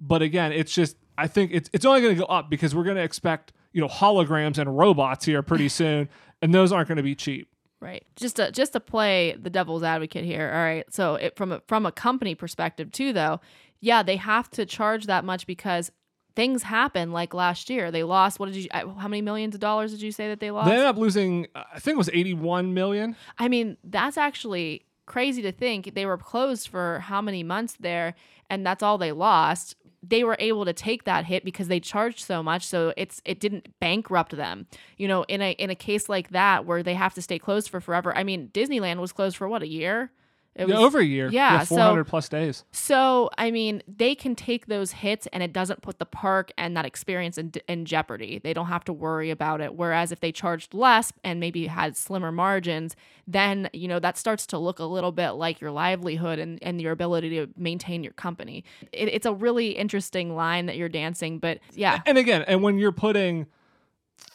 But 0.00 0.22
again, 0.22 0.52
it's 0.52 0.74
just 0.74 0.96
I 1.18 1.26
think 1.26 1.50
it's 1.52 1.70
it's 1.72 1.84
only 1.84 2.00
going 2.00 2.14
to 2.14 2.20
go 2.20 2.26
up 2.26 2.50
because 2.50 2.74
we're 2.74 2.84
going 2.84 2.96
to 2.96 3.02
expect 3.02 3.52
you 3.72 3.80
know 3.80 3.88
holograms 3.88 4.58
and 4.58 4.76
robots 4.76 5.24
here 5.24 5.42
pretty 5.42 5.68
soon, 5.80 6.08
and 6.40 6.54
those 6.54 6.72
aren't 6.72 6.88
going 6.88 6.96
to 6.96 7.02
be 7.02 7.14
cheap. 7.14 7.48
Right. 7.80 8.04
Just 8.16 8.36
to 8.36 8.50
just 8.50 8.72
to 8.72 8.80
play 8.80 9.36
the 9.38 9.50
devil's 9.50 9.82
advocate 9.82 10.24
here. 10.24 10.50
All 10.52 10.60
right. 10.60 10.84
So 10.92 11.16
it, 11.16 11.36
from 11.36 11.52
a, 11.52 11.62
from 11.68 11.84
a 11.84 11.92
company 11.92 12.34
perspective 12.34 12.90
too, 12.90 13.12
though, 13.12 13.40
yeah, 13.80 14.02
they 14.02 14.16
have 14.16 14.48
to 14.50 14.64
charge 14.64 15.06
that 15.06 15.24
much 15.24 15.46
because 15.46 15.92
things 16.36 16.62
happen. 16.62 17.10
Like 17.10 17.34
last 17.34 17.68
year, 17.68 17.90
they 17.90 18.04
lost. 18.04 18.38
What 18.38 18.46
did 18.52 18.56
you? 18.56 18.68
uh, 18.72 18.86
How 18.94 19.08
many 19.08 19.22
millions 19.22 19.54
of 19.54 19.60
dollars 19.60 19.90
did 19.90 20.02
you 20.02 20.12
say 20.12 20.28
that 20.28 20.38
they 20.38 20.50
lost? 20.52 20.66
They 20.66 20.72
ended 20.72 20.86
up 20.86 20.96
losing, 20.96 21.46
uh, 21.56 21.64
I 21.74 21.80
think 21.80 21.94
it 21.94 21.98
was 21.98 22.10
81 22.12 22.72
million. 22.74 23.16
I 23.38 23.48
mean, 23.48 23.76
that's 23.82 24.16
actually 24.16 24.82
crazy 25.06 25.42
to 25.42 25.50
think. 25.52 25.94
They 25.94 26.06
were 26.06 26.18
closed 26.18 26.68
for 26.68 27.00
how 27.00 27.20
many 27.20 27.42
months 27.42 27.76
there, 27.80 28.14
and 28.48 28.64
that's 28.64 28.82
all 28.82 28.98
they 28.98 29.12
lost. 29.12 29.74
They 30.08 30.22
were 30.22 30.36
able 30.38 30.64
to 30.66 30.72
take 30.72 31.04
that 31.04 31.24
hit 31.24 31.44
because 31.44 31.66
they 31.68 31.80
charged 31.80 32.20
so 32.20 32.40
much, 32.42 32.64
so 32.64 32.92
it's 32.96 33.20
it 33.24 33.40
didn't 33.40 33.68
bankrupt 33.80 34.36
them. 34.36 34.66
You 34.98 35.08
know, 35.08 35.24
in 35.24 35.42
a 35.42 35.52
in 35.52 35.70
a 35.70 35.74
case 35.74 36.08
like 36.08 36.30
that 36.30 36.64
where 36.64 36.82
they 36.82 36.94
have 36.94 37.14
to 37.14 37.22
stay 37.22 37.38
closed 37.40 37.68
for 37.70 37.80
forever. 37.80 38.16
I 38.16 38.22
mean, 38.22 38.48
Disneyland 38.52 38.98
was 38.98 39.10
closed 39.12 39.36
for 39.36 39.48
what 39.48 39.62
a 39.62 39.66
year. 39.66 40.12
It 40.58 40.68
Yeah, 40.68 40.78
over 40.78 40.98
a 41.00 41.04
year. 41.04 41.28
yeah, 41.30 41.60
so- 41.64 41.76
400 41.76 42.04
plus 42.04 42.28
days. 42.30 42.64
So, 42.72 43.28
I 43.36 43.50
mean, 43.50 43.82
they 43.86 44.14
can 44.14 44.34
take 44.34 44.66
those 44.66 44.92
hits 44.92 45.26
and 45.32 45.42
it 45.42 45.52
doesn't 45.52 45.82
put 45.82 45.98
the 45.98 46.06
park 46.06 46.50
and 46.56 46.74
that 46.76 46.86
experience 46.86 47.36
in, 47.36 47.52
in 47.68 47.84
jeopardy. 47.84 48.38
They 48.38 48.54
don't 48.54 48.68
have 48.68 48.82
to 48.84 48.92
worry 48.92 49.30
about 49.30 49.60
it. 49.60 49.74
Whereas 49.74 50.12
if 50.12 50.20
they 50.20 50.32
charged 50.32 50.72
less 50.72 51.12
and 51.22 51.38
maybe 51.40 51.66
had 51.66 51.94
slimmer 51.94 52.32
margins, 52.32 52.96
then, 53.26 53.68
you 53.74 53.86
know, 53.86 53.98
that 53.98 54.16
starts 54.16 54.46
to 54.46 54.58
look 54.58 54.78
a 54.78 54.84
little 54.84 55.12
bit 55.12 55.32
like 55.32 55.60
your 55.60 55.72
livelihood 55.72 56.38
and, 56.38 56.58
and 56.62 56.80
your 56.80 56.92
ability 56.92 57.28
to 57.30 57.48
maintain 57.58 58.02
your 58.02 58.14
company. 58.14 58.64
It, 58.92 59.08
it's 59.08 59.26
a 59.26 59.34
really 59.34 59.72
interesting 59.72 60.34
line 60.34 60.66
that 60.66 60.76
you're 60.78 60.88
dancing, 60.88 61.38
but 61.38 61.58
yeah. 61.74 62.00
And 62.06 62.16
again, 62.16 62.42
and 62.48 62.62
when 62.62 62.78
you're 62.78 62.92
putting 62.92 63.46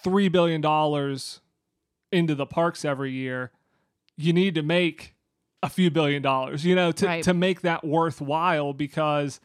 three 0.03 0.29
billion 0.29 0.61
dollars 0.61 1.41
into 2.11 2.35
the 2.35 2.45
parks 2.45 2.85
every 2.85 3.11
year, 3.11 3.51
you 4.17 4.33
need 4.33 4.53
to 4.55 4.61
make 4.61 5.15
a 5.63 5.69
few 5.69 5.91
billion 5.91 6.21
dollars, 6.21 6.65
you 6.65 6.75
know, 6.75 6.91
to, 6.91 7.05
Right. 7.05 7.23
to 7.23 7.33
make 7.33 7.61
that 7.61 7.83
worthwhile 7.83 8.73
because 8.73 9.39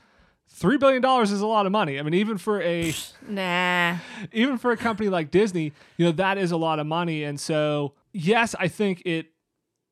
three 0.49 0.77
billion 0.79 1.03
dollars 1.03 1.31
is 1.33 1.41
a 1.41 1.47
lot 1.47 1.67
of 1.67 1.73
money. 1.73 1.99
I 1.99 2.03
mean, 2.03 2.15
even 2.15 2.39
for 2.39 2.61
a 2.63 2.95
Nah. 3.29 3.97
even 4.33 4.57
for 4.59 4.71
a 4.71 4.77
company 4.77 5.09
like 5.09 5.31
Disney, 5.31 5.73
you 5.97 6.07
know, 6.07 6.13
that 6.13 6.39
is 6.39 6.53
a 6.53 6.57
lot 6.57 6.79
of 6.79 6.87
money. 6.87 7.25
And 7.25 7.39
so 7.39 7.95
yes, 8.13 8.55
I 8.59 8.69
think 8.69 9.03
it 9.05 9.33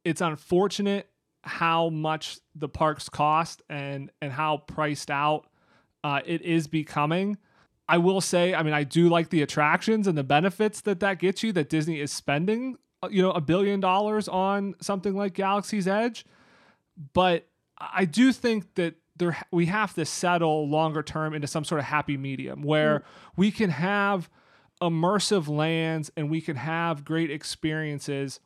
it's 0.05 0.21
unfortunate 0.21 1.09
how 1.43 1.91
much 1.91 2.39
the 2.55 2.69
parks 2.69 3.09
cost 3.11 3.61
and 3.69 4.11
and 4.23 4.33
how 4.33 4.59
priced 4.59 5.11
out 5.11 5.47
uh, 6.03 6.21
it 6.25 6.41
is 6.43 6.67
becoming. 6.67 7.37
I 7.87 7.99
will 7.99 8.23
say, 8.23 8.55
I 8.55 8.63
mean, 8.63 8.73
I 8.73 8.83
do 8.85 9.11
like 9.11 9.29
the 9.29 9.43
attractions 9.43 10.07
and 10.07 10.17
the 10.17 10.25
benefits 10.25 10.81
that 10.83 11.01
that 11.01 11.19
gets 11.19 11.43
you. 11.43 11.53
That 11.53 11.69
Disney 11.69 12.01
is 12.01 12.11
spending, 12.11 12.77
Uh, 13.05 13.09
you 13.09 13.23
know, 13.23 13.33
a 13.33 13.41
billion 13.41 13.81
dollars 13.81 14.29
on 14.29 14.75
something 14.81 15.15
like 15.15 15.35
Galaxy's 15.35 15.87
Edge, 15.87 16.25
but 17.13 17.47
I 17.79 18.05
do 18.05 18.33
think 18.33 18.75
that 18.77 18.95
there 19.17 19.37
we 19.51 19.67
have 19.67 19.95
to 19.95 20.05
settle 20.05 20.69
longer 20.69 21.03
term 21.03 21.35
into 21.35 21.47
some 21.47 21.65
sort 21.65 21.81
of 21.81 21.85
happy 21.85 22.17
medium 22.17 22.63
where 22.63 23.01
mm. 23.01 23.03
we 23.37 23.51
can 23.51 23.71
have 23.71 24.29
immersive 24.81 25.49
lands 25.49 26.11
and 26.17 26.31
we 26.31 26.41
can 26.41 26.57
have 26.57 27.05
great 27.05 27.31
experiences 27.31 28.41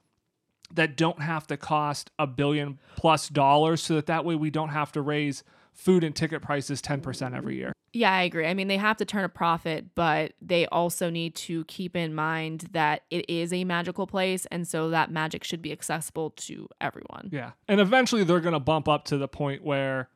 that 0.72 0.96
don't 0.96 1.22
have 1.22 1.46
to 1.46 1.56
cost 1.56 2.10
a 2.18 2.26
billion 2.26 2.78
plus 2.96 3.28
dollars 3.28 3.82
so 3.82 3.94
that 3.94 4.06
that 4.06 4.24
way 4.24 4.34
we 4.34 4.50
don't 4.50 4.68
have 4.68 4.92
to 4.92 5.00
raise 5.00 5.42
food 5.78 6.02
and 6.02 6.14
ticket 6.14 6.42
prices 6.42 6.82
10% 6.82 7.36
every 7.36 7.56
year. 7.56 7.72
Yeah, 7.92 8.12
I 8.12 8.22
agree. 8.22 8.46
I 8.46 8.52
mean, 8.52 8.66
they 8.66 8.76
have 8.76 8.96
to 8.98 9.04
turn 9.04 9.22
a 9.24 9.28
profit, 9.28 9.94
but 9.94 10.32
they 10.42 10.66
also 10.66 11.08
need 11.08 11.36
to 11.36 11.64
keep 11.66 11.94
in 11.96 12.14
mind 12.14 12.66
that 12.72 13.02
it 13.10 13.24
is 13.30 13.52
a 13.52 13.62
magical 13.64 14.06
place. 14.06 14.44
And 14.46 14.66
so 14.66 14.90
that 14.90 15.10
magic 15.12 15.44
should 15.44 15.62
be 15.62 15.70
accessible 15.72 16.30
to 16.30 16.68
everyone. 16.80 17.30
Yeah. 17.32 17.52
And 17.68 17.80
eventually 17.80 18.24
they're 18.24 18.40
going 18.40 18.54
to 18.54 18.60
bump 18.60 18.88
up 18.88 19.04
to 19.06 19.16
the 19.16 19.28
point 19.28 19.62
where 19.64 20.08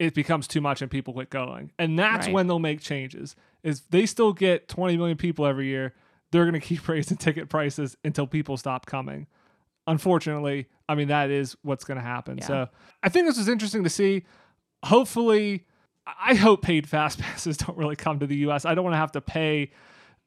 it 0.00 0.14
becomes 0.14 0.48
too 0.48 0.60
much 0.60 0.82
and 0.82 0.90
people 0.90 1.14
quit 1.14 1.30
going. 1.30 1.70
And 1.78 1.96
that's 1.98 2.26
Right. 2.26 2.34
when 2.34 2.46
they'll 2.48 2.58
make 2.58 2.80
changes. 2.80 3.36
Is 3.62 3.82
they 3.90 4.04
still 4.04 4.32
get 4.32 4.68
20 4.68 4.96
million 4.96 5.16
people 5.16 5.46
every 5.46 5.68
year, 5.68 5.94
they're 6.32 6.44
going 6.44 6.60
to 6.60 6.60
keep 6.60 6.86
raising 6.88 7.16
ticket 7.16 7.48
prices 7.48 7.96
until 8.04 8.26
people 8.26 8.56
stop 8.56 8.84
coming. 8.84 9.28
Unfortunately, 9.86 10.66
I 10.88 10.96
mean 10.96 11.08
that 11.08 11.30
is 11.30 11.56
what's 11.62 11.84
going 11.84 11.96
to 11.98 12.04
happen. 12.04 12.38
Yeah. 12.38 12.46
So, 12.46 12.68
I 13.02 13.08
think 13.08 13.26
this 13.26 13.38
was 13.38 13.48
interesting 13.48 13.84
to 13.84 13.90
see. 13.90 14.24
Hopefully, 14.86 15.64
I 16.06 16.34
hope 16.34 16.62
paid 16.62 16.88
fast 16.88 17.18
passes 17.20 17.56
don't 17.56 17.76
really 17.76 17.96
come 17.96 18.20
to 18.20 18.26
the 18.26 18.36
US. 18.48 18.64
I 18.64 18.74
don't 18.74 18.84
want 18.84 18.94
to 18.94 18.98
have 18.98 19.12
to 19.12 19.20
pay 19.20 19.72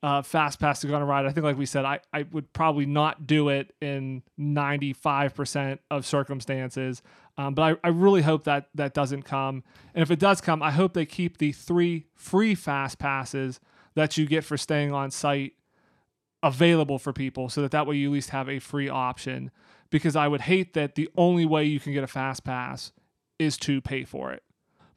uh, 0.03 0.21
fast 0.21 0.59
pass 0.59 0.81
to 0.81 0.87
go 0.87 0.95
on 0.95 1.01
a 1.01 1.05
ride. 1.05 1.25
I 1.25 1.31
think, 1.31 1.45
like 1.45 1.57
we 1.57 1.65
said, 1.65 1.85
I, 1.85 1.99
I 2.13 2.23
would 2.31 2.51
probably 2.51 2.85
not 2.85 3.25
do 3.25 3.49
it 3.49 3.73
in 3.81 4.23
95% 4.39 5.79
of 5.89 6.05
circumstances. 6.05 7.01
Um, 7.37 7.53
but 7.53 7.79
I, 7.83 7.87
I 7.87 7.89
really 7.91 8.21
hope 8.21 8.43
that 8.45 8.67
that 8.75 8.93
doesn't 8.93 9.23
come. 9.23 9.63
And 9.93 10.01
if 10.01 10.11
it 10.11 10.19
does 10.19 10.41
come, 10.41 10.61
I 10.61 10.71
hope 10.71 10.93
they 10.93 11.05
keep 11.05 11.37
the 11.37 11.53
three 11.53 12.07
free 12.15 12.53
fast 12.55 12.99
passes 12.99 13.61
that 13.95 14.17
you 14.17 14.25
get 14.25 14.43
for 14.43 14.57
staying 14.57 14.93
on 14.93 15.09
site 15.11 15.53
available 16.43 16.99
for 16.99 17.13
people 17.13 17.49
so 17.49 17.61
that 17.61 17.71
that 17.71 17.87
way 17.87 17.95
you 17.95 18.09
at 18.09 18.13
least 18.13 18.29
have 18.31 18.49
a 18.49 18.59
free 18.59 18.89
option. 18.89 19.51
Because 19.89 20.17
I 20.17 20.27
would 20.27 20.41
hate 20.41 20.73
that 20.73 20.95
the 20.95 21.09
only 21.17 21.45
way 21.45 21.63
you 21.63 21.79
can 21.79 21.93
get 21.93 22.03
a 22.03 22.07
fast 22.07 22.43
pass 22.43 22.91
is 23.37 23.57
to 23.57 23.79
pay 23.81 24.03
for 24.03 24.31
it. 24.33 24.43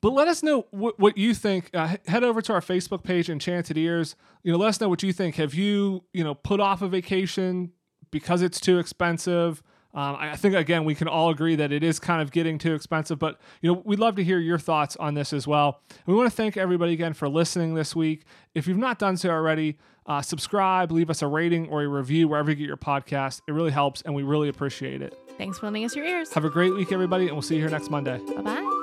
But 0.02 0.12
let 0.12 0.28
us 0.28 0.42
know 0.42 0.66
what, 0.72 0.98
what 0.98 1.16
you 1.16 1.32
think. 1.32 1.70
Uh, 1.72 1.96
head 2.06 2.24
over 2.24 2.42
to 2.42 2.52
our 2.52 2.60
Facebook 2.60 3.04
page, 3.04 3.30
Enchanted 3.30 3.78
Ears. 3.78 4.16
You 4.42 4.52
know, 4.52 4.58
let 4.58 4.68
us 4.68 4.80
know 4.80 4.88
what 4.88 5.02
you 5.02 5.12
think. 5.12 5.36
Have 5.36 5.54
you, 5.54 6.04
you 6.12 6.24
know, 6.24 6.34
put 6.34 6.60
off 6.60 6.82
a 6.82 6.88
vacation 6.88 7.70
because 8.10 8.42
it's 8.42 8.60
too 8.60 8.78
expensive? 8.78 9.62
Um, 9.94 10.16
I 10.18 10.36
think 10.36 10.54
again 10.54 10.84
we 10.84 10.94
can 10.94 11.06
all 11.06 11.28
agree 11.28 11.54
that 11.56 11.70
it 11.70 11.82
is 11.82 12.00
kind 12.00 12.22
of 12.22 12.30
getting 12.32 12.58
too 12.58 12.74
expensive. 12.74 13.18
But 13.18 13.38
you 13.60 13.72
know, 13.72 13.82
we'd 13.84 13.98
love 13.98 14.16
to 14.16 14.24
hear 14.24 14.38
your 14.38 14.58
thoughts 14.58 14.96
on 14.96 15.14
this 15.14 15.32
as 15.32 15.46
well. 15.46 15.82
We 16.06 16.14
want 16.14 16.30
to 16.30 16.34
thank 16.34 16.56
everybody 16.56 16.94
again 16.94 17.12
for 17.12 17.28
listening 17.28 17.74
this 17.74 17.94
week. 17.94 18.24
If 18.54 18.66
you've 18.66 18.78
not 18.78 18.98
done 18.98 19.16
so 19.18 19.30
already, 19.30 19.76
uh, 20.06 20.22
subscribe, 20.22 20.90
leave 20.90 21.10
us 21.10 21.22
a 21.22 21.26
rating 21.26 21.68
or 21.68 21.82
a 21.82 21.88
review 21.88 22.26
wherever 22.26 22.50
you 22.50 22.56
get 22.56 22.66
your 22.66 22.76
podcast. 22.76 23.42
It 23.46 23.52
really 23.52 23.70
helps, 23.70 24.02
and 24.02 24.14
we 24.14 24.22
really 24.22 24.48
appreciate 24.48 25.02
it. 25.02 25.14
Thanks 25.38 25.58
for 25.58 25.66
lending 25.66 25.84
us 25.84 25.94
your 25.94 26.06
ears. 26.06 26.32
Have 26.32 26.44
a 26.44 26.50
great 26.50 26.74
week, 26.74 26.90
everybody, 26.90 27.26
and 27.26 27.34
we'll 27.34 27.42
see 27.42 27.56
you 27.56 27.60
here 27.60 27.70
next 27.70 27.90
Monday. 27.90 28.18
Bye 28.34 28.42
bye. 28.42 28.81